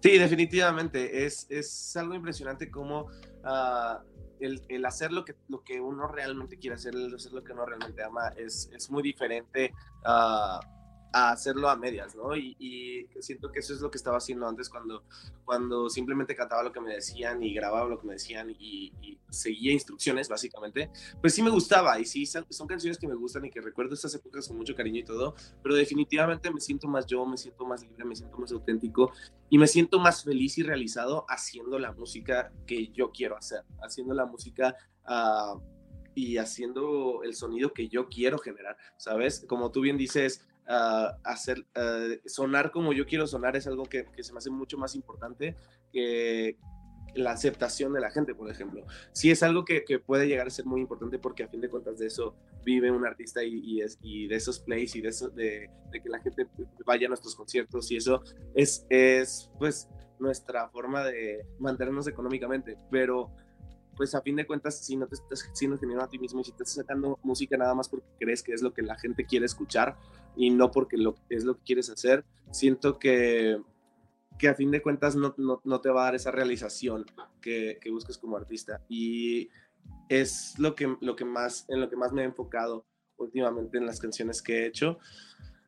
Sí, 0.00 0.18
definitivamente, 0.18 1.26
es, 1.26 1.46
es 1.48 1.96
algo 1.96 2.14
impresionante 2.14 2.70
cómo... 2.70 3.08
Ah, 3.44 4.02
el, 4.44 4.84
hacer 4.84 5.12
lo 5.12 5.24
que, 5.24 5.34
lo 5.48 5.62
que 5.62 5.80
uno 5.80 6.06
realmente 6.08 6.58
quiere 6.58 6.76
hacer, 6.76 6.94
el 6.94 7.14
hacer 7.14 7.32
lo 7.32 7.42
que 7.42 7.52
uno 7.52 7.64
realmente 7.66 8.02
ama, 8.02 8.28
es, 8.36 8.70
es 8.72 8.90
muy 8.90 9.02
diferente 9.02 9.72
a 11.12 11.30
hacerlo 11.30 11.68
a 11.68 11.76
medias, 11.76 12.14
¿no? 12.16 12.34
Y, 12.36 13.08
siento 13.20 13.52
que 13.52 13.60
eso 13.60 13.72
es 13.72 13.80
lo 13.80 13.90
que 13.90 13.98
estaba 13.98 14.16
haciendo 14.16 14.48
antes 14.48 14.68
cuando, 14.68 15.04
cuando 15.44 15.88
simplemente 15.88 16.34
cantaba 16.34 16.64
lo 16.64 16.72
que 16.72 16.80
me 16.80 16.94
decían 16.94 17.40
y 17.42 17.54
grababa 17.54 17.88
lo 17.88 18.00
que 18.00 18.06
me 18.06 18.14
decían 18.14 18.50
y, 18.50 18.92
seguía 19.30 19.72
instrucciones, 19.72 20.28
básicamente. 20.28 20.90
Pues 21.20 21.34
sí 21.34 21.42
me 21.42 21.48
gustaba 21.48 21.98
y 21.98 22.04
sí 22.04 22.26
son, 22.26 22.44
son, 22.50 22.66
canciones 22.66 22.98
que 22.98 23.08
me 23.08 23.14
gustan 23.14 23.44
y 23.46 23.50
que 23.50 23.62
recuerdo 23.62 23.94
estas 23.94 24.14
épocas 24.14 24.46
con 24.46 24.58
mucho 24.58 24.74
cariño 24.74 25.00
y 25.00 25.04
todo, 25.04 25.34
pero 25.62 25.74
definitivamente 25.74 26.50
me 26.50 26.60
siento 26.60 26.86
más 26.86 27.06
yo, 27.06 27.24
me 27.24 27.38
siento 27.38 27.64
más 27.64 27.82
libre, 27.82 28.04
me 28.04 28.14
siento 28.14 28.36
más 28.36 28.52
auténtico 28.52 29.10
y 29.48 29.56
me 29.56 29.66
siento 29.66 29.98
más 29.98 30.24
feliz 30.24 30.58
y 30.58 30.62
realizado 30.62 31.24
haciendo 31.28 31.78
la 31.78 31.92
música 31.92 32.52
que 32.66 32.88
yo 32.88 33.10
quiero 33.10 33.36
hacer, 33.36 33.62
haciendo 33.82 34.12
la 34.12 34.26
música... 34.26 34.76
Uh, 35.08 35.60
y 36.14 36.36
haciendo 36.38 37.22
el 37.24 37.34
sonido 37.34 37.72
que 37.72 37.88
yo 37.88 38.08
quiero 38.08 38.38
generar, 38.38 38.76
¿sabes? 38.96 39.44
Como 39.48 39.70
tú 39.70 39.80
bien 39.80 39.96
dices, 39.96 40.46
uh, 40.72 41.14
hacer 41.24 41.66
uh, 41.76 42.16
sonar 42.26 42.72
como 42.72 42.92
yo 42.92 43.06
quiero 43.06 43.26
sonar 43.26 43.56
es 43.56 43.66
algo 43.66 43.84
que, 43.84 44.06
que, 44.06 44.24
se 44.24 44.32
me 44.32 44.38
hace 44.38 44.50
mucho 44.50 44.78
más 44.78 44.94
importante 44.94 45.54
que 45.92 46.56
la 47.14 47.32
aceptación 47.32 47.92
de 47.92 48.00
la 48.00 48.10
gente, 48.10 48.34
por 48.34 48.50
ejemplo. 48.50 48.86
Sí 49.12 49.30
es 49.30 49.42
algo 49.42 49.66
que, 49.66 49.84
que 49.84 49.98
puede 49.98 50.26
llegar 50.26 50.46
a 50.46 50.50
ser 50.50 50.64
muy 50.64 50.80
importante 50.80 51.18
porque 51.18 51.42
a 51.42 51.48
fin 51.48 51.60
de 51.60 51.68
cuentas 51.68 51.98
de 51.98 52.06
eso 52.06 52.34
vive 52.64 52.90
un 52.90 53.06
artista 53.06 53.44
y, 53.44 53.60
y, 53.62 53.82
es, 53.82 53.98
y 54.00 54.28
de 54.28 54.36
esos 54.36 54.60
plays 54.60 54.96
y 54.96 55.02
de, 55.02 55.08
eso, 55.10 55.28
de, 55.28 55.68
de, 55.90 56.02
que 56.02 56.08
la 56.08 56.20
gente 56.20 56.46
vaya 56.86 57.06
a 57.06 57.08
nuestros 57.08 57.36
conciertos 57.36 57.90
y 57.90 57.96
eso 57.96 58.22
es, 58.54 58.86
es 58.88 59.50
pues 59.58 59.88
nuestra 60.18 60.70
forma 60.70 61.04
de 61.04 61.44
mantenernos 61.58 62.06
económicamente, 62.06 62.78
pero 62.90 63.34
pues 63.96 64.14
a 64.14 64.22
fin 64.22 64.36
de 64.36 64.46
cuentas, 64.46 64.84
si 64.84 64.96
no 64.96 65.06
te 65.06 65.14
estás 65.14 65.48
siendo 65.52 65.78
genuino 65.78 66.02
a 66.02 66.08
ti 66.08 66.18
mismo 66.18 66.40
y 66.40 66.44
si 66.44 66.52
te 66.52 66.62
estás 66.62 66.76
sacando 66.76 67.18
música 67.22 67.56
nada 67.56 67.74
más 67.74 67.88
porque 67.88 68.06
crees 68.18 68.42
que 68.42 68.52
es 68.52 68.62
lo 68.62 68.72
que 68.72 68.82
la 68.82 68.98
gente 68.98 69.26
quiere 69.26 69.46
escuchar 69.46 69.96
y 70.36 70.50
no 70.50 70.70
porque 70.70 70.96
lo, 70.96 71.16
es 71.28 71.44
lo 71.44 71.56
que 71.56 71.62
quieres 71.64 71.90
hacer, 71.90 72.24
siento 72.50 72.98
que, 72.98 73.60
que 74.38 74.48
a 74.48 74.54
fin 74.54 74.70
de 74.70 74.82
cuentas 74.82 75.14
no, 75.16 75.34
no, 75.36 75.60
no 75.64 75.80
te 75.80 75.90
va 75.90 76.02
a 76.02 76.04
dar 76.06 76.14
esa 76.14 76.30
realización 76.30 77.04
que, 77.40 77.78
que, 77.80 77.90
busques 77.90 78.18
como 78.18 78.36
artista. 78.36 78.82
Y 78.88 79.50
es 80.08 80.58
lo 80.58 80.74
que, 80.74 80.96
lo 81.00 81.16
que 81.16 81.24
más, 81.24 81.66
en 81.68 81.80
lo 81.80 81.90
que 81.90 81.96
más 81.96 82.12
me 82.12 82.22
he 82.22 82.24
enfocado 82.24 82.86
últimamente 83.16 83.78
en 83.78 83.86
las 83.86 84.00
canciones 84.00 84.42
que 84.42 84.62
he 84.62 84.66
hecho. 84.66 84.98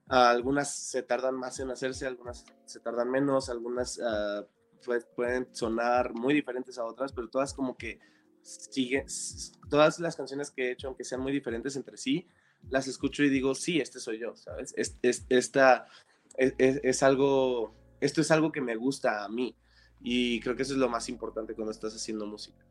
Algunas 0.09 0.75
se 0.75 1.03
tardan 1.03 1.35
más 1.35 1.61
en 1.61 1.71
hacerse, 1.71 2.07
algunas 2.07 2.45
se 2.67 2.81
tardan 2.81 3.11
menos, 3.11 3.49
algunas 3.49 3.99
uh, 3.99 4.45
pueden 5.17 5.49
sonar 5.55 6.13
muy 6.15 6.35
diferentes 6.35 6.79
a 6.79 6.85
otras, 6.85 7.13
pero 7.13 7.29
todas 7.29 7.55
como 7.55 7.77
que 7.77 7.99
sigue, 8.45 9.05
todas 9.69 9.99
las 9.99 10.17
canciones 10.17 10.51
que 10.51 10.69
he 10.69 10.73
hecho, 10.73 10.89
aunque 10.89 11.05
sean 11.05 11.21
muy 11.21 11.33
diferentes 11.33 11.75
entre 11.77 11.97
sí, 11.97 12.29
las 12.71 12.87
escucho 12.87 13.23
y 13.25 13.29
digo, 13.29 13.55
sí, 13.55 13.81
este 13.81 13.99
soy 13.99 14.19
yo, 14.19 14.37
¿sabes? 14.37 14.75
Es, 14.77 14.97
es 15.03 15.27
esta, 15.29 15.87
es, 16.37 16.55
es, 16.59 17.03
algo, 17.03 17.75
esto 18.01 18.21
es 18.21 18.31
algo 18.31 18.53
que 18.53 18.61
me 18.61 18.77
gusta 18.77 19.25
a 19.25 19.29
mí. 19.29 19.57
Y 20.01 20.41
creo 20.41 20.55
que 20.55 20.63
eso 20.63 20.75
es 20.75 20.79
lo 20.79 20.89
más 20.89 21.09
importante 21.09 21.55
cuando 21.55 21.73
estás 21.73 21.95
haciendo 21.95 22.27
música. 22.27 22.65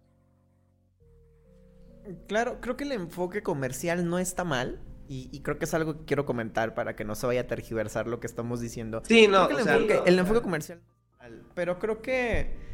Claro, 2.28 2.60
creo 2.62 2.78
que 2.78 2.84
el 2.84 2.92
enfoque 2.92 3.42
comercial 3.42 4.08
no 4.08 4.20
está 4.20 4.44
mal. 4.44 4.82
Y, 5.08 5.30
y, 5.34 5.42
creo 5.42 5.60
que 5.60 5.66
es 5.66 5.74
algo 5.74 5.98
que 5.98 6.06
quiero 6.06 6.26
comentar 6.26 6.74
para 6.74 6.96
que 6.96 7.04
no 7.04 7.14
se 7.16 7.28
vaya 7.28 7.42
a 7.42 7.48
tergiversar 7.48 8.08
lo 8.08 8.22
que 8.22 8.28
estamos 8.28 8.62
diciendo. 8.62 9.02
Sí, 9.06 9.28
no. 9.28 9.50
el, 9.50 9.58
o 9.58 9.64
sea, 9.64 9.76
enfoque, 9.76 9.96
no, 9.96 10.06
el 10.06 10.20
enfoque 10.20 10.42
comercial 10.42 10.82
pero 11.56 11.80
creo 11.80 12.02
que 12.02 12.73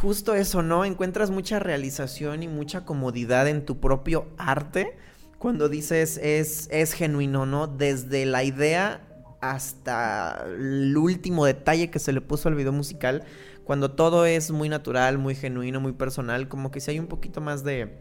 justo 0.00 0.34
eso, 0.34 0.62
¿no? 0.62 0.84
Encuentras 0.84 1.30
mucha 1.30 1.58
realización 1.58 2.42
y 2.42 2.48
mucha 2.48 2.84
comodidad 2.84 3.48
en 3.48 3.64
tu 3.64 3.80
propio 3.80 4.28
arte 4.36 4.96
cuando 5.38 5.68
dices 5.68 6.18
es, 6.22 6.68
es 6.70 6.92
genuino, 6.92 7.46
¿no? 7.46 7.68
Desde 7.68 8.26
la 8.26 8.42
idea 8.42 9.00
hasta 9.40 10.44
el 10.46 10.96
último 10.96 11.44
detalle 11.44 11.90
que 11.90 12.00
se 12.00 12.12
le 12.12 12.20
puso 12.20 12.48
al 12.48 12.56
video 12.56 12.72
musical, 12.72 13.24
cuando 13.64 13.92
todo 13.92 14.26
es 14.26 14.50
muy 14.50 14.68
natural, 14.68 15.18
muy 15.18 15.34
genuino, 15.34 15.80
muy 15.80 15.92
personal, 15.92 16.48
como 16.48 16.70
que 16.70 16.80
si 16.80 16.90
hay 16.90 16.98
un 16.98 17.06
poquito 17.06 17.40
más 17.40 17.62
de... 17.62 17.98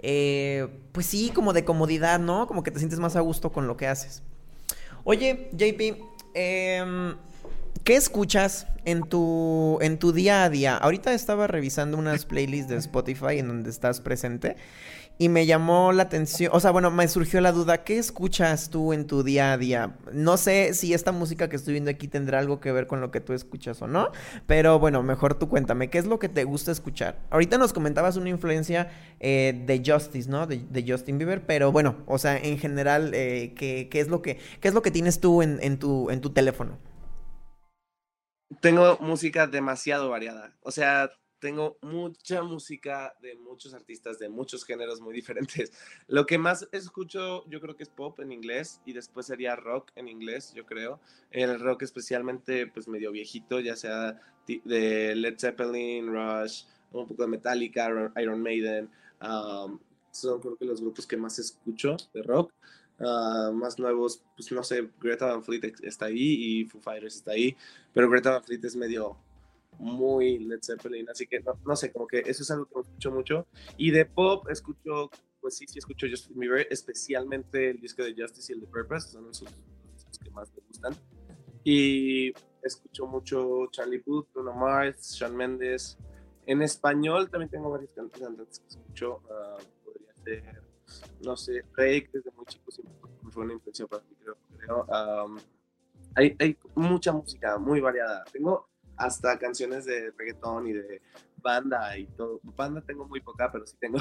Eh, 0.00 0.68
pues 0.92 1.06
sí, 1.06 1.30
como 1.34 1.52
de 1.52 1.64
comodidad, 1.64 2.18
¿no? 2.18 2.46
Como 2.46 2.62
que 2.62 2.70
te 2.70 2.78
sientes 2.78 2.98
más 2.98 3.14
a 3.14 3.20
gusto 3.20 3.52
con 3.52 3.66
lo 3.68 3.76
que 3.76 3.86
haces. 3.86 4.22
Oye, 5.04 5.50
JP, 5.52 6.02
eh, 6.34 7.14
¿Qué 7.84 7.96
escuchas 7.96 8.66
en 8.84 9.02
tu, 9.02 9.78
en 9.80 9.98
tu 9.98 10.12
día 10.12 10.44
a 10.44 10.50
día? 10.50 10.76
Ahorita 10.76 11.14
estaba 11.14 11.46
revisando 11.46 11.96
unas 11.96 12.26
playlists 12.26 12.68
de 12.68 12.76
Spotify 12.76 13.38
en 13.38 13.48
donde 13.48 13.70
estás 13.70 14.00
presente 14.00 14.56
y 15.18 15.28
me 15.28 15.46
llamó 15.46 15.92
la 15.92 16.04
atención, 16.04 16.50
o 16.54 16.60
sea, 16.60 16.70
bueno, 16.70 16.92
me 16.92 17.08
surgió 17.08 17.40
la 17.40 17.50
duda, 17.50 17.82
¿qué 17.82 17.98
escuchas 17.98 18.70
tú 18.70 18.92
en 18.92 19.06
tu 19.06 19.24
día 19.24 19.52
a 19.52 19.58
día? 19.58 19.96
No 20.12 20.36
sé 20.36 20.74
si 20.74 20.94
esta 20.94 21.10
música 21.10 21.48
que 21.48 21.56
estoy 21.56 21.72
viendo 21.72 21.90
aquí 21.90 22.06
tendrá 22.06 22.38
algo 22.38 22.60
que 22.60 22.70
ver 22.70 22.86
con 22.86 23.00
lo 23.00 23.10
que 23.10 23.20
tú 23.20 23.32
escuchas 23.32 23.82
o 23.82 23.88
no, 23.88 24.12
pero 24.46 24.78
bueno, 24.78 25.02
mejor 25.02 25.34
tú 25.34 25.48
cuéntame, 25.48 25.90
¿qué 25.90 25.98
es 25.98 26.06
lo 26.06 26.20
que 26.20 26.28
te 26.28 26.44
gusta 26.44 26.70
escuchar? 26.70 27.18
Ahorita 27.30 27.58
nos 27.58 27.72
comentabas 27.72 28.16
una 28.16 28.28
influencia 28.28 28.90
eh, 29.18 29.60
de 29.66 29.82
Justice, 29.84 30.30
¿no? 30.30 30.46
De, 30.46 30.84
Justin 30.86 31.18
Bieber, 31.18 31.44
pero 31.44 31.72
bueno, 31.72 31.96
o 32.06 32.18
sea, 32.18 32.38
en 32.38 32.56
general, 32.58 33.10
eh, 33.12 33.52
¿qué, 33.56 33.88
¿qué, 33.90 34.00
es 34.00 34.08
lo 34.08 34.22
que, 34.22 34.38
¿qué 34.60 34.68
es 34.68 34.74
lo 34.74 34.82
que 34.82 34.92
tienes 34.92 35.18
tú 35.18 35.42
en, 35.42 35.58
en, 35.60 35.78
tu, 35.78 36.10
en 36.10 36.20
tu 36.20 36.30
teléfono? 36.30 36.78
Tengo 38.60 38.98
música 39.00 39.46
demasiado 39.46 40.10
variada. 40.10 40.56
O 40.62 40.70
sea, 40.70 41.10
tengo 41.38 41.78
mucha 41.82 42.42
música 42.42 43.14
de 43.22 43.36
muchos 43.36 43.74
artistas 43.74 44.18
de 44.18 44.28
muchos 44.28 44.64
géneros 44.64 45.00
muy 45.00 45.14
diferentes. 45.14 45.72
Lo 46.06 46.26
que 46.26 46.38
más 46.38 46.68
escucho 46.72 47.48
yo 47.48 47.60
creo 47.60 47.76
que 47.76 47.84
es 47.84 47.88
pop 47.88 48.18
en 48.20 48.32
inglés 48.32 48.80
y 48.84 48.92
después 48.92 49.26
sería 49.26 49.56
rock 49.56 49.90
en 49.94 50.08
inglés, 50.08 50.52
yo 50.54 50.66
creo. 50.66 51.00
El 51.30 51.60
rock 51.60 51.82
especialmente 51.82 52.66
pues 52.66 52.88
medio 52.88 53.12
viejito, 53.12 53.60
ya 53.60 53.76
sea 53.76 54.20
de 54.46 55.14
Led 55.14 55.38
Zeppelin, 55.38 56.08
Rush, 56.08 56.64
un 56.92 57.06
poco 57.06 57.22
de 57.22 57.28
Metallica, 57.28 58.12
Iron 58.16 58.42
Maiden. 58.42 58.90
Um, 59.20 59.78
son 60.10 60.40
creo 60.40 60.56
que 60.56 60.64
los 60.64 60.80
grupos 60.80 61.06
que 61.06 61.16
más 61.16 61.38
escucho 61.38 61.96
de 62.14 62.22
rock. 62.22 62.52
Uh, 63.00 63.52
más 63.52 63.78
nuevos, 63.78 64.24
pues 64.34 64.50
no 64.50 64.64
sé, 64.64 64.90
Greta 65.00 65.26
Van 65.26 65.44
Fleet 65.44 65.72
está 65.82 66.06
ahí 66.06 66.62
y 66.62 66.64
Foo 66.64 66.80
Fighters 66.80 67.14
está 67.14 67.30
ahí, 67.30 67.56
pero 67.94 68.10
Greta 68.10 68.32
Van 68.32 68.42
Fleet 68.42 68.64
es 68.64 68.74
medio 68.74 69.16
muy 69.78 70.38
Led 70.40 70.60
Zeppelin, 70.62 71.08
así 71.08 71.26
que 71.26 71.40
no, 71.40 71.58
no, 71.64 71.76
sé, 71.76 71.92
como 71.92 72.06
que 72.06 72.18
eso 72.18 72.42
es 72.42 72.50
algo 72.50 72.66
que 72.66 72.80
escucho 72.80 73.10
mucho. 73.12 73.46
Y 73.76 73.92
de 73.92 74.04
pop 74.04 74.48
escucho, 74.50 75.10
pues 75.40 75.56
sí, 75.56 75.66
sí 75.68 75.78
escucho 75.78 76.06
Justin 76.10 76.38
Bieber, 76.38 76.66
especialmente 76.70 77.70
el 77.70 77.80
disco 77.80 78.02
de 78.02 78.14
Justice 78.16 78.52
y 78.52 78.56
el 78.56 78.62
de 78.62 78.66
Purpose, 78.66 79.10
son 79.10 79.26
los, 79.26 79.42
los 79.42 80.18
que 80.18 80.30
más 80.30 80.52
me 80.52 80.62
gustan. 80.66 80.94
Y 81.62 82.32
escucho 82.62 83.06
mucho 83.06 83.68
Charlie 83.70 84.00
Puth, 84.00 84.26
Bruno 84.34 84.54
Mars, 84.54 85.14
Shawn 85.14 85.36
Mendes. 85.36 85.98
En 86.46 86.62
español 86.62 87.30
también 87.30 87.50
tengo 87.50 87.70
varios 87.70 87.92
cantantes 87.92 88.58
que 88.58 88.68
escucho, 88.68 89.22
uh, 89.24 89.62
podría 89.84 90.14
ser 90.24 90.67
no 91.24 91.36
sé, 91.36 91.64
Drake 91.76 92.10
desde 92.12 92.30
muy 92.32 92.46
chico 92.46 92.70
siempre 92.70 92.94
fue 93.30 93.44
una 93.44 93.54
influencia 93.54 93.86
para 93.86 94.02
mí, 94.02 94.16
creo. 94.20 94.36
creo. 94.58 94.86
Hay, 96.14 96.36
hay, 96.38 96.58
mucha 96.74 97.12
música 97.12 97.58
muy 97.58 97.80
variada. 97.80 98.24
Tengo 98.32 98.68
hasta 98.96 99.38
canciones 99.38 99.84
de 99.84 100.10
reggaetón 100.16 100.66
y 100.66 100.72
de 100.72 101.02
banda 101.36 101.96
y 101.96 102.06
todo. 102.06 102.40
Banda 102.42 102.80
tengo 102.80 103.06
muy 103.06 103.20
poca, 103.20 103.50
pero 103.52 103.66
sí 103.66 103.76
tengo. 103.78 103.98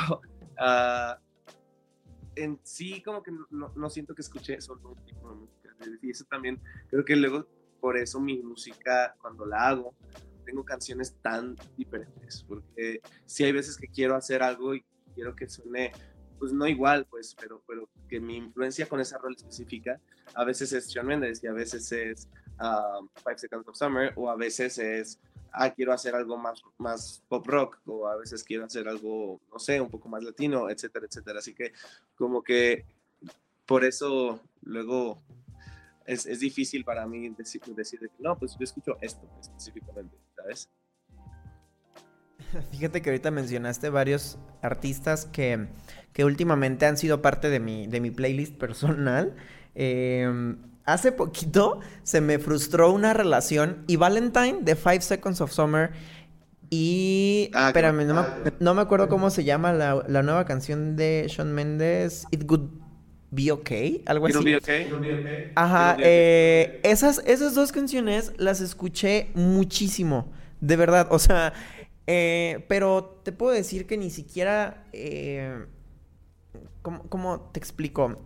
Uh, 0.58 1.16
en 2.36 2.60
sí, 2.64 3.02
como 3.02 3.22
que 3.22 3.32
no, 3.32 3.72
no, 3.76 3.90
siento 3.90 4.16
que 4.16 4.22
escuché 4.22 4.60
solo 4.62 4.90
un 4.90 5.06
tipo 5.06 5.30
de 5.30 5.36
música. 5.36 5.76
Y 6.02 6.10
eso 6.10 6.26
también, 6.26 6.60
creo 6.90 7.06
que 7.06 7.16
luego 7.16 7.48
por 7.80 7.98
eso 7.98 8.20
mi 8.20 8.42
música, 8.42 9.16
cuando 9.22 9.46
la 9.46 9.68
hago, 9.68 9.94
tengo 10.46 10.64
canciones 10.64 11.16
tan 11.22 11.56
diferentes. 11.76 12.44
Porque 12.48 13.02
sí 13.26 13.44
hay 13.44 13.52
veces 13.52 13.78
que 13.78 13.88
quiero 13.88 14.16
hacer 14.16 14.42
algo 14.42 14.74
y 14.74 14.84
quiero 15.14 15.36
que 15.36 15.48
suene 15.48 15.92
pues 16.40 16.54
no 16.54 16.68
igual, 16.68 17.06
pues, 17.10 17.36
pero, 17.40 17.62
pero 17.68 17.90
que 18.08 18.20
mi 18.20 18.38
influencia 18.38 18.88
con 18.88 19.00
esa 19.00 19.18
rol 19.18 19.36
específica 19.36 20.00
a 20.34 20.44
veces 20.44 20.72
es 20.74 20.90
Shawn 20.90 21.08
Mendes 21.08 21.44
y 21.44 21.48
a 21.48 21.54
veces 21.54 21.92
es 21.92 22.28
um, 22.60 23.08
Five 23.24 23.38
Seconds 23.40 23.68
of 23.68 23.76
Summer 23.76 24.14
o 24.16 24.30
a 24.30 24.36
veces 24.36 24.78
es, 24.78 25.20
ah, 25.52 25.70
quiero 25.72 25.94
hacer 25.94 26.16
algo 26.16 26.38
más, 26.38 26.62
más 26.78 27.24
pop 27.28 27.46
rock 27.48 27.80
o 27.86 28.08
a 28.08 28.18
veces 28.18 28.44
quiero 28.44 28.66
hacer 28.66 28.88
algo, 28.88 29.40
no 29.52 29.60
sé, 29.60 29.80
un 29.82 29.90
poco 29.90 30.10
más 30.10 30.24
latino, 30.24 30.70
etcétera, 30.70 31.06
etcétera. 31.08 31.40
Así 31.40 31.54
que 31.54 31.74
como 32.16 32.44
que 32.44 32.86
por 33.66 33.84
eso 33.84 34.40
luego 34.62 35.22
es, 36.06 36.26
es 36.26 36.40
difícil 36.40 36.84
para 36.86 37.06
mí 37.06 37.30
decir, 37.30 37.62
decir, 37.68 38.10
no, 38.20 38.38
pues 38.38 38.54
yo 38.58 38.64
escucho 38.64 38.98
esto 39.02 39.30
específicamente, 39.42 40.16
¿sabes? 40.36 40.70
Fíjate 42.72 43.02
que 43.02 43.10
ahorita 43.10 43.32
mencionaste 43.32 43.90
varios 43.90 44.38
artistas 44.62 45.26
que, 45.26 45.68
que 46.14 46.26
últimamente 46.26 46.86
han 46.86 46.98
sido 46.98 47.22
parte 47.22 47.50
de 47.50 47.60
mi, 47.60 47.88
de 47.88 48.02
mi 48.02 48.12
playlist 48.12 48.56
personal. 48.56 49.36
Eh, 49.80 50.56
hace 50.86 51.12
poquito 51.12 51.82
se 52.02 52.20
me 52.20 52.40
frustró 52.40 52.92
una 52.92 53.14
relación 53.14 53.84
y 53.86 53.96
Valentine 53.96 54.58
de 54.62 54.76
Five 54.76 55.02
Seconds 55.02 55.40
of 55.40 55.52
Summer 55.52 55.92
y... 56.70 57.52
Ah, 57.54 57.68
espérame, 57.68 58.06
no 58.08 58.14
me, 58.16 58.24
no 58.60 58.74
me, 58.74 58.82
acuerdo 58.82 59.08
cómo 59.08 59.30
se 59.30 59.44
llama 59.44 59.74
la, 59.74 60.04
la, 60.08 60.24
nueva 60.24 60.46
canción 60.46 60.96
de 60.96 61.28
Shawn 61.30 61.54
Mendes. 61.54 62.26
It 62.32 62.46
Good... 62.46 62.70
Be 63.30 63.52
Okay, 63.52 64.04
algo 64.06 64.28
así. 64.28 64.42
be 64.42 64.56
okay. 64.56 64.88
It'll 64.88 65.02
be 65.02 65.14
okay. 65.14 65.52
Ajá, 65.56 65.96
be 65.96 66.02
okay. 66.02 66.06
eh, 66.08 66.80
esas, 66.84 67.22
esas 67.26 67.54
dos 67.56 67.74
canciones 67.74 68.32
las 68.38 68.62
escuché 68.62 69.32
muchísimo, 69.34 70.32
de 70.62 70.78
verdad, 70.78 71.08
o 71.12 71.20
sea, 71.20 71.52
eh, 72.08 72.66
pero 72.68 73.22
te 73.24 73.32
puedo 73.32 73.54
decir 73.54 73.86
que 73.86 73.98
ni 73.98 74.10
siquiera, 74.10 74.86
eh, 74.94 75.66
¿cómo, 76.82 77.04
cómo 77.04 77.52
te 77.52 77.60
explico? 77.60 78.22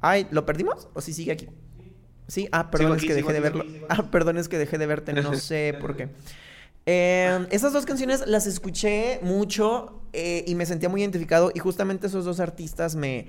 Ay, 0.00 0.26
¿lo 0.30 0.46
perdimos? 0.46 0.88
¿O 0.94 1.00
si 1.00 1.12
sigue 1.12 1.32
aquí? 1.32 1.48
Sí, 2.28 2.48
ah, 2.52 2.70
perdón, 2.70 2.98
es 2.98 3.04
que 3.04 3.14
dejé 3.14 3.32
de 3.32 3.40
verlo. 3.40 3.64
Ah, 3.88 4.10
perdón, 4.10 4.36
es 4.36 4.48
que 4.48 4.58
dejé 4.58 4.78
de 4.78 4.86
verte, 4.86 5.12
no 5.12 5.34
sé 5.34 5.76
por 5.80 5.96
qué. 5.96 6.10
Eh, 6.86 7.46
esas 7.50 7.72
dos 7.72 7.84
canciones 7.84 8.26
las 8.26 8.46
escuché 8.46 9.18
mucho 9.22 10.00
eh, 10.12 10.44
y 10.46 10.54
me 10.54 10.64
sentía 10.64 10.88
muy 10.88 11.02
identificado 11.02 11.50
y 11.54 11.58
justamente 11.58 12.06
esos 12.06 12.24
dos 12.24 12.40
artistas 12.40 12.96
me, 12.96 13.28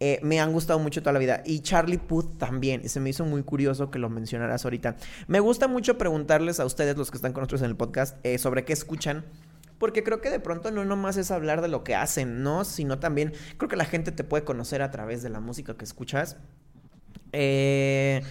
eh, 0.00 0.20
me 0.22 0.38
han 0.38 0.52
gustado 0.52 0.78
mucho 0.78 1.00
toda 1.00 1.12
la 1.12 1.18
vida. 1.18 1.42
Y 1.44 1.60
Charlie 1.60 1.98
Puth 1.98 2.38
también, 2.38 2.88
se 2.88 3.00
me 3.00 3.10
hizo 3.10 3.24
muy 3.24 3.42
curioso 3.42 3.90
que 3.90 3.98
lo 3.98 4.08
mencionaras 4.08 4.64
ahorita. 4.64 4.96
Me 5.26 5.40
gusta 5.40 5.66
mucho 5.66 5.98
preguntarles 5.98 6.60
a 6.60 6.64
ustedes, 6.64 6.96
los 6.96 7.10
que 7.10 7.16
están 7.16 7.32
con 7.32 7.42
nosotros 7.42 7.62
en 7.62 7.70
el 7.70 7.76
podcast, 7.76 8.16
eh, 8.24 8.38
sobre 8.38 8.64
qué 8.64 8.72
escuchan. 8.72 9.24
Porque 9.78 10.02
creo 10.02 10.20
que 10.20 10.30
de 10.30 10.40
pronto 10.40 10.70
no 10.70 10.84
nomás 10.84 11.16
es 11.16 11.30
hablar 11.30 11.62
de 11.62 11.68
lo 11.68 11.84
que 11.84 11.94
hacen, 11.94 12.42
¿no? 12.42 12.64
Sino 12.64 12.98
también 12.98 13.32
creo 13.58 13.68
que 13.68 13.76
la 13.76 13.84
gente 13.84 14.10
te 14.10 14.24
puede 14.24 14.44
conocer 14.44 14.82
a 14.82 14.90
través 14.90 15.22
de 15.22 15.30
la 15.30 15.38
música 15.38 15.76
que 15.76 15.84
escuchas. 15.84 16.36
Eh, 17.32 18.22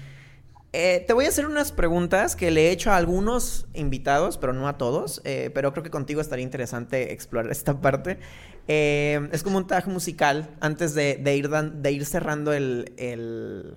te 0.74 1.14
voy 1.14 1.26
a 1.26 1.30
hacer 1.30 1.46
unas 1.46 1.72
preguntas 1.72 2.36
que 2.36 2.52
le 2.52 2.68
he 2.68 2.72
hecho 2.72 2.92
a 2.92 2.98
algunos 2.98 3.66
invitados, 3.74 4.38
pero 4.38 4.52
no 4.52 4.68
a 4.68 4.78
todos. 4.78 5.22
pero 5.24 5.72
creo 5.72 5.84
que 5.84 5.90
contigo 5.90 6.20
estaría 6.20 6.44
interesante 6.44 7.14
explorar 7.14 7.50
esta 7.50 7.80
parte. 7.80 8.20
Eh, 8.68 9.30
es 9.32 9.44
como 9.44 9.58
un 9.58 9.68
tag 9.68 9.88
musical 9.88 10.50
antes 10.60 10.94
de, 10.94 11.18
de 11.18 11.36
ir, 11.38 11.50
dan- 11.50 11.82
de 11.82 11.92
ir 11.92 12.06
cerrando 12.06 12.54
el, 12.54 12.94
el, 12.98 13.76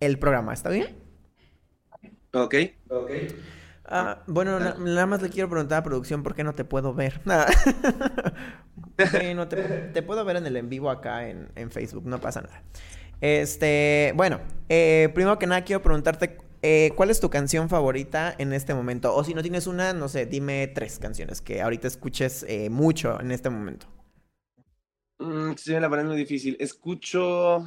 el 0.00 0.18
programa. 0.18 0.54
¿Está 0.54 0.70
bien? 0.70 0.88
Ok. 2.32 2.54
Ah, 3.84 4.22
bueno, 4.26 4.60
na- 4.60 4.74
nada 4.78 5.06
más 5.06 5.22
le 5.22 5.30
quiero 5.30 5.48
preguntar 5.48 5.78
a 5.78 5.82
producción 5.82 6.22
por 6.22 6.34
qué 6.34 6.44
no 6.44 6.54
te 6.54 6.64
puedo 6.64 6.94
ver. 6.94 7.20
Bueno, 9.10 9.48
te, 9.48 9.56
te 9.92 10.02
puedo 10.02 10.24
ver 10.24 10.36
en 10.36 10.46
el 10.46 10.56
en 10.56 10.68
vivo 10.68 10.90
acá 10.90 11.28
en, 11.28 11.50
en 11.56 11.70
Facebook, 11.70 12.04
no 12.06 12.20
pasa 12.20 12.42
nada. 12.42 12.62
Este, 13.20 14.12
bueno, 14.16 14.40
eh, 14.68 15.10
primero 15.14 15.38
que 15.38 15.46
nada 15.46 15.64
quiero 15.64 15.82
preguntarte 15.82 16.38
eh, 16.62 16.92
cuál 16.96 17.10
es 17.10 17.20
tu 17.20 17.30
canción 17.30 17.68
favorita 17.68 18.34
en 18.38 18.52
este 18.52 18.74
momento. 18.74 19.14
O 19.14 19.24
si 19.24 19.34
no 19.34 19.42
tienes 19.42 19.66
una, 19.66 19.92
no 19.94 20.08
sé, 20.08 20.26
dime 20.26 20.66
tres 20.68 20.98
canciones 20.98 21.40
que 21.42 21.62
ahorita 21.62 21.88
escuches 21.88 22.44
eh, 22.48 22.70
mucho 22.70 23.20
en 23.20 23.32
este 23.32 23.50
momento. 23.50 23.86
Mm, 25.18 25.54
sí, 25.56 25.72
la 25.78 25.88
ponen 25.88 26.06
muy 26.06 26.16
difícil. 26.16 26.56
Escucho. 26.60 27.64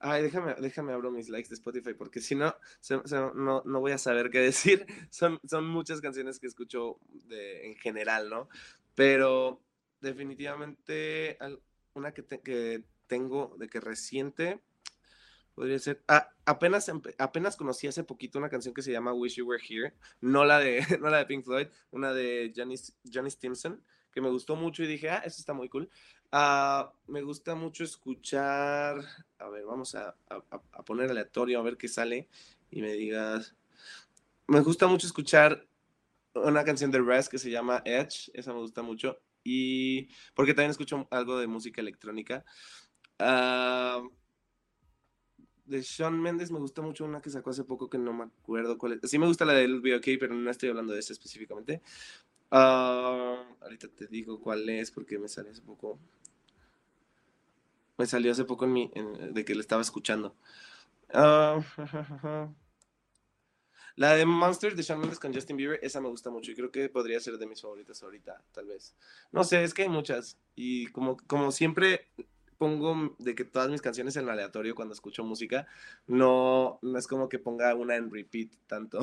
Ay, 0.00 0.22
déjame, 0.22 0.54
déjame 0.60 0.92
abro 0.92 1.10
mis 1.10 1.28
likes 1.30 1.48
de 1.50 1.54
Spotify 1.56 1.94
porque 1.94 2.20
si 2.20 2.34
no, 2.34 2.54
se- 2.80 3.00
se- 3.06 3.16
no, 3.34 3.62
no 3.64 3.80
voy 3.80 3.92
a 3.92 3.98
saber 3.98 4.30
qué 4.30 4.40
decir. 4.40 4.86
Son, 5.10 5.40
son 5.48 5.66
muchas 5.68 6.00
canciones 6.00 6.38
que 6.40 6.46
escucho 6.48 6.98
de, 7.28 7.68
en 7.68 7.76
general, 7.76 8.30
¿no? 8.30 8.48
Pero 8.94 9.62
definitivamente 10.00 11.38
una 11.94 12.12
que, 12.14 12.22
te- 12.22 12.40
que 12.42 12.84
tengo 13.08 13.56
de 13.58 13.68
que 13.68 13.80
reciente 13.80 14.60
podría 15.54 15.78
ser. 15.78 16.02
ah, 16.08 16.28
apenas, 16.46 16.90
apenas 17.18 17.56
conocí 17.56 17.86
hace 17.86 18.04
poquito 18.04 18.38
una 18.38 18.48
canción 18.50 18.74
que 18.74 18.82
se 18.82 18.92
llama 18.92 19.12
Wish 19.12 19.36
You 19.36 19.46
Were 19.46 19.62
Here. 19.66 19.94
No 20.20 20.44
la 20.44 20.58
de, 20.58 20.80
no 21.00 21.08
la 21.10 21.18
de 21.18 21.26
Pink 21.26 21.44
Floyd, 21.44 21.68
una 21.90 22.12
de 22.12 22.52
Johnny 22.56 23.30
Stimson, 23.30 23.82
que 24.12 24.20
me 24.20 24.30
gustó 24.30 24.56
mucho 24.56 24.82
y 24.82 24.86
dije, 24.86 25.10
ah, 25.10 25.22
eso 25.24 25.36
está 25.40 25.52
muy 25.52 25.68
cool. 25.68 25.88
Ah, 26.36 26.92
me 27.06 27.22
gusta 27.22 27.54
mucho 27.54 27.84
escuchar. 27.84 28.96
A 29.38 29.48
ver, 29.48 29.64
vamos 29.64 29.94
a, 29.94 30.16
a- 30.28 30.82
poner 30.84 31.10
aleatorio 31.10 31.58
a 31.60 31.62
ver 31.62 31.76
qué 31.76 31.86
sale 31.88 32.28
y 32.70 32.82
me 32.82 32.92
digas. 32.92 33.54
Me 34.48 34.60
gusta 34.60 34.86
mucho 34.88 35.06
escuchar 35.06 35.66
una 36.34 36.64
canción 36.64 36.90
de 36.92 37.00
Rest 37.02 37.30
que 37.30 37.38
se 37.38 37.50
llama 37.50 37.82
Edge. 37.86 38.30
Esa 38.34 38.52
me 38.54 38.60
gusta 38.60 38.82
mucho. 38.82 39.20
Y 39.44 40.08
porque 40.34 40.54
también 40.54 40.72
escucho 40.72 41.08
algo 41.10 41.38
de 41.38 41.46
música 41.48 41.80
electrónica. 41.82 42.44
Ah, 43.18 44.02
de 45.66 45.80
Shawn 45.82 46.20
Mendes 46.20 46.50
me 46.50 46.58
gusta 46.58 46.82
mucho 46.82 47.04
una 47.04 47.20
que 47.22 47.30
sacó 47.30 47.50
hace 47.50 47.64
poco 47.64 47.88
que 47.88 47.98
no 47.98 48.12
me 48.12 48.24
acuerdo 48.24 48.76
cuál 48.78 49.00
es. 49.02 49.10
Sí 49.10 49.18
me 49.18 49.26
gusta 49.26 49.44
la 49.44 49.54
del 49.54 49.76
OK, 49.78 50.06
pero 50.20 50.34
no 50.34 50.50
estoy 50.50 50.68
hablando 50.68 50.92
de 50.92 51.00
esa 51.00 51.12
específicamente. 51.12 51.80
Ah, 52.50 53.44
ahorita 53.62 53.88
te 53.88 54.06
digo 54.08 54.40
cuál 54.40 54.68
es 54.68 54.90
porque 54.90 55.18
me 55.18 55.28
salió 55.28 55.52
hace 55.52 55.62
poco. 55.62 55.98
Me 57.96 58.06
salió 58.06 58.32
hace 58.32 58.44
poco 58.44 58.64
en 58.64 58.72
mi, 58.72 58.90
de 59.30 59.44
que 59.44 59.54
le 59.54 59.60
estaba 59.60 59.82
escuchando. 59.82 60.34
Ah, 61.12 61.60
la 63.96 64.14
de 64.14 64.26
Monster 64.26 64.74
de 64.74 64.82
Shawn 64.82 65.00
Mendes 65.00 65.20
con 65.20 65.32
Justin 65.32 65.56
Bieber, 65.56 65.78
esa 65.82 66.00
me 66.00 66.08
gusta 66.08 66.30
mucho 66.30 66.50
y 66.50 66.54
creo 66.54 66.70
que 66.72 66.88
podría 66.88 67.20
ser 67.20 67.38
de 67.38 67.46
mis 67.46 67.60
favoritas 67.60 68.02
ahorita, 68.02 68.42
tal 68.52 68.66
vez. 68.66 68.94
No 69.30 69.44
sé, 69.44 69.62
es 69.62 69.74
que 69.74 69.82
hay 69.82 69.88
muchas 69.88 70.38
y 70.56 70.88
como, 70.88 71.16
como 71.26 71.52
siempre 71.52 72.08
pongo 72.58 73.14
de 73.18 73.34
que 73.34 73.44
todas 73.44 73.70
mis 73.70 73.82
canciones 73.82 74.16
en 74.16 74.28
aleatorio 74.28 74.74
cuando 74.74 74.94
escucho 74.94 75.22
música, 75.24 75.66
no, 76.06 76.78
no 76.82 76.98
es 76.98 77.06
como 77.06 77.28
que 77.28 77.38
ponga 77.38 77.74
una 77.74 77.96
en 77.96 78.10
repeat 78.10 78.48
tanto. 78.66 79.00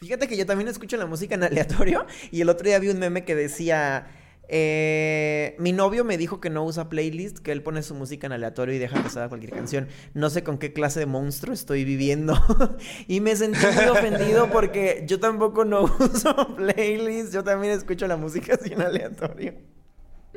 Fíjate 0.00 0.26
que 0.26 0.36
yo 0.36 0.46
también 0.46 0.68
escucho 0.68 0.96
la 0.96 1.04
música 1.04 1.34
en 1.34 1.44
aleatorio 1.44 2.06
y 2.30 2.40
el 2.40 2.48
otro 2.48 2.66
día 2.66 2.78
vi 2.78 2.88
un 2.88 2.98
meme 2.98 3.26
que 3.26 3.34
decía, 3.34 4.06
eh, 4.52 5.54
mi 5.58 5.72
novio 5.72 6.04
me 6.04 6.18
dijo 6.18 6.40
que 6.40 6.50
no 6.50 6.64
usa 6.64 6.88
playlist, 6.88 7.38
que 7.38 7.52
él 7.52 7.62
pone 7.62 7.82
su 7.82 7.94
música 7.94 8.26
en 8.26 8.32
aleatorio 8.32 8.74
y 8.74 8.78
deja 8.78 9.08
salga 9.08 9.28
cualquier 9.28 9.52
canción. 9.52 9.88
No 10.12 10.28
sé 10.28 10.42
con 10.42 10.58
qué 10.58 10.72
clase 10.72 10.98
de 10.98 11.06
monstruo 11.06 11.54
estoy 11.54 11.84
viviendo. 11.84 12.34
y 13.06 13.20
me 13.20 13.36
sentí 13.36 13.60
muy 13.74 13.84
ofendido 13.84 14.50
porque 14.50 15.04
yo 15.06 15.20
tampoco 15.20 15.64
no 15.64 15.84
uso 15.98 16.56
playlist, 16.56 17.32
yo 17.32 17.44
también 17.44 17.72
escucho 17.74 18.06
la 18.08 18.16
música 18.16 18.58
en 18.64 18.80
aleatorio. 18.82 19.54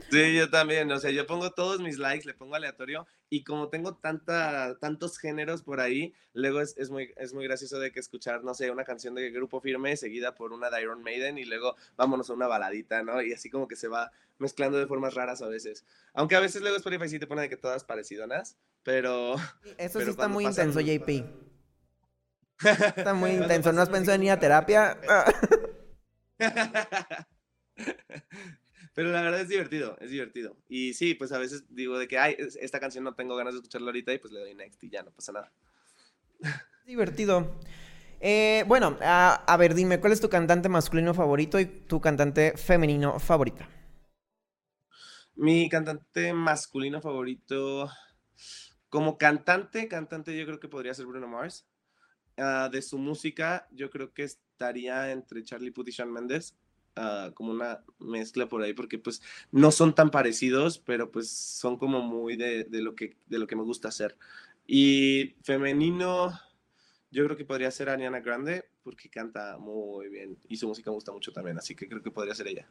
Sí, 0.10 0.36
yo 0.36 0.50
también, 0.50 0.92
o 0.92 1.00
sea, 1.00 1.12
yo 1.12 1.28
pongo 1.28 1.52
todos 1.52 1.80
mis 1.80 1.98
likes, 1.98 2.26
le 2.26 2.34
pongo 2.34 2.56
aleatorio 2.56 3.06
y 3.30 3.44
como 3.44 3.70
tengo 3.70 3.96
tanta, 3.96 4.78
tantos 4.80 5.18
géneros 5.18 5.62
por 5.62 5.80
ahí, 5.80 6.14
luego 6.34 6.62
es, 6.62 6.76
es 6.78 6.90
muy, 6.90 7.14
es 7.16 7.34
muy 7.34 7.46
gracioso 7.46 7.80
de 7.80 7.92
que 7.92 8.00
escuchar, 8.00 8.44
no 8.44 8.54
sé, 8.54 8.72
una 8.72 8.86
canción 8.86 9.14
de 9.14 9.30
Grupo 9.32 9.62
Firme 9.62 9.96
seguida 9.96 10.34
por 10.34 10.52
una 10.52 10.70
de 10.70 10.82
Iron 10.82 11.04
Maiden 11.04 11.38
y 11.38 11.46
luego 11.46 11.76
vámonos 11.96 12.30
a 12.30 12.34
una 12.34 12.48
baladita, 12.48 13.04
¿no? 13.04 13.22
Y 13.22 13.34
así 13.34 13.50
como 13.50 13.68
que 13.68 13.76
se 13.76 13.88
va 13.88 14.12
mezclando 14.40 14.80
de 14.80 14.88
formas 14.88 15.14
raras 15.14 15.42
a 15.42 15.48
veces. 15.48 15.86
Aunque 16.14 16.36
a 16.36 16.40
veces 16.40 16.62
luego 16.62 16.78
Spotify 16.78 17.08
sí 17.08 17.20
te 17.20 17.28
pone 17.28 17.44
de 17.44 17.50
que 17.50 17.58
todas 17.58 17.84
parecidonas, 17.84 18.58
pero... 18.84 19.36
Eso 19.78 20.02
sí 20.02 20.10
está 20.10 20.28
muy 20.28 20.46
intenso, 20.46 20.80
JP. 20.80 21.10
Está 22.98 23.14
muy 23.14 23.32
intenso. 23.32 23.72
¿No 23.72 23.82
has 23.82 23.90
pensado 23.90 24.16
en 24.16 24.24
ir 24.24 24.32
a 24.32 24.40
terapia? 24.40 24.98
Pero 28.94 29.12
la 29.12 29.22
verdad 29.22 29.42
es 29.42 29.50
divertido, 29.50 29.98
es 30.00 30.12
divertido. 30.12 30.58
Y 30.70 30.94
sí, 30.94 31.16
pues 31.16 31.32
a 31.32 31.40
veces 31.40 31.66
digo 31.70 31.98
de 32.00 32.08
que, 32.08 32.18
ay, 32.20 32.36
es- 32.38 32.56
esta 32.58 32.80
canción 32.80 33.04
no 33.04 33.16
tengo 33.16 33.36
ganas 33.36 33.54
de 33.54 33.60
escucharla 33.60 33.88
ahorita 33.88 34.14
y 34.14 34.20
pues 34.20 34.34
le 34.34 34.40
doy 34.42 34.56
next 34.56 34.84
y 34.84 34.90
ya 34.90 35.04
no 35.04 35.12
pasa 35.12 35.32
nada. 35.34 35.54
Divertido. 36.86 37.56
Eh, 38.20 38.64
bueno, 38.68 38.98
a, 39.02 39.44
a 39.48 39.58
ver, 39.58 39.74
dime, 39.76 40.00
¿cuál 40.00 40.14
es 40.14 40.22
tu 40.22 40.30
cantante 40.30 40.70
masculino 40.70 41.14
favorito 41.14 41.60
y 41.60 41.66
tu 41.66 42.00
cantante 42.02 42.54
femenino 42.58 43.20
favorita? 43.20 43.68
Mi 45.36 45.70
cantante 45.70 46.34
masculino 46.34 47.02
favorito, 47.02 47.90
como 48.90 49.18
cantante, 49.18 49.88
cantante 49.88 50.38
yo 50.38 50.46
creo 50.46 50.60
que 50.60 50.68
podría 50.70 50.94
ser 50.94 51.06
Bruno 51.08 51.28
Mars. 51.28 51.66
Ah, 52.38 52.70
de 52.72 52.82
su 52.82 52.98
música, 53.00 53.68
yo 53.72 53.90
creo 53.92 54.14
que 54.14 54.24
estaría 54.24 55.12
entre 55.12 55.44
Charlie 55.44 55.72
Puth 55.72 55.90
y 55.90 55.92
Shawn 55.92 56.12
Mendes, 56.14 56.58
ah, 56.96 57.32
como 57.34 57.52
una 57.52 57.84
mezcla 58.00 58.48
por 58.48 58.62
ahí, 58.62 58.74
porque 58.74 59.00
pues 59.00 59.22
no 59.52 59.72
son 59.72 59.96
tan 59.96 60.12
parecidos, 60.12 60.80
pero 60.80 61.12
pues 61.12 61.30
son 61.30 61.78
como 61.78 62.02
muy 62.02 62.36
de, 62.36 62.64
de 62.66 62.82
lo, 62.82 62.96
que, 62.96 63.16
de 63.28 63.40
lo 63.40 63.48
que 63.48 63.56
me 63.56 63.64
gusta 63.64 63.90
hacer. 63.90 64.18
Y 64.68 65.36
femenino, 65.44 66.40
yo 67.12 67.26
creo 67.26 67.38
que 67.38 67.46
podría 67.46 67.72
ser 67.72 67.90
Ariana 67.90 68.22
Grande, 68.22 68.66
porque 68.84 69.10
canta 69.10 69.58
muy 69.58 70.10
bien 70.10 70.38
y 70.48 70.58
su 70.58 70.68
música 70.68 70.92
me 70.92 70.96
gusta 70.96 71.12
mucho 71.12 71.32
también, 71.32 71.58
así 71.58 71.76
que 71.76 71.88
creo 71.88 72.02
que 72.02 72.12
podría 72.12 72.36
ser 72.36 72.48
ella. 72.48 72.68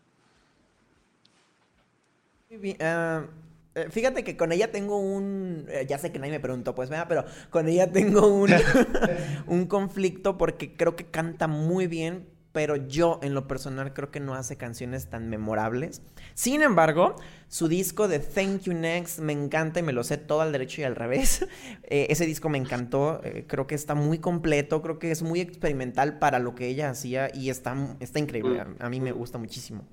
Eh, 3.75 3.89
fíjate 3.91 4.23
que 4.25 4.37
con 4.37 4.53
ella 4.53 4.71
tengo 4.71 4.99
un... 4.99 5.65
eh, 5.69 5.87
ya 5.89 5.99
sé 5.99 6.13
que 6.13 6.19
nadie 6.19 6.33
me 6.33 6.41
preguntó, 6.41 6.75
pues, 6.75 6.91
¿verdad? 6.91 7.07
pero 7.09 7.25
con 7.51 7.69
ella 7.69 7.91
tengo 7.91 8.27
un, 8.29 8.51
un 9.47 9.67
conflicto 9.67 10.37
porque 10.37 10.77
creo 10.77 10.95
que 10.95 11.07
canta 11.07 11.49
muy 11.49 11.87
bien, 11.87 12.29
pero 12.53 12.77
yo 12.77 13.19
en 13.23 13.35
lo 13.35 13.49
personal 13.49 13.93
creo 13.95 14.11
que 14.11 14.21
no 14.21 14.35
hace 14.35 14.57
canciones 14.57 15.09
tan 15.09 15.29
memorables. 15.29 16.03
Sin 16.35 16.63
embargo, 16.63 17.17
su 17.49 17.69
disco 17.69 18.09
de 18.09 18.19
Thank 18.19 18.63
You 18.63 18.75
Next 18.75 19.19
me 19.19 19.33
encanta 19.33 19.81
y 19.81 19.83
me 19.83 19.93
lo 19.93 20.05
sé 20.05 20.19
todo 20.19 20.43
al 20.43 20.53
derecho 20.53 20.81
y 20.83 20.85
al 20.85 20.97
revés. 20.97 21.47
Eh, 21.85 22.07
ese 22.11 22.25
disco 22.25 22.49
me 22.49 22.57
encantó, 22.57 23.21
eh, 23.23 23.45
creo 23.47 23.67
que 23.67 23.75
está 23.75 23.95
muy 23.95 24.19
completo, 24.19 24.81
creo 24.81 24.99
que 24.99 25.11
es 25.11 25.23
muy 25.23 25.41
experimental 25.41 26.19
para 26.19 26.39
lo 26.39 26.55
que 26.55 26.69
ella 26.69 26.89
hacía 26.89 27.31
y 27.35 27.51
está, 27.51 27.97
está 28.01 28.19
increíble, 28.19 28.61
a, 28.61 28.67
a 28.79 28.89
mí 28.89 29.01
me 29.01 29.13
gusta 29.13 29.37
muchísimo. 29.37 29.87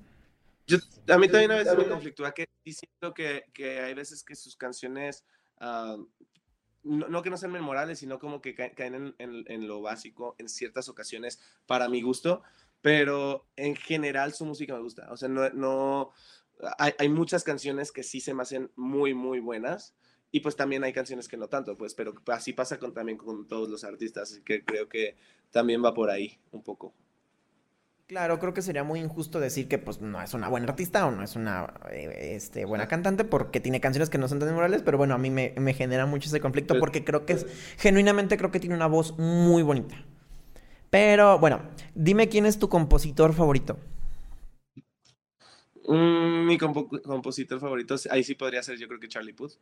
Yo, 0.66 0.78
a 1.08 1.18
mí 1.18 1.28
también 1.28 1.50
a 1.50 1.56
veces 1.56 1.76
me 1.76 1.88
conflictúa 1.88 2.32
que 2.32 2.46
siento 2.64 3.12
que, 3.12 3.44
que 3.52 3.80
hay 3.80 3.92
veces 3.94 4.22
que 4.22 4.36
sus 4.36 4.56
canciones, 4.56 5.24
ah, 5.58 5.96
no, 6.82 7.22
que 7.22 7.30
no 7.30 7.36
sean 7.36 7.52
memorables, 7.52 7.98
sino 7.98 8.18
como 8.18 8.40
que 8.40 8.54
caen 8.54 9.14
en, 9.18 9.44
en, 9.46 9.68
lo 9.68 9.82
básico 9.82 10.34
en 10.38 10.48
ciertas 10.48 10.88
ocasiones 10.88 11.40
para 11.66 11.88
mi 11.88 12.02
gusto, 12.02 12.42
pero 12.80 13.46
en 13.56 13.76
general 13.76 14.32
su 14.32 14.44
música 14.44 14.74
me 14.74 14.80
gusta. 14.80 15.10
O 15.12 15.16
sea, 15.16 15.28
no, 15.28 15.48
no 15.50 16.10
hay, 16.78 16.92
hay 16.98 17.08
muchas 17.08 17.44
canciones 17.44 17.92
que 17.92 18.02
sí 18.02 18.20
se 18.20 18.34
me 18.34 18.42
hacen 18.42 18.70
muy, 18.76 19.14
muy 19.14 19.40
buenas. 19.40 19.94
Y 20.32 20.40
pues 20.40 20.54
también 20.54 20.84
hay 20.84 20.92
canciones 20.92 21.26
que 21.26 21.36
no 21.36 21.48
tanto, 21.48 21.76
pues, 21.76 21.94
pero 21.94 22.14
así 22.28 22.52
pasa 22.52 22.78
con, 22.78 22.94
también 22.94 23.18
con 23.18 23.48
todos 23.48 23.68
los 23.68 23.82
artistas, 23.82 24.30
así 24.30 24.42
que 24.42 24.64
creo 24.64 24.88
que 24.88 25.16
también 25.50 25.84
va 25.84 25.92
por 25.92 26.08
ahí 26.08 26.38
un 26.52 26.62
poco. 26.62 26.94
Claro, 28.10 28.40
creo 28.40 28.52
que 28.52 28.60
sería 28.60 28.82
muy 28.82 28.98
injusto 28.98 29.38
decir 29.38 29.68
que 29.68 29.78
pues 29.78 30.00
no 30.00 30.20
es 30.20 30.34
una 30.34 30.48
buena 30.48 30.66
artista 30.66 31.06
o 31.06 31.12
no 31.12 31.22
es 31.22 31.36
una 31.36 31.72
eh, 31.92 32.32
este, 32.34 32.64
buena 32.64 32.88
cantante 32.88 33.22
porque 33.22 33.60
tiene 33.60 33.80
canciones 33.80 34.10
que 34.10 34.18
no 34.18 34.26
son 34.26 34.40
tan 34.40 34.48
memorables, 34.48 34.82
pero 34.82 34.98
bueno, 34.98 35.14
a 35.14 35.18
mí 35.18 35.30
me, 35.30 35.74
genera 35.74 36.06
mucho 36.06 36.28
ese 36.28 36.40
conflicto 36.40 36.76
porque 36.80 37.04
creo 37.04 37.24
que 37.24 37.34
es, 37.34 37.46
genuinamente 37.78 38.36
creo 38.36 38.50
que 38.50 38.58
tiene 38.58 38.74
una 38.74 38.88
voz 38.88 39.16
muy 39.16 39.62
bonita. 39.62 39.94
Pero 40.90 41.38
bueno, 41.38 41.62
dime 41.94 42.28
quién 42.28 42.46
es 42.46 42.58
tu 42.58 42.68
compositor 42.68 43.32
favorito. 43.32 43.78
Mm, 45.86 46.46
mi 46.46 46.58
compositor 46.58 47.60
favorito, 47.60 47.94
ahí 48.10 48.24
sí 48.24 48.34
podría 48.34 48.64
ser 48.64 48.76
yo 48.76 48.88
creo 48.88 48.98
que 48.98 49.06
Charlie 49.06 49.34
Puth. 49.34 49.52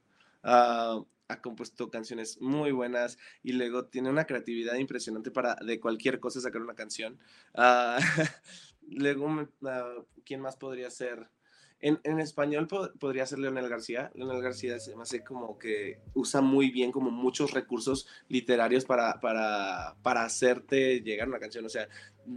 Ah, 0.42 1.02
ha 1.28 1.42
compuesto 1.42 1.90
canciones 1.90 2.40
muy 2.40 2.72
buenas 2.72 3.18
y 3.42 3.52
luego 3.52 3.84
tiene 3.86 4.10
una 4.10 4.24
creatividad 4.24 4.76
impresionante 4.76 5.30
para 5.30 5.56
de 5.56 5.78
cualquier 5.78 6.20
cosa 6.20 6.40
sacar 6.40 6.62
una 6.62 6.74
canción. 6.74 7.18
Uh, 7.54 7.98
luego, 8.90 9.48
ah, 9.64 9.94
¿quién 10.24 10.40
más 10.40 10.56
podría 10.56 10.90
ser? 10.90 11.28
En, 11.80 12.00
en 12.02 12.18
español 12.18 12.66
podría 12.98 13.24
ser 13.26 13.38
Leonel 13.38 13.68
García. 13.68 14.10
Leonel 14.14 14.42
García 14.42 14.80
se 14.80 14.96
me 14.96 15.02
hace 15.02 15.22
como 15.22 15.58
que 15.58 16.00
usa 16.14 16.40
muy 16.40 16.70
bien 16.70 16.90
como 16.90 17.10
muchos 17.10 17.52
recursos 17.52 18.08
literarios 18.28 18.84
para, 18.84 19.20
para, 19.20 19.94
para 20.02 20.24
hacerte 20.24 21.02
llegar 21.02 21.28
una 21.28 21.38
canción. 21.38 21.64
O 21.66 21.68
sea, 21.68 21.88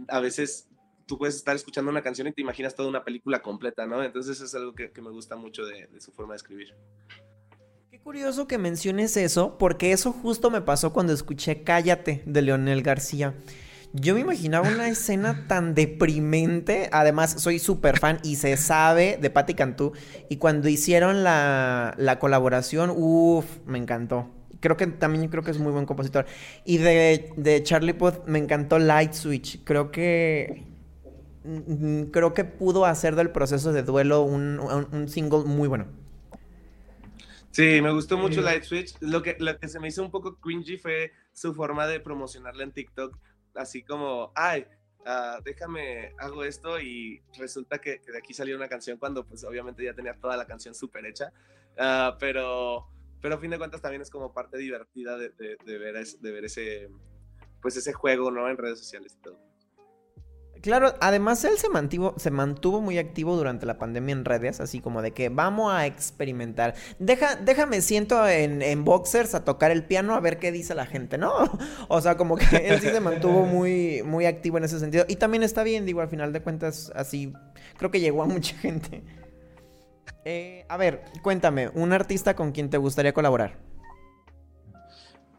a 0.08 0.20
veces 0.20 0.68
tú 1.06 1.18
puedes 1.18 1.34
estar 1.34 1.56
escuchando 1.56 1.90
una 1.90 2.02
canción 2.02 2.28
y 2.28 2.32
te 2.32 2.42
imaginas 2.42 2.76
toda 2.76 2.88
una 2.88 3.02
película 3.02 3.42
completa, 3.42 3.84
¿no? 3.84 4.04
Entonces 4.04 4.40
es 4.40 4.54
algo 4.54 4.74
que, 4.74 4.92
que 4.92 5.02
me 5.02 5.10
gusta 5.10 5.34
mucho 5.34 5.64
de, 5.66 5.88
de 5.88 6.00
su 6.00 6.12
forma 6.12 6.34
de 6.34 6.36
escribir 6.36 6.76
curioso 8.02 8.48
que 8.48 8.58
menciones 8.58 9.16
eso, 9.16 9.56
porque 9.58 9.92
eso 9.92 10.12
justo 10.12 10.50
me 10.50 10.60
pasó 10.60 10.92
cuando 10.92 11.12
escuché 11.12 11.62
Cállate 11.62 12.22
de 12.26 12.42
Leonel 12.42 12.82
García. 12.82 13.34
Yo 13.92 14.14
me 14.14 14.20
imaginaba 14.20 14.68
una 14.68 14.88
escena 14.90 15.46
tan 15.46 15.74
deprimente. 15.74 16.88
Además, 16.92 17.36
soy 17.38 17.58
súper 17.58 17.98
fan 18.00 18.18
y 18.24 18.36
se 18.36 18.56
sabe 18.56 19.18
de 19.20 19.30
Patti 19.30 19.54
Cantú. 19.54 19.92
Y 20.28 20.38
cuando 20.38 20.68
hicieron 20.68 21.22
la, 21.22 21.94
la 21.96 22.18
colaboración, 22.18 22.92
uff, 22.94 23.46
me 23.66 23.78
encantó. 23.78 24.28
Creo 24.60 24.76
que 24.76 24.86
también 24.88 25.28
creo 25.28 25.42
que 25.44 25.52
es 25.52 25.58
muy 25.58 25.72
buen 25.72 25.86
compositor. 25.86 26.26
Y 26.64 26.78
de, 26.78 27.32
de 27.36 27.62
Charlie 27.62 27.94
Puth 27.94 28.26
me 28.26 28.38
encantó 28.38 28.78
Light 28.78 29.12
Switch. 29.12 29.62
Creo 29.64 29.92
que. 29.92 30.66
Mm, 31.44 32.04
creo 32.10 32.34
que 32.34 32.44
pudo 32.44 32.84
hacer 32.84 33.14
del 33.14 33.30
proceso 33.30 33.72
de 33.72 33.82
duelo 33.82 34.22
un, 34.22 34.58
un 34.58 35.08
single 35.08 35.44
muy 35.44 35.68
bueno. 35.68 36.01
Sí, 37.52 37.82
me 37.82 37.92
gustó 37.92 38.16
mucho 38.16 38.40
Light 38.40 38.64
Switch. 38.64 38.94
Lo 39.00 39.22
que, 39.22 39.36
lo 39.38 39.58
que 39.58 39.68
se 39.68 39.78
me 39.78 39.88
hizo 39.88 40.02
un 40.02 40.10
poco 40.10 40.40
cringy 40.40 40.78
fue 40.78 41.12
su 41.32 41.54
forma 41.54 41.86
de 41.86 42.00
promocionarla 42.00 42.64
en 42.64 42.72
TikTok. 42.72 43.18
Así 43.54 43.82
como, 43.82 44.32
ay, 44.34 44.66
uh, 45.00 45.42
déjame, 45.44 46.14
hago 46.18 46.44
esto 46.44 46.80
y 46.80 47.22
resulta 47.38 47.78
que, 47.78 47.98
de 47.98 48.16
aquí 48.16 48.32
salió 48.32 48.56
una 48.56 48.68
canción 48.68 48.96
cuando 48.96 49.26
pues 49.26 49.44
obviamente 49.44 49.84
ya 49.84 49.92
tenía 49.92 50.18
toda 50.18 50.38
la 50.38 50.46
canción 50.46 50.74
súper 50.74 51.04
hecha. 51.04 51.30
Uh, 51.76 52.16
pero, 52.18 52.88
pero 53.20 53.34
a 53.34 53.38
fin 53.38 53.50
de 53.50 53.58
cuentas 53.58 53.82
también 53.82 54.00
es 54.00 54.08
como 54.08 54.32
parte 54.32 54.56
divertida 54.56 55.18
de, 55.18 55.28
de, 55.30 55.58
de, 55.62 55.78
ver, 55.78 56.06
de 56.06 56.32
ver 56.32 56.46
ese, 56.46 56.88
pues 57.60 57.76
ese 57.76 57.92
juego, 57.92 58.30
¿no? 58.30 58.48
En 58.48 58.56
redes 58.56 58.78
sociales 58.78 59.14
y 59.18 59.22
todo. 59.22 59.51
Claro, 60.62 60.94
además 61.00 61.44
él 61.44 61.58
se 61.58 61.68
mantuvo, 61.68 62.14
se 62.18 62.30
mantuvo 62.30 62.80
muy 62.80 62.96
activo 62.96 63.34
durante 63.34 63.66
la 63.66 63.78
pandemia 63.78 64.12
en 64.12 64.24
redes, 64.24 64.60
así 64.60 64.80
como 64.80 65.02
de 65.02 65.10
que 65.10 65.28
vamos 65.28 65.72
a 65.72 65.86
experimentar. 65.86 66.74
Deja, 67.00 67.34
déjame 67.34 67.80
siento 67.80 68.28
en, 68.28 68.62
en 68.62 68.84
boxers 68.84 69.34
a 69.34 69.44
tocar 69.44 69.72
el 69.72 69.84
piano 69.84 70.14
a 70.14 70.20
ver 70.20 70.38
qué 70.38 70.52
dice 70.52 70.76
la 70.76 70.86
gente, 70.86 71.18
¿no? 71.18 71.32
O 71.88 72.00
sea, 72.00 72.16
como 72.16 72.36
que 72.36 72.56
él 72.68 72.80
sí 72.80 72.88
se 72.88 73.00
mantuvo 73.00 73.44
muy, 73.44 74.04
muy 74.04 74.24
activo 74.24 74.56
en 74.56 74.64
ese 74.64 74.78
sentido. 74.78 75.04
Y 75.08 75.16
también 75.16 75.42
está 75.42 75.64
bien, 75.64 75.84
digo, 75.84 76.00
al 76.00 76.08
final 76.08 76.32
de 76.32 76.40
cuentas, 76.42 76.92
así, 76.94 77.32
creo 77.76 77.90
que 77.90 77.98
llegó 77.98 78.22
a 78.22 78.26
mucha 78.26 78.56
gente. 78.56 79.02
Eh, 80.24 80.64
a 80.68 80.76
ver, 80.76 81.02
cuéntame, 81.22 81.70
un 81.74 81.92
artista 81.92 82.36
con 82.36 82.52
quien 82.52 82.70
te 82.70 82.76
gustaría 82.76 83.12
colaborar. 83.12 83.71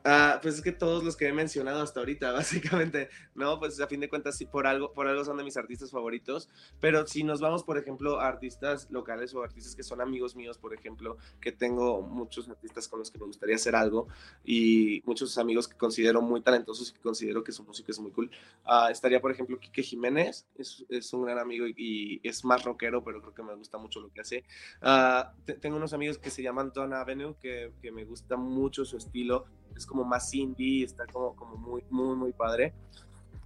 Ah, 0.06 0.40
pues 0.42 0.56
es 0.56 0.62
que 0.62 0.74
todos 0.74 1.02
los 1.02 1.16
que 1.16 1.28
he 1.28 1.34
mencionado 1.34 1.82
hasta 1.82 2.02
ahorita, 2.02 2.32
básicamente, 2.34 3.10
¿no? 3.36 3.58
Pues 3.58 3.80
a 3.80 3.88
fin 3.88 4.02
de 4.02 4.10
cuentas, 4.10 4.36
sí, 4.38 4.46
por 4.46 4.68
algo, 4.68 4.92
por 4.92 5.08
algo 5.08 5.24
son 5.24 5.38
de 5.38 5.46
mis 5.46 5.56
artistas 5.56 5.92
favoritos, 5.92 6.50
pero 6.82 7.08
si 7.08 7.24
nos 7.24 7.40
vamos, 7.40 7.64
por 7.64 7.78
ejemplo, 7.78 8.20
a 8.20 8.28
artistas 8.28 8.90
locales 8.92 9.34
o 9.34 9.44
artistas 9.44 9.76
que 9.76 9.84
son 9.84 10.02
amigos 10.02 10.36
míos, 10.36 10.58
por 10.58 10.74
ejemplo, 10.74 11.18
que 11.40 11.54
tengo 11.54 12.02
muchos 12.02 12.50
artistas 12.50 12.90
con 12.90 13.00
los 13.00 13.12
que 13.12 13.18
me 13.18 13.26
gustaría 13.26 13.56
hacer 13.56 13.76
algo 13.76 14.08
y 14.44 15.02
muchos 15.06 15.38
amigos 15.38 15.70
que 15.70 15.78
considero 15.78 16.22
muy 16.22 16.42
talentosos 16.42 16.90
y 16.90 16.94
que 16.94 17.00
considero 17.00 17.44
que 17.44 17.54
su 17.54 17.64
música 17.64 17.92
es 17.92 18.00
muy 18.00 18.12
cool, 18.12 18.30
uh, 18.66 18.90
estaría, 18.90 19.22
por 19.22 19.32
ejemplo, 19.32 19.58
Quique 19.58 19.84
Jiménez, 19.84 20.48
es, 20.58 20.86
es, 20.90 21.14
un 21.14 21.24
gran 21.24 21.40
amigo 21.40 21.66
y, 21.66 22.20
es 22.24 22.44
más 22.44 22.64
rockero, 22.64 23.04
pero 23.04 23.22
creo 23.22 23.34
que 23.34 23.44
me 23.44 23.56
gusta 23.56 23.78
mucho 23.78 24.02
lo 24.02 24.12
que 24.12 24.22
hace. 24.22 24.44
Uh, 24.82 25.52
tengo 25.62 25.78
unos 25.78 25.94
amigos 25.94 26.18
que 26.18 26.30
se 26.30 26.44
llaman 26.44 26.72
Don 26.74 26.94
Avenue, 26.94 27.36
que, 27.40 27.72
que 27.82 27.92
me 27.92 28.04
gusta 28.04 28.36
mucho 28.36 28.84
su 28.84 28.98
estilo, 28.98 29.46
es 29.76 29.86
como 29.94 30.06
más 30.06 30.34
indie, 30.34 30.84
está 30.84 31.06
como, 31.06 31.36
como 31.36 31.56
muy, 31.56 31.86
muy, 31.92 32.16
muy 32.16 32.34
padre. 32.34 32.74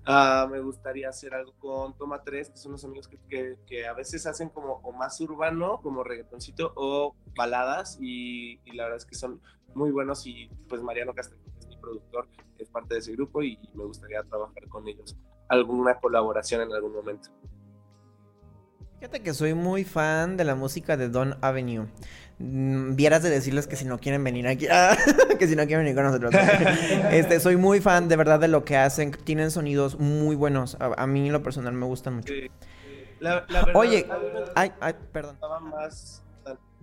Uh, 0.07 0.47
me 0.47 0.61
gustaría 0.61 1.09
hacer 1.09 1.33
algo 1.33 1.51
con 1.59 1.93
Toma 1.97 2.23
3, 2.23 2.51
que 2.51 2.57
son 2.57 2.71
los 2.71 2.85
amigos 2.85 3.09
que, 3.09 3.17
que, 3.27 3.57
que, 3.67 3.85
a 3.85 3.91
veces 3.91 4.25
hacen 4.25 4.47
como 4.47 4.75
o 4.75 4.93
más 4.93 5.19
urbano, 5.19 5.81
como 5.83 6.01
reggaetoncito, 6.01 6.71
o 6.77 7.13
baladas, 7.35 7.97
y, 7.99 8.61
y, 8.63 8.71
la 8.71 8.83
verdad 8.83 8.99
es 8.99 9.05
que 9.05 9.15
son 9.15 9.41
muy 9.75 9.91
buenos. 9.91 10.25
Y 10.25 10.49
pues 10.69 10.81
Mariano 10.81 11.13
Castro, 11.13 11.37
que 11.43 11.59
es 11.59 11.67
mi 11.67 11.75
productor, 11.75 12.25
es 12.57 12.69
parte 12.69 12.93
de 12.93 13.01
ese 13.01 13.11
grupo 13.11 13.43
y, 13.43 13.59
y 13.61 13.77
me 13.77 13.83
gustaría 13.83 14.23
trabajar 14.23 14.65
con 14.69 14.87
ellos. 14.87 15.17
Alguna 15.49 15.99
colaboración 15.99 16.61
en 16.61 16.71
algún 16.71 16.93
momento. 16.93 17.29
Fíjate 18.99 19.21
que 19.21 19.33
soy 19.33 19.53
muy 19.53 19.83
fan 19.83 20.37
de 20.37 20.45
la 20.45 20.55
música 20.55 20.95
de 20.95 21.09
Don 21.09 21.37
Avenue. 21.41 21.87
Mm, 22.39 22.95
vieras 22.95 23.23
de 23.23 23.31
decirles 23.31 23.65
que 23.65 23.75
si 23.75 23.85
no 23.85 23.97
quieren 23.97 24.23
venir 24.23 24.47
aquí, 24.47 24.67
que 25.39 25.47
si 25.47 25.55
no 25.55 25.65
quieren 25.65 25.85
venir 25.85 25.95
con 25.95 26.03
nosotros. 26.05 26.33
este, 27.11 27.39
soy 27.39 27.57
muy 27.57 27.81
fan 27.81 28.07
de 28.07 28.15
verdad 28.15 28.39
de 28.39 28.47
lo 28.47 28.63
que 28.63 28.77
hacen. 28.77 29.11
Tienen 29.11 29.49
sonidos 29.49 29.99
muy 29.99 30.35
buenos. 30.35 30.77
A, 30.79 31.07
mí, 31.07 31.27
en 31.27 31.33
lo 31.33 31.41
personal, 31.41 31.73
me 31.73 31.85
gustan 31.85 32.15
mucho. 32.15 32.33
Oye, 33.73 34.07
ay, 34.55 34.71
ay, 34.79 34.93
perdón. 35.11 35.37
Más, 35.71 36.23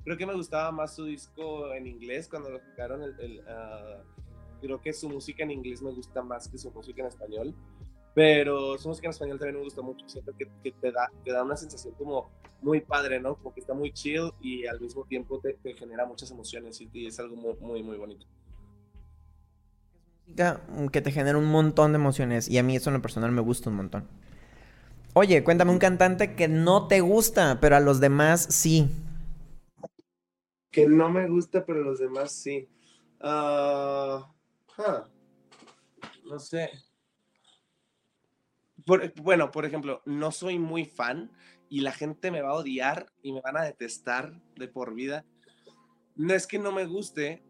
creo 0.04 0.16
que 0.16 0.26
me 0.26 0.34
gustaba 0.34 0.72
más 0.72 0.94
su 0.94 1.04
disco 1.04 1.72
en 1.72 1.86
inglés 1.86 2.28
cuando 2.28 2.50
lo 2.50 2.58
tocaron. 2.60 3.02
El, 3.02 3.40
uh, 3.40 4.02
creo 4.60 4.80
que 4.80 4.92
su 4.92 5.08
música 5.08 5.44
en 5.44 5.52
inglés 5.52 5.82
me 5.82 5.92
gusta 5.92 6.22
más 6.22 6.48
que 6.48 6.58
su 6.58 6.70
música 6.72 7.02
en 7.02 7.08
español. 7.08 7.54
Pero 8.14 8.78
su 8.78 8.88
música 8.88 9.08
en 9.08 9.10
español 9.10 9.38
también 9.38 9.56
me 9.56 9.64
gusta 9.64 9.82
mucho. 9.82 10.08
Siento 10.08 10.32
que, 10.36 10.48
que 10.62 10.70
te, 10.72 10.92
da, 10.92 11.10
te 11.24 11.32
da 11.32 11.42
una 11.42 11.56
sensación 11.56 11.94
como 11.94 12.30
muy 12.62 12.80
padre, 12.80 13.20
¿no? 13.20 13.34
Como 13.34 13.52
que 13.52 13.60
está 13.60 13.74
muy 13.74 13.92
chill 13.92 14.32
y 14.40 14.66
al 14.66 14.80
mismo 14.80 15.04
tiempo 15.04 15.40
te, 15.40 15.54
te 15.54 15.74
genera 15.74 16.06
muchas 16.06 16.30
emociones 16.30 16.80
y, 16.80 17.06
es 17.06 17.18
algo 17.18 17.36
muy, 17.36 17.54
muy, 17.60 17.82
muy 17.82 17.96
bonito. 17.96 18.26
Música 20.26 20.60
que 20.90 21.02
te 21.02 21.10
genera 21.10 21.36
un 21.36 21.50
montón 21.50 21.92
de 21.92 21.96
emociones 21.96 22.48
y 22.48 22.58
a 22.58 22.62
mí 22.62 22.76
eso 22.76 22.88
en 22.88 22.94
lo 22.94 23.02
personal 23.02 23.30
me 23.32 23.42
gusta 23.42 23.68
un 23.68 23.76
montón. 23.76 24.08
Oye, 25.12 25.44
cuéntame 25.44 25.70
un 25.70 25.78
cantante 25.78 26.34
que 26.34 26.48
no 26.48 26.88
te 26.88 27.00
gusta, 27.00 27.58
pero 27.60 27.76
a 27.76 27.80
los 27.80 28.00
demás 28.00 28.46
sí. 28.50 28.88
Que 30.70 30.88
no 30.88 31.08
me 31.10 31.28
gusta, 31.28 31.64
pero 31.64 31.82
a 31.82 31.84
los 31.84 31.98
demás 31.98 32.32
sí. 32.32 32.68
Uh, 33.20 34.24
No 36.24 36.38
sé 36.38 36.70
bueno, 38.86 39.50
por 39.50 39.64
ejemplo, 39.64 40.02
no 40.04 40.30
soy 40.30 40.58
muy 40.58 40.84
fan 40.84 41.32
y 41.68 41.80
la 41.80 41.92
gente 41.92 42.30
me 42.30 42.42
va 42.42 42.50
a 42.50 42.54
odiar 42.54 43.12
y 43.22 43.32
me 43.32 43.40
van 43.40 43.56
a 43.56 43.64
detestar 43.64 44.40
de 44.56 44.68
por 44.68 44.94
vida. 44.94 45.24
No 46.16 46.34
es 46.34 46.46
que 46.46 46.58
no 46.58 46.70
me 46.70 46.86
guste, 46.86 47.42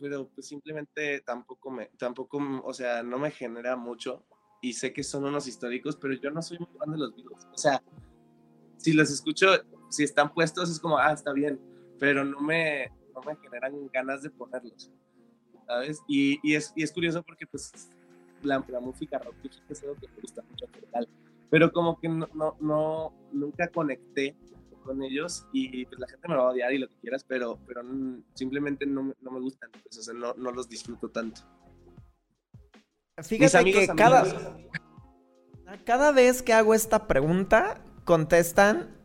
pero 0.00 0.28
pues 0.28 0.48
simplemente 0.48 1.20
tampoco 1.20 1.70
me, 1.70 1.86
tampoco, 1.98 2.38
o 2.64 2.74
sea, 2.74 3.02
no 3.02 3.18
me 3.18 3.30
genera 3.30 3.76
mucho 3.76 4.24
y 4.60 4.72
sé 4.74 4.92
que 4.92 5.02
son 5.02 5.24
unos 5.24 5.46
históricos, 5.46 5.96
pero 5.96 6.14
yo 6.14 6.30
no 6.30 6.42
soy 6.42 6.58
muy 6.58 6.68
fan 6.78 6.90
de 6.90 6.98
los 6.98 7.14
Beatles. 7.14 7.46
O 7.52 7.56
sea, 7.56 7.82
si 8.76 8.92
los 8.92 9.10
escucho, 9.10 9.46
si 9.90 10.04
están 10.04 10.32
puestos 10.32 10.70
es 10.70 10.80
como, 10.80 10.98
ah, 10.98 11.12
está 11.12 11.32
bien, 11.32 11.60
pero 11.98 12.24
no 12.24 12.40
me, 12.40 12.90
no 13.14 13.20
me 13.22 13.36
generan 13.36 13.88
ganas 13.92 14.22
de 14.22 14.30
ponerlos, 14.30 14.90
¿sabes? 15.66 16.00
Y, 16.08 16.54
es, 16.54 16.72
y 16.74 16.82
es 16.82 16.92
curioso 16.92 17.22
porque 17.22 17.46
pues 17.46 17.72
la, 18.42 18.60
música 18.80 19.18
rock 19.18 19.34
es 19.68 19.82
algo 19.82 19.94
que 19.96 20.08
me 20.08 20.20
gusta 20.22 20.42
mucho 20.42 20.66
en 20.66 21.06
pero 21.50 21.72
como 21.72 21.98
que 21.98 22.08
no, 22.08 22.28
no, 22.32 22.56
no, 22.60 23.12
nunca 23.32 23.68
conecté 23.68 24.36
con 24.84 25.02
ellos 25.02 25.46
y 25.52 25.84
pues, 25.86 25.98
la 25.98 26.08
gente 26.08 26.28
me 26.28 26.36
va 26.36 26.42
a 26.42 26.50
odiar 26.50 26.72
y 26.72 26.78
lo 26.78 26.88
que 26.88 26.94
quieras, 27.00 27.24
pero, 27.24 27.58
pero 27.66 27.82
simplemente 28.34 28.86
no, 28.86 29.12
no 29.20 29.30
me 29.30 29.40
gustan, 29.40 29.70
pues, 29.82 29.98
o 29.98 30.02
sea, 30.02 30.14
no, 30.14 30.34
no 30.34 30.52
los 30.52 30.68
disfruto 30.68 31.10
tanto. 31.10 31.42
Mis 33.16 33.26
Fíjate 33.26 33.58
amigos, 33.58 33.80
que 33.86 33.94
cada, 33.94 34.20
amigos, 34.20 34.42
cada 35.84 36.12
vez 36.12 36.42
que 36.42 36.52
hago 36.52 36.72
esta 36.72 37.06
pregunta, 37.06 37.82
contestan, 38.04 38.96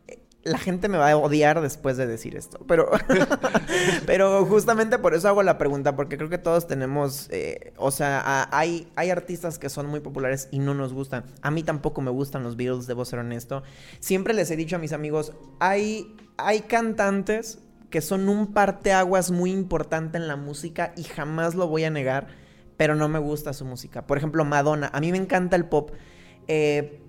la 0.46 0.58
gente 0.58 0.88
me 0.88 0.96
va 0.98 1.10
a 1.10 1.16
odiar 1.16 1.60
después 1.60 1.96
de 1.96 2.06
decir 2.06 2.36
esto. 2.36 2.58
Pero, 2.66 2.90
pero 4.06 4.44
justamente 4.46 4.98
por 4.98 5.14
eso 5.14 5.28
hago 5.28 5.42
la 5.42 5.58
pregunta, 5.58 5.96
porque 5.96 6.16
creo 6.16 6.28
que 6.30 6.38
todos 6.38 6.66
tenemos, 6.66 7.28
eh, 7.30 7.72
o 7.76 7.90
sea, 7.90 8.20
a- 8.24 8.48
hay, 8.58 8.88
hay 8.96 9.10
artistas 9.10 9.58
que 9.58 9.68
son 9.68 9.86
muy 9.86 10.00
populares 10.00 10.48
y 10.50 10.58
no 10.58 10.74
nos 10.74 10.92
gustan. 10.92 11.24
A 11.42 11.50
mí 11.50 11.62
tampoco 11.62 12.00
me 12.00 12.10
gustan 12.10 12.42
los 12.42 12.56
Beatles, 12.56 12.86
debo 12.86 13.04
ser 13.04 13.18
honesto. 13.18 13.62
Siempre 14.00 14.34
les 14.34 14.50
he 14.50 14.56
dicho 14.56 14.76
a 14.76 14.78
mis 14.78 14.92
amigos, 14.92 15.32
hay, 15.60 16.14
hay 16.36 16.60
cantantes 16.60 17.58
que 17.90 18.00
son 18.00 18.28
un 18.28 18.52
parteaguas 18.52 19.30
muy 19.30 19.52
importante 19.52 20.18
en 20.18 20.28
la 20.28 20.36
música 20.36 20.92
y 20.96 21.04
jamás 21.04 21.54
lo 21.54 21.68
voy 21.68 21.84
a 21.84 21.90
negar, 21.90 22.26
pero 22.76 22.94
no 22.94 23.08
me 23.08 23.18
gusta 23.18 23.52
su 23.52 23.64
música. 23.64 24.06
Por 24.06 24.18
ejemplo, 24.18 24.44
Madonna. 24.44 24.90
A 24.92 25.00
mí 25.00 25.12
me 25.12 25.18
encanta 25.18 25.56
el 25.56 25.66
pop. 25.66 25.92
eh, 26.48 27.02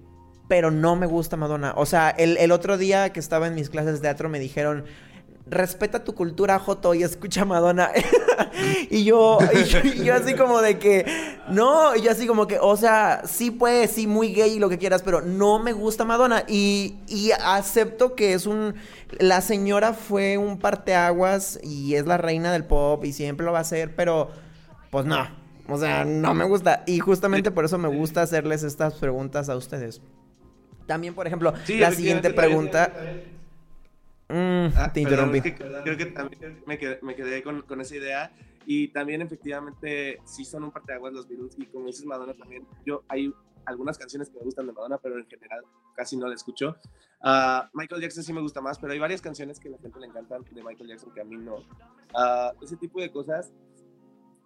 pero 0.47 0.71
no 0.71 0.95
me 0.95 1.05
gusta 1.05 1.37
Madonna. 1.37 1.73
O 1.75 1.85
sea, 1.85 2.09
el, 2.09 2.37
el 2.37 2.51
otro 2.51 2.77
día 2.77 3.11
que 3.11 3.19
estaba 3.19 3.47
en 3.47 3.55
mis 3.55 3.69
clases 3.69 3.95
de 3.95 3.99
teatro 3.99 4.29
me 4.29 4.39
dijeron, 4.39 4.85
respeta 5.49 6.03
tu 6.03 6.13
cultura, 6.13 6.59
Joto, 6.59 6.93
y 6.93 7.03
escucha 7.03 7.45
Madonna. 7.45 7.91
y, 8.89 9.03
yo, 9.03 9.39
y 9.53 9.63
yo, 9.63 9.79
y 9.83 10.03
yo 10.03 10.13
así 10.13 10.35
como 10.35 10.61
de 10.61 10.79
que, 10.79 11.05
no, 11.49 11.95
y 11.95 12.01
yo 12.01 12.11
así 12.11 12.27
como 12.27 12.47
que, 12.47 12.59
o 12.59 12.75
sea, 12.77 13.21
sí 13.25 13.51
pues, 13.51 13.91
sí, 13.91 14.07
muy 14.07 14.33
gay 14.33 14.53
y 14.53 14.59
lo 14.59 14.69
que 14.69 14.77
quieras, 14.77 15.01
pero 15.03 15.21
no 15.21 15.59
me 15.59 15.73
gusta 15.73 16.05
Madonna. 16.05 16.43
Y, 16.47 16.95
y 17.07 17.31
acepto 17.31 18.15
que 18.15 18.33
es 18.33 18.45
un, 18.45 18.75
la 19.19 19.41
señora 19.41 19.93
fue 19.93 20.37
un 20.37 20.59
parteaguas 20.59 21.59
y 21.63 21.95
es 21.95 22.05
la 22.05 22.17
reina 22.17 22.51
del 22.51 22.65
pop 22.65 23.03
y 23.05 23.13
siempre 23.13 23.45
lo 23.45 23.51
va 23.51 23.59
a 23.59 23.63
ser, 23.63 23.95
pero 23.95 24.29
pues 24.91 25.05
no. 25.05 25.27
O 25.69 25.77
sea, 25.77 26.05
no 26.05 26.33
me 26.33 26.45
gusta. 26.45 26.83
Y 26.87 26.99
justamente 26.99 27.51
por 27.51 27.65
eso 27.65 27.77
me 27.77 27.89
gusta 27.89 28.21
hacerles 28.21 28.63
estas 28.63 28.93
preguntas 28.93 29.49
a 29.49 29.57
ustedes. 29.57 30.01
También, 30.88 31.13
por 31.13 31.27
ejemplo, 31.27 31.53
Sí, 31.65 31.77
la 31.77 31.91
siguiente 31.91 32.33
pregunta. 32.33 32.91
Mm, 34.29 34.67
Ah, 34.75 34.91
te 34.91 35.03
perdón, 35.03 35.35
interrumpí. 35.35 35.38
es 35.38 35.43
que 35.43 35.55
creo 35.83 35.97
que 35.97 36.05
también 36.07 36.63
me 36.65 36.77
quedé, 36.77 36.99
me 37.01 37.15
quedé 37.15 37.41
con, 37.43 37.61
con 37.61 37.79
esa 37.79 37.95
idea 37.95 38.31
y 38.65 38.89
también 38.89 39.21
efectivamente 39.21 40.19
sí 40.25 40.43
son 40.43 40.65
un 40.65 40.71
parteaguas 40.71 41.13
los 41.13 41.27
Beatles 41.29 41.55
y 41.57 41.65
como 41.67 41.88
dices 41.88 42.05
Madonna 42.05 42.33
también, 42.33 42.67
yo 42.85 43.03
hay 43.07 43.33
algunas 43.65 43.97
canciones 43.97 44.29
que 44.29 44.38
me 44.38 44.43
gustan 44.43 44.65
de 44.67 44.73
Madonna, 44.73 44.97
pero 44.97 45.17
en 45.17 45.25
general 45.27 45.61
casi 45.95 46.17
no 46.17 46.27
la 46.27 46.35
escucho. 46.35 46.75
Ah, 47.21 47.69
Michael 47.73 48.01
Jackson 48.01 48.23
sí 48.23 48.33
me 48.33 48.41
gusta 48.41 48.59
más, 48.61 48.77
pero 48.79 48.91
hay 48.93 48.99
varias 48.99 49.21
canciones 49.21 49.59
que 49.59 49.69
a 49.69 49.71
la 49.71 49.77
gente 49.77 49.99
le 49.99 50.07
encantan 50.07 50.43
de 50.51 50.63
Michael 50.63 50.89
Jackson 50.89 51.13
que 51.13 51.21
a 51.21 51.23
mí 51.25 51.38
no. 51.38 51.65
Ah, 52.13 52.51
ese 52.61 52.75
tipo 52.77 52.99
de 52.99 53.11
cosas. 53.11 53.51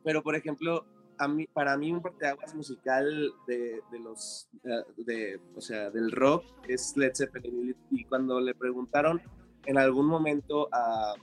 Pero 0.04 0.22
por 0.24 0.36
ejemplo, 0.36 0.86
a 1.22 1.28
mí, 1.28 1.46
para 1.46 1.78
mí 1.78 1.92
un 1.92 2.02
parteaguas 2.02 2.56
musical 2.56 3.32
de, 3.46 3.80
de 3.92 4.00
los, 4.00 4.50
eh, 4.64 5.04
de, 5.06 5.40
o 5.56 5.62
sea, 5.62 5.92
del 5.92 6.12
rock 6.12 6.44
es 6.68 6.98
Led 6.98 7.12
Zeppelin 7.16 7.76
y, 7.92 8.06
cuando 8.06 8.42
le 8.42 8.56
preguntaron 8.56 9.22
en 9.68 9.78
algún 9.78 10.08
momento 10.08 10.68
a, 10.72 11.14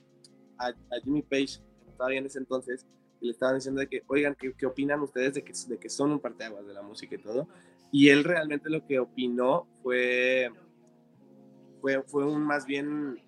a, 0.59 0.67
a 0.69 1.01
Jimmy 1.03 1.23
Page, 1.23 1.59
todavía 1.97 2.21
en 2.21 2.27
ese 2.27 2.39
entonces, 2.39 2.87
y 3.21 3.27
le 3.27 3.33
estaban 3.33 3.57
diciendo 3.57 3.81
de 3.81 3.89
que, 3.89 4.05
oigan, 4.07 4.37
¿qué, 4.39 4.53
qué 4.57 4.67
opinan 4.67 5.01
ustedes 5.01 5.35
de 5.35 5.43
que, 5.43 5.53
de 5.67 5.79
que 5.79 5.89
son 5.89 6.13
un 6.13 6.21
parteaguas 6.21 6.65
de 6.65 6.75
la 6.75 6.83
música 6.83 7.17
y 7.17 7.19
todo? 7.19 7.49
Y 7.91 8.11
él 8.11 8.23
realmente 8.23 8.71
lo 8.71 8.87
que 8.87 9.01
opinó 9.01 9.67
fue, 9.83 10.49
fue, 11.81 12.05
fue 12.05 12.25
un 12.25 12.43
más 12.43 12.67
bien, 12.67 13.21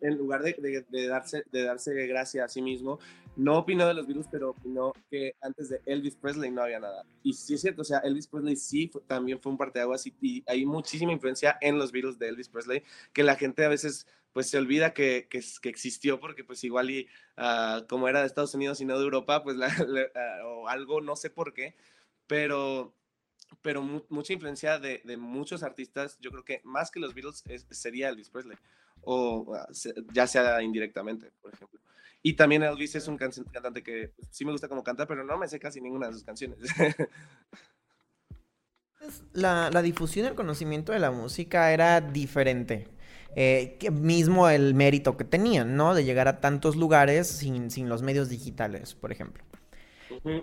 en 0.00 0.16
lugar 0.16 0.42
de, 0.42 0.54
de, 0.54 0.86
de 0.88 1.06
darse, 1.08 1.44
de 1.52 1.64
darse 1.64 1.92
gracia 2.06 2.46
a 2.46 2.48
sí 2.48 2.62
mismo, 2.62 2.98
no 3.36 3.58
opinó 3.58 3.86
de 3.86 3.94
los 3.94 4.06
virus, 4.06 4.26
pero 4.30 4.50
opinó 4.50 4.92
que 5.10 5.34
antes 5.40 5.68
de 5.70 5.80
Elvis 5.86 6.16
Presley 6.16 6.50
no 6.50 6.62
había 6.62 6.80
nada. 6.80 7.04
Y 7.22 7.32
sí 7.32 7.54
es 7.54 7.62
cierto, 7.62 7.82
o 7.82 7.84
sea, 7.84 7.98
Elvis 7.98 8.26
Presley 8.26 8.56
sí 8.56 8.90
también 9.06 9.40
fue 9.40 9.52
un 9.52 9.58
parteaguas 9.58 10.06
y, 10.06 10.14
y 10.20 10.44
hay 10.46 10.66
muchísima 10.66 11.12
influencia 11.12 11.56
en 11.60 11.78
los 11.78 11.92
virus 11.92 12.18
de 12.18 12.28
Elvis 12.28 12.48
Presley 12.48 12.82
que 13.12 13.22
la 13.22 13.36
gente 13.36 13.64
a 13.64 13.68
veces 13.68 14.06
pues 14.32 14.48
se 14.48 14.58
olvida 14.58 14.94
que, 14.94 15.28
que, 15.28 15.42
existió 15.68 16.18
porque 16.20 16.42
pues 16.44 16.64
igual 16.64 16.90
y 16.90 17.06
ah, 17.36 17.84
como 17.88 18.08
era 18.08 18.20
de 18.20 18.26
Estados 18.26 18.54
Unidos 18.54 18.80
y 18.80 18.84
no 18.86 18.98
de 18.98 19.04
Europa, 19.04 19.42
pues 19.42 19.56
ah, 20.14 20.46
o 20.46 20.68
algo, 20.68 21.00
no 21.00 21.16
sé 21.16 21.30
por 21.30 21.52
qué, 21.52 21.74
pero 22.26 22.94
pero 23.60 23.82
mu- 23.82 24.04
mucha 24.08 24.32
influencia 24.32 24.78
de, 24.78 25.02
de 25.04 25.16
muchos 25.18 25.62
artistas, 25.62 26.18
yo 26.20 26.30
creo 26.30 26.44
que 26.44 26.60
más 26.64 26.90
que 26.90 27.00
los 27.00 27.12
Beatles 27.14 27.42
es- 27.46 27.66
sería 27.70 28.08
Elvis 28.08 28.30
Presley, 28.30 28.56
o 29.02 29.54
ah, 29.54 29.68
se- 29.72 29.94
ya 30.12 30.26
sea 30.26 30.62
indirectamente, 30.62 31.30
por 31.42 31.52
ejemplo. 31.52 31.78
Y 32.22 32.34
también 32.34 32.62
Elvis 32.62 32.94
es 32.94 33.08
un 33.08 33.16
cantante 33.16 33.82
que 33.82 34.12
pues, 34.16 34.28
sí 34.30 34.44
me 34.44 34.52
gusta 34.52 34.68
como 34.68 34.84
canta, 34.84 35.06
pero 35.06 35.24
no 35.24 35.36
me 35.36 35.48
sé 35.48 35.58
casi 35.58 35.80
ninguna 35.80 36.06
de 36.06 36.12
sus 36.14 36.24
canciones. 36.24 36.58
La, 39.32 39.68
la 39.72 39.82
difusión 39.82 40.26
y 40.26 40.28
el 40.28 40.36
conocimiento 40.36 40.92
de 40.92 41.00
la 41.00 41.10
música 41.10 41.72
era 41.72 42.00
diferente. 42.00 42.86
Eh, 43.34 43.76
que 43.80 43.90
mismo 43.90 44.48
el 44.48 44.74
mérito 44.74 45.16
que 45.16 45.24
tenían, 45.24 45.74
¿no? 45.74 45.94
De 45.94 46.04
llegar 46.04 46.28
a 46.28 46.40
tantos 46.40 46.76
lugares 46.76 47.26
sin, 47.26 47.70
sin 47.70 47.88
los 47.88 48.02
medios 48.02 48.28
digitales, 48.28 48.94
por 48.94 49.10
ejemplo. 49.10 49.42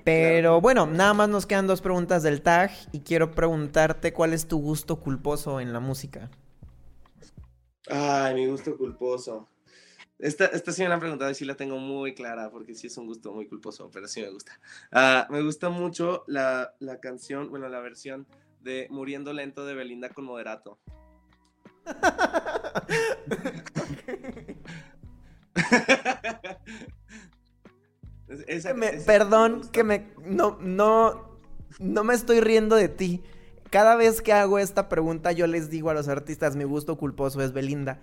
Pero 0.04 0.60
bueno, 0.62 0.88
nada 0.88 1.14
más 1.14 1.30
nos 1.30 1.46
quedan 1.46 1.68
dos 1.68 1.82
preguntas 1.82 2.24
del 2.24 2.42
tag 2.42 2.72
y 2.92 3.02
quiero 3.02 3.32
preguntarte 3.32 4.12
cuál 4.12 4.34
es 4.34 4.48
tu 4.48 4.60
gusto 4.60 5.00
culposo 5.00 5.60
en 5.60 5.72
la 5.72 5.80
música. 5.80 6.32
Ay, 7.88 8.34
mi 8.34 8.48
gusto 8.48 8.76
culposo. 8.76 9.48
Esta, 10.20 10.46
esta 10.48 10.72
sí 10.74 10.82
me 10.84 10.90
la 10.90 10.96
han 10.96 11.00
preguntado 11.00 11.32
y 11.32 11.36
sí 11.36 11.46
la 11.46 11.56
tengo 11.56 11.78
muy 11.78 12.14
clara 12.14 12.50
porque 12.52 12.76
sí 12.76 12.88
es 12.88 12.98
un 12.98 13.08
gusto 13.08 13.32
muy 13.34 13.48
culposo, 13.48 13.90
pero 13.92 14.08
sí 14.08 14.22
me 14.22 14.30
gusta. 14.30 14.60
Ah, 14.92 15.28
me 15.30 15.42
gusta 15.42 15.70
mucho 15.70 16.24
la, 16.28 16.74
la 16.80 17.00
canción, 17.00 17.50
bueno, 17.50 17.70
la 17.70 17.80
versión 17.80 18.28
de 18.62 18.88
Muriendo 18.90 19.32
Lento 19.34 19.66
de 19.66 19.74
Belinda 19.76 20.10
con 20.10 20.26
Moderato. 20.26 20.78
Esa- 28.48 28.74
me- 28.74 28.90
esa 28.90 29.06
perdón, 29.06 29.62
que 29.72 29.84
me 29.84 30.08
no 30.24 30.58
no 30.62 31.30
no 31.80 32.04
me 32.04 32.14
estoy 32.14 32.42
riendo 32.42 32.76
de 32.76 32.90
ti. 32.90 33.24
Cada 33.72 33.96
vez 33.96 34.22
que 34.22 34.34
hago 34.34 34.60
esta 34.60 34.90
pregunta 34.90 35.32
yo 35.32 35.48
les 35.48 35.70
digo 35.70 35.90
a 35.90 35.94
los 35.94 36.08
artistas 36.08 36.56
mi 36.56 36.64
gusto 36.64 36.98
culposo 36.98 37.42
es 37.42 37.54
Belinda. 37.54 38.00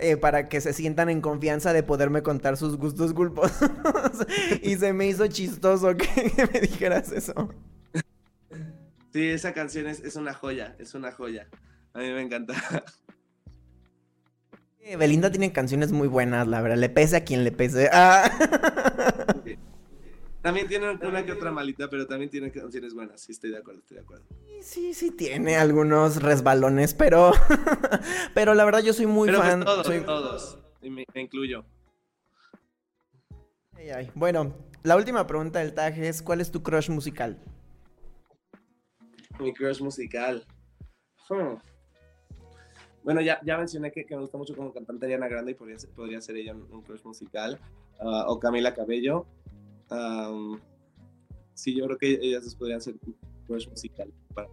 Eh, 0.00 0.16
para 0.16 0.48
que 0.48 0.60
se 0.60 0.72
sientan 0.72 1.08
en 1.08 1.20
confianza 1.20 1.72
de 1.72 1.82
poderme 1.82 2.22
contar 2.22 2.56
sus 2.56 2.76
gustos 2.76 3.12
culposos. 3.12 3.70
y 4.62 4.76
se 4.76 4.92
me 4.92 5.06
hizo 5.06 5.26
chistoso 5.26 5.96
que, 5.96 6.32
me 6.52 6.60
dijeras 6.60 7.12
eso. 7.12 7.50
Sí, 9.12 9.28
esa 9.28 9.52
canción 9.52 9.86
es, 9.86 10.00
es 10.00 10.16
una 10.16 10.32
joya, 10.32 10.74
es 10.78 10.94
una 10.94 11.12
joya. 11.12 11.48
A 11.94 11.98
mí 11.98 12.10
me 12.10 12.22
encanta. 12.22 12.54
Eh, 14.84 14.96
Belinda 14.96 15.30
tiene 15.30 15.52
canciones 15.52 15.92
muy 15.92 16.08
buenas, 16.08 16.48
la 16.48 16.60
verdad. 16.60 16.76
Le 16.76 16.88
pese 16.88 17.16
a 17.16 17.24
quien 17.24 17.44
le 17.44 17.52
pese. 17.52 17.88
Ah. 17.92 18.28
También 20.42 20.66
tiene 20.66 20.90
una 20.90 21.24
que 21.24 21.32
otra 21.32 21.52
malita, 21.52 21.88
pero 21.88 22.06
también 22.06 22.28
tiene 22.28 22.50
canciones 22.50 22.94
buenas. 22.94 23.20
Sí, 23.20 23.30
estoy 23.32 23.50
de 23.50 23.58
acuerdo, 23.58 23.80
estoy 23.80 23.96
de 23.98 24.02
acuerdo. 24.02 24.24
Sí, 24.60 24.92
sí 24.92 25.10
tiene 25.12 25.56
algunos 25.56 26.20
resbalones, 26.20 26.94
pero 26.94 27.30
pero 28.34 28.54
la 28.54 28.64
verdad 28.64 28.80
yo 28.80 28.92
soy 28.92 29.06
muy 29.06 29.28
pero 29.28 29.38
pues 29.38 29.50
fan. 29.50 29.64
todos, 29.64 29.86
soy- 29.86 30.00
todos. 30.00 30.58
Y 30.80 30.90
me, 30.90 31.04
me 31.14 31.20
incluyo. 31.22 31.64
Ay, 33.76 33.90
ay. 33.90 34.10
Bueno, 34.14 34.52
la 34.82 34.96
última 34.96 35.26
pregunta 35.28 35.60
del 35.60 35.74
tag 35.74 35.96
es 35.98 36.22
¿cuál 36.22 36.40
es 36.40 36.50
tu 36.50 36.62
crush 36.62 36.90
musical? 36.90 37.38
Mi 39.38 39.52
crush 39.54 39.80
musical. 39.80 40.44
Hmm. 41.28 41.54
Bueno, 43.04 43.20
ya, 43.20 43.40
ya 43.44 43.58
mencioné 43.58 43.90
que, 43.90 44.04
que 44.04 44.14
me 44.14 44.22
gusta 44.22 44.38
mucho 44.38 44.54
como 44.54 44.72
cantante 44.72 45.06
Ariana 45.06 45.26
Grande 45.28 45.52
y 45.52 45.54
podría 45.54 45.78
ser, 45.78 45.90
podría 45.90 46.20
ser 46.20 46.36
ella 46.36 46.52
un, 46.52 46.66
un 46.70 46.82
crush 46.82 47.02
musical. 47.04 47.58
Ah, 48.00 48.24
o 48.28 48.38
Camila 48.40 48.74
Cabello. 48.74 49.26
Sí, 51.54 51.74
yo 51.76 51.84
creo 51.86 51.98
que 51.98 52.18
ellas 52.22 52.44
dos 52.44 52.54
podrían 52.54 52.80
ser 52.80 52.94
un 53.06 53.16
crush 53.46 53.68
musical. 53.68 54.12
para- 54.34 54.48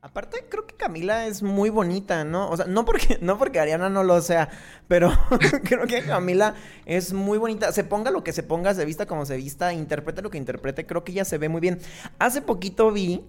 Aparte, 0.00 0.44
creo 0.50 0.66
que 0.66 0.74
Camila 0.76 1.26
es 1.26 1.42
muy 1.42 1.70
bonita, 1.70 2.24
¿no? 2.24 2.50
O 2.50 2.56
sea, 2.58 2.66
no 2.66 2.84
porque, 2.84 3.16
no 3.22 3.38
porque 3.38 3.58
Ariana 3.58 3.88
no 3.88 4.04
lo 4.04 4.20
sea, 4.20 4.50
pero 4.86 5.10
creo 5.64 5.86
que 5.86 6.02
Camila 6.02 6.54
es 6.84 7.14
muy 7.14 7.38
bonita. 7.38 7.72
Se 7.72 7.84
ponga 7.84 8.10
lo 8.10 8.22
que 8.22 8.34
se 8.34 8.42
ponga, 8.42 8.74
se 8.74 8.84
vista 8.84 9.06
como 9.06 9.24
se 9.24 9.36
vista, 9.38 9.72
interprete 9.72 10.20
lo 10.20 10.28
que 10.30 10.36
interprete, 10.38 10.84
creo 10.84 11.04
que 11.04 11.12
ella 11.12 11.24
se 11.24 11.38
ve 11.38 11.48
muy 11.48 11.62
bien. 11.62 11.78
Hace 12.18 12.42
poquito 12.42 12.92
vi 12.92 13.22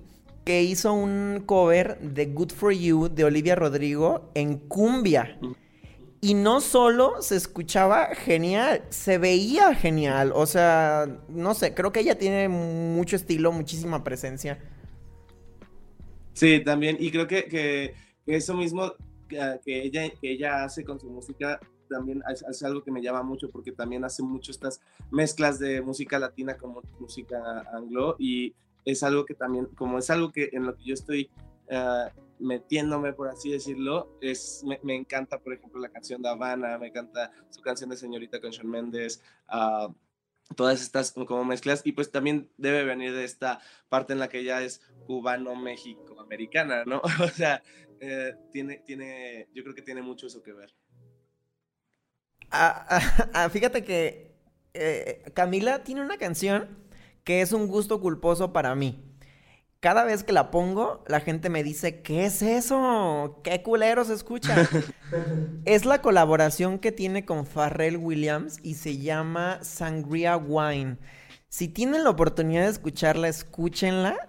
que 0.44 0.64
hizo 0.64 0.92
un 0.94 1.44
cover 1.46 1.98
de 2.02 2.26
Good 2.28 2.52
For 2.52 2.74
You 2.74 3.08
de 3.10 3.24
Olivia 3.24 3.56
Rodrigo 3.56 4.30
en 4.36 4.58
cumbia. 4.58 5.40
Y 6.26 6.34
no 6.34 6.60
solo 6.60 7.22
se 7.22 7.36
escuchaba 7.36 8.16
genial, 8.16 8.82
se 8.90 9.20
veía 9.20 9.76
genial. 9.76 10.32
O 10.34 10.48
sea, 10.48 11.06
no 11.30 11.54
sé, 11.54 11.76
creo 11.76 11.92
que 11.92 12.00
ella 12.00 12.18
tiene 12.18 12.50
mucho 12.50 13.16
estilo, 13.16 13.52
muchísima 13.52 14.04
presencia. 14.04 14.58
Sí, 16.34 16.64
también. 16.64 16.98
Y 17.00 17.12
creo 17.12 17.28
que, 17.28 17.46
que, 17.46 17.94
eso 18.26 18.56
mismo 18.56 18.94
que, 19.30 19.60
ella, 19.66 20.10
que 20.20 20.32
ella 20.32 20.64
hace 20.64 20.84
con 20.84 21.00
su 21.00 21.12
música 21.12 21.60
también 21.88 22.24
es, 22.28 22.64
algo 22.64 22.84
que 22.84 22.90
me 22.90 23.04
llama 23.04 23.22
mucho 23.22 23.52
porque 23.52 23.72
también 23.72 24.04
hace 24.04 24.24
mucho 24.24 24.52
estas 24.52 24.82
mezclas 25.12 25.60
de 25.60 25.84
música 25.84 26.18
latina 26.18 26.58
con 26.58 26.74
música 27.00 27.38
anglo 27.72 28.16
y 28.18 28.56
es 28.84 29.04
algo 29.04 29.26
que 29.26 29.36
también, 29.36 29.68
como 29.76 30.00
es 30.00 30.10
algo 30.10 30.32
que 30.32 30.50
en 30.54 30.66
lo 30.66 30.76
que 30.76 30.86
yo 30.86 30.96
estoy 30.96 31.30
uh, 31.70 32.10
metiéndome, 32.40 33.14
por 33.14 33.30
así 33.30 33.52
decirlo, 33.52 34.18
es, 34.22 34.64
me, 34.84 34.96
encanta, 34.96 35.40
por 35.40 35.54
ejemplo, 35.54 35.80
la 35.80 35.90
canción 35.90 36.22
de 36.22 36.30
Habana, 36.30 36.78
me 36.78 36.88
encanta 36.88 37.32
su 37.50 37.62
canción 37.62 37.90
de 37.90 37.98
Señorita 37.98 38.40
con 38.42 38.52
Shawn 38.52 38.70
Mendes, 38.70 39.22
uh, 39.50 39.94
todas 40.56 40.82
estas 40.82 41.12
como 41.12 41.44
mezclas 41.44 41.82
y 41.86 41.94
pues 41.94 42.12
también 42.12 42.50
debe 42.58 42.84
venir 42.84 43.14
de 43.14 43.24
esta 43.24 43.60
parte 43.90 44.14
en 44.14 44.20
la 44.20 44.30
que 44.30 44.44
ya 44.44 44.62
es 44.62 44.82
cubano-méxico-americana, 45.08 46.86
¿no? 46.86 47.02
O 47.24 47.28
sea, 47.30 47.64
eh, 48.00 48.36
tiene, 48.52 48.78
tiene, 48.86 49.48
yo 49.54 49.64
creo 49.64 49.76
que 49.76 49.82
tiene 49.82 50.02
mucho 50.02 50.28
eso 50.28 50.44
que 50.44 50.54
ver. 50.54 50.74
Ah, 52.52 52.86
ah, 53.34 53.50
fíjate 53.52 53.84
que 53.84 54.36
eh, 54.74 55.24
Camila 55.34 55.84
tiene 55.84 56.02
una 56.02 56.18
canción 56.18 56.86
que 57.24 57.42
es 57.42 57.54
un 57.54 57.68
gusto 57.68 58.00
culposo 58.00 58.54
para 58.54 58.76
mí. 58.76 59.15
Cada 59.86 60.04
vez 60.04 60.24
que 60.24 60.34
la 60.34 60.50
pongo, 60.50 61.04
la 61.06 61.20
gente 61.20 61.52
me 61.52 61.62
dice, 61.62 62.02
¿qué 62.02 62.26
es 62.26 62.42
eso? 62.42 63.40
¿Qué 63.44 63.62
culero 63.62 64.04
se 64.04 64.16
escucha? 64.16 64.68
es 65.66 65.86
la 65.86 66.02
colaboración 66.02 66.80
que 66.80 66.92
tiene 66.92 67.24
con 67.24 67.46
Pharrell 67.46 67.98
Williams 67.98 68.58
y 68.64 68.74
se 68.74 68.98
llama 68.98 69.60
Sangria 69.62 70.38
Wine. 70.38 70.98
Si 71.50 71.68
tienen 71.68 72.04
la 72.04 72.10
oportunidad 72.10 72.64
de 72.64 72.72
escucharla, 72.72 73.28
escúchenla. 73.28 74.28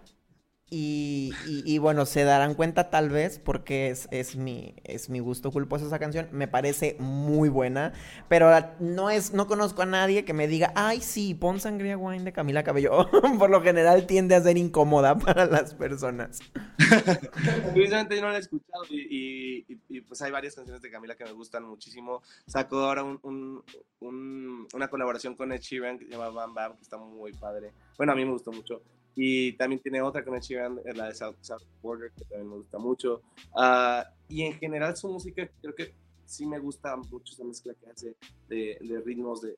Y, 0.69 1.33
y, 1.47 1.63
y, 1.65 1.79
bueno, 1.79 2.07
se 2.07 2.25
darán 2.25 2.55
cuenta 2.55 2.91
tal 2.91 3.09
vez 3.09 3.39
porque 3.39 3.89
es, 3.89 4.09
es, 4.11 4.35
mi, 4.35 4.75
es 4.83 5.09
mi 5.09 5.21
gusto 5.21 5.53
culposo 5.53 5.87
esa 5.87 6.01
canción. 6.01 6.29
Me 6.33 6.49
parece 6.49 6.97
muy 6.99 7.49
buena, 7.49 7.93
pero 8.29 8.51
no, 8.81 9.09
es, 9.09 9.33
no 9.33 9.47
conozco 9.47 9.83
a 9.83 9.87
nadie 9.87 10.25
que 10.25 10.33
me 10.33 10.49
diga, 10.49 10.73
ay, 10.75 11.01
sí, 11.03 11.35
pon 11.35 11.61
Sangría 11.61 11.97
Wine 11.97 12.25
de 12.25 12.33
Camila 12.33 12.65
Cabello. 12.65 13.09
Por 13.39 13.49
lo 13.49 13.63
general 13.63 14.09
tiende 14.09 14.35
a 14.35 14.41
ser 14.41 14.59
incómoda 14.59 15.17
para 15.19 15.47
las 15.47 15.73
personas. 15.75 16.41
Precisamente 17.73 18.17
yo 18.17 18.23
no 18.23 18.31
la 18.31 18.39
he 18.39 18.41
escuchado 18.41 18.83
y, 18.91 19.65
y, 19.89 20.01
pues 20.01 20.21
hay 20.23 20.33
varias 20.33 20.57
canciones 20.57 20.83
de 20.83 20.91
Camila 20.91 21.15
que 21.15 21.25
me 21.25 21.33
gustan 21.33 21.63
muchísimo. 21.63 22.23
Sacó 22.49 22.81
ahora 22.81 23.05
un, 23.05 23.21
un, 23.23 23.65
un, 24.01 24.69
una 24.75 24.89
colaboración 24.89 25.37
con 25.37 25.53
Ed 25.53 25.61
Sheeran 25.61 25.97
que 25.97 26.07
se 26.07 26.11
llama 26.11 26.31
Bam 26.31 26.55
Bam, 26.55 26.77
que 26.77 26.83
está 26.83 26.97
muy 26.97 27.33
padre. 27.35 27.73
Bueno, 27.97 28.13
a 28.13 28.17
mí 28.17 28.25
me 28.25 28.33
gustó 28.33 28.51
mucho. 28.51 28.83
Y 29.19 29.53
también 29.55 29.81
tiene 29.81 30.03
otra 30.03 30.23
con 30.23 30.39
Sheeran, 30.39 30.79
la 30.95 31.09
de 31.09 31.15
South, 31.15 31.37
South 31.41 31.63
Border, 31.83 32.13
que 32.13 32.25
también 32.27 32.51
me 32.51 32.57
gusta 32.57 32.79
mucho. 32.79 33.23
Uh, 33.55 34.05
y 34.29 34.43
en 34.43 34.53
general 34.59 34.95
su 34.95 35.09
música, 35.09 35.49
creo 35.63 35.75
que 35.75 35.95
sí 36.27 36.45
me 36.47 36.59
gusta 36.59 36.95
mucho 36.97 37.33
esa 37.33 37.43
mezcla 37.43 37.73
que 37.75 37.91
hace 37.91 38.17
de, 38.49 38.79
ritmos, 39.05 39.41
de, 39.41 39.57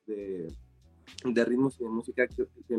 de, 1.25 1.45
ritmos 1.45 1.75
y 1.79 1.83
de 1.83 1.89
música 1.89 2.25
que, 2.27 2.45
que, 2.67 2.77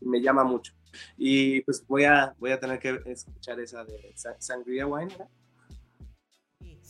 me 0.00 0.20
llama 0.20 0.42
mucho. 0.42 0.72
Y 1.16 1.60
pues 1.60 1.86
voy 1.86 2.04
a, 2.04 2.34
voy 2.38 2.50
a 2.50 2.58
tener 2.58 2.78
que 2.78 3.00
escuchar 3.06 3.60
esa 3.60 3.84
de 3.84 4.12
Sangria 4.38 4.86
Wine, 4.86 5.12
¿verdad? 5.12 5.28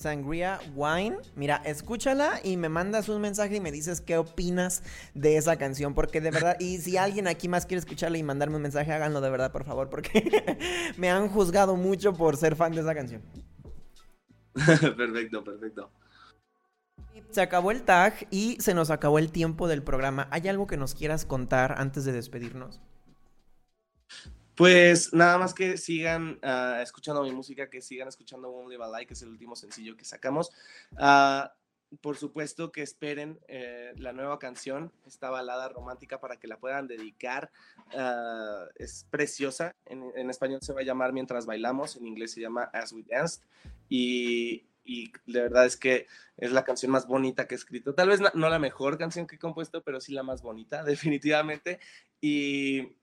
Sangria 0.03 0.59
Wine. 0.75 1.17
Mira, 1.37 1.63
escúchala 1.65 2.41
y 2.43 2.57
me 2.57 2.69
mandas 2.69 3.09
un 3.09 3.21
mensaje 3.21 3.57
y 3.57 3.61
me 3.61 3.73
dices 3.73 4.01
qué 4.01 4.17
opinas 4.17 4.83
de 5.15 5.37
esa 5.37 5.57
canción. 5.57 5.95
Porque 5.95 6.21
de 6.21 6.31
verdad, 6.31 6.57
y 6.59 6.79
si 6.79 6.97
alguien 6.97 7.29
aquí 7.29 7.49
más 7.49 7.67
quiere 7.67 7.79
escucharla 7.79 8.19
y 8.19 8.23
mandarme 8.23 8.57
un 8.57 8.63
mensaje, 8.63 8.93
háganlo 8.93 9.21
de 9.21 9.31
verdad, 9.31 9.53
por 9.53 9.65
favor, 9.65 9.89
porque 9.89 10.59
me 10.97 11.11
han 11.11 11.29
juzgado 11.29 11.77
mucho 11.77 12.13
por 12.13 12.37
ser 12.37 12.57
fan 12.57 12.73
de 12.73 12.81
esa 12.81 12.95
canción. 12.95 13.23
perfecto, 14.97 15.45
perfecto. 15.45 15.91
Se 17.31 17.41
acabó 17.41 17.71
el 17.71 17.83
tag 17.83 18.27
y 18.31 18.57
se 18.61 18.75
nos 18.75 18.91
acabó 18.91 19.19
el 19.19 19.31
tiempo 19.31 19.69
del 19.69 19.83
programa. 19.83 20.29
¿Hay 20.31 20.49
algo 20.49 20.67
que 20.67 20.77
nos 20.77 20.95
quieras 20.95 21.25
contar 21.25 21.77
antes 21.79 22.05
de 22.05 22.13
despedirnos? 22.13 22.81
Pues 24.55 25.13
nada 25.15 25.39
más 25.39 25.55
que 25.55 25.77
sigan 25.79 26.39
uh, 26.43 26.81
escuchando 26.83 27.23
mi 27.23 27.33
música, 27.33 27.71
que 27.71 27.81
sigan 27.81 28.09
escuchando 28.09 28.51
Won't 28.51 28.71
Live 28.71 28.85
a 28.85 28.99
Lie, 28.99 29.07
que 29.07 29.15
es 29.15 29.23
el 29.23 29.31
último 29.31 29.57
sencillo 29.57 29.97
que 29.97 30.05
sacamos. 30.05 30.51
Uh, 30.93 31.49
por 32.01 32.17
supuesto 32.17 32.73
que 32.73 32.83
esperen 32.83 33.39
eh, 33.49 33.93
la 33.97 34.13
nueva 34.13 34.39
canción, 34.39 34.93
esta 35.07 35.31
balada 35.31 35.69
romántica 35.69 36.21
para 36.21 36.39
que 36.39 36.49
la 36.49 36.59
puedan 36.59 36.87
dedicar. 36.87 37.51
Uh, 37.95 38.69
es 38.77 39.07
preciosa. 39.11 39.75
En, 39.87 40.31
español 40.31 40.61
se 40.63 40.73
va 40.73 40.81
a 40.81 40.85
llamar 40.85 41.13
Mientras 41.13 41.45
Bailamos, 41.45 41.97
en 41.97 42.07
inglés 42.07 42.33
se 42.33 42.41
llama 42.41 42.65
As 42.73 42.93
We 42.93 43.05
Danced. 43.07 43.43
Y, 43.89 44.65
y 44.85 45.13
de 45.27 45.43
verdad 45.43 45.67
es 45.67 45.77
que 45.77 46.07
es 46.39 46.53
la 46.53 46.65
canción 46.65 46.93
más 46.93 47.07
bonita 47.07 47.47
que 47.47 47.55
he 47.55 47.59
escrito. 47.59 47.95
Tal 47.95 48.09
vez 48.09 48.21
no, 48.21 48.31
no 48.35 48.49
la 48.49 48.59
mejor 48.59 48.97
canción 48.97 49.27
que 49.27 49.37
he 49.37 49.39
compuesto, 49.39 49.83
pero 49.83 50.01
sí 50.01 50.13
la 50.13 50.23
más 50.23 50.41
bonita, 50.41 50.85
definitivamente. 50.85 51.79
Y 52.21 52.97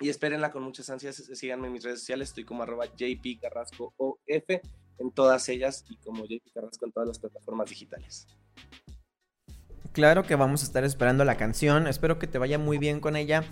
y 0.00 0.08
espérenla 0.08 0.50
con 0.50 0.62
muchas 0.62 0.88
ansias. 0.90 1.16
Síganme 1.16 1.68
en 1.68 1.72
mis 1.72 1.84
redes 1.84 2.00
sociales, 2.00 2.28
estoy 2.28 2.44
como 2.44 2.62
arroba 2.62 2.86
JP 2.86 3.40
Carrasco 3.40 3.94
OF 3.96 4.60
en 4.98 5.12
todas 5.12 5.48
ellas 5.48 5.84
y 5.88 5.96
como 5.98 6.24
JP 6.24 6.52
Carrasco 6.54 6.86
en 6.86 6.92
todas 6.92 7.08
las 7.08 7.18
plataformas 7.18 7.70
digitales. 7.70 8.26
Claro 9.92 10.24
que 10.24 10.34
vamos 10.34 10.62
a 10.62 10.66
estar 10.66 10.84
esperando 10.84 11.24
la 11.24 11.38
canción, 11.38 11.86
espero 11.86 12.18
que 12.18 12.26
te 12.26 12.36
vaya 12.36 12.58
muy 12.58 12.76
bien 12.76 13.00
con 13.00 13.16
ella. 13.16 13.44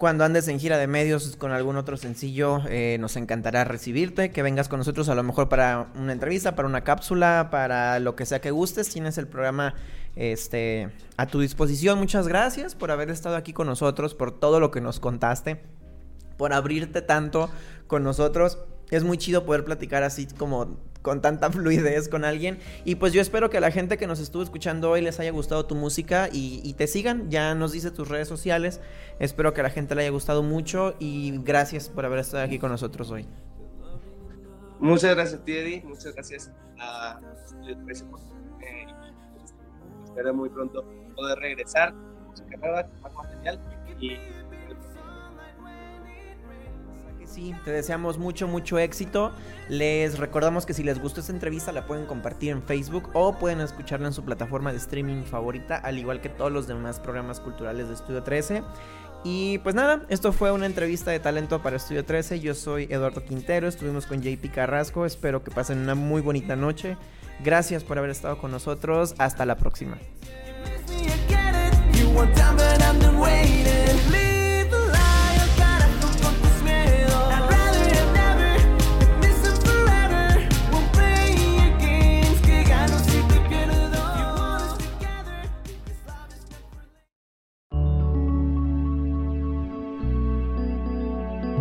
Cuando 0.00 0.24
andes 0.24 0.48
en 0.48 0.58
gira 0.58 0.78
de 0.78 0.86
medios 0.86 1.36
con 1.36 1.52
algún 1.52 1.76
otro 1.76 1.98
sencillo, 1.98 2.62
eh, 2.70 2.96
nos 2.98 3.16
encantará 3.16 3.64
recibirte, 3.64 4.30
que 4.30 4.42
vengas 4.42 4.66
con 4.66 4.78
nosotros 4.78 5.10
a 5.10 5.14
lo 5.14 5.22
mejor 5.22 5.50
para 5.50 5.88
una 5.94 6.14
entrevista, 6.14 6.56
para 6.56 6.66
una 6.66 6.84
cápsula, 6.84 7.48
para 7.50 7.98
lo 7.98 8.16
que 8.16 8.24
sea 8.24 8.40
que 8.40 8.50
gustes. 8.50 8.88
Tienes 8.88 9.18
el 9.18 9.28
programa 9.28 9.74
este, 10.16 10.88
a 11.18 11.26
tu 11.26 11.40
disposición. 11.40 11.98
Muchas 11.98 12.26
gracias 12.26 12.74
por 12.74 12.90
haber 12.90 13.10
estado 13.10 13.36
aquí 13.36 13.52
con 13.52 13.66
nosotros, 13.66 14.14
por 14.14 14.40
todo 14.40 14.58
lo 14.58 14.70
que 14.70 14.80
nos 14.80 15.00
contaste, 15.00 15.60
por 16.38 16.54
abrirte 16.54 17.02
tanto 17.02 17.50
con 17.86 18.02
nosotros. 18.02 18.56
Es 18.90 19.04
muy 19.04 19.18
chido 19.18 19.44
poder 19.44 19.66
platicar 19.66 20.02
así 20.02 20.26
como 20.38 20.78
con 21.02 21.22
tanta 21.22 21.50
fluidez 21.52 22.08
con 22.08 22.24
alguien. 22.24 22.58
Y 22.84 22.96
pues 22.96 23.12
yo 23.12 23.20
espero 23.20 23.50
que 23.50 23.58
a 23.58 23.60
la 23.60 23.70
gente 23.70 23.98
que 23.98 24.06
nos 24.06 24.20
estuvo 24.20 24.42
escuchando 24.42 24.90
hoy 24.90 25.00
les 25.00 25.20
haya 25.20 25.30
gustado 25.30 25.66
tu 25.66 25.74
música 25.74 26.28
y, 26.32 26.74
te 26.74 26.86
sigan. 26.86 27.30
Ya 27.30 27.54
nos 27.54 27.72
dice 27.72 27.90
tus 27.90 28.08
redes 28.08 28.28
sociales. 28.28 28.80
Espero 29.18 29.52
que 29.52 29.60
a 29.60 29.64
la 29.64 29.70
gente 29.70 29.94
le 29.94 30.02
haya 30.02 30.10
gustado 30.10 30.42
mucho 30.42 30.94
y 30.98 31.38
gracias 31.42 31.88
por 31.88 32.04
haber 32.04 32.20
estado 32.20 32.44
aquí 32.44 32.58
con 32.58 32.70
nosotros 32.70 33.10
hoy. 33.10 33.26
Muchas 34.78 35.14
gracias, 35.14 35.40
Eddie. 35.46 35.82
Muchas 35.84 36.14
gracias 36.14 36.50
a 36.78 37.20
eh, 37.66 38.86
Espero 40.04 40.34
muy 40.34 40.48
pronto 40.48 40.84
poder 41.14 41.38
regresar, 41.38 41.92
música 41.92 42.56
nueva, 42.56 42.88
más 43.02 43.14
material 43.14 43.60
Sí, 47.30 47.54
te 47.64 47.70
deseamos 47.70 48.18
mucho, 48.18 48.48
mucho 48.48 48.78
éxito. 48.78 49.30
Les 49.68 50.18
recordamos 50.18 50.66
que 50.66 50.74
si 50.74 50.82
les 50.82 51.00
gustó 51.00 51.20
esta 51.20 51.32
entrevista 51.32 51.70
la 51.70 51.86
pueden 51.86 52.06
compartir 52.06 52.50
en 52.50 52.62
Facebook 52.62 53.08
o 53.12 53.38
pueden 53.38 53.60
escucharla 53.60 54.08
en 54.08 54.12
su 54.12 54.24
plataforma 54.24 54.72
de 54.72 54.78
streaming 54.78 55.22
favorita, 55.22 55.76
al 55.76 55.98
igual 55.98 56.20
que 56.20 56.28
todos 56.28 56.50
los 56.50 56.66
demás 56.66 56.98
programas 56.98 57.38
culturales 57.38 57.86
de 57.86 57.94
Estudio 57.94 58.24
13. 58.24 58.64
Y 59.22 59.58
pues 59.58 59.74
nada, 59.74 60.02
esto 60.08 60.32
fue 60.32 60.50
una 60.50 60.66
entrevista 60.66 61.12
de 61.12 61.20
talento 61.20 61.62
para 61.62 61.76
Estudio 61.76 62.04
13. 62.04 62.40
Yo 62.40 62.54
soy 62.54 62.88
Eduardo 62.90 63.22
Quintero, 63.22 63.68
estuvimos 63.68 64.06
con 64.06 64.22
JP 64.22 64.50
Carrasco. 64.52 65.06
Espero 65.06 65.44
que 65.44 65.52
pasen 65.52 65.78
una 65.78 65.94
muy 65.94 66.22
bonita 66.22 66.56
noche. 66.56 66.96
Gracias 67.44 67.84
por 67.84 67.98
haber 67.98 68.10
estado 68.10 68.38
con 68.38 68.50
nosotros. 68.50 69.14
Hasta 69.18 69.46
la 69.46 69.56
próxima. 69.56 69.98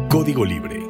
Código 0.10 0.44
Libre 0.44 0.89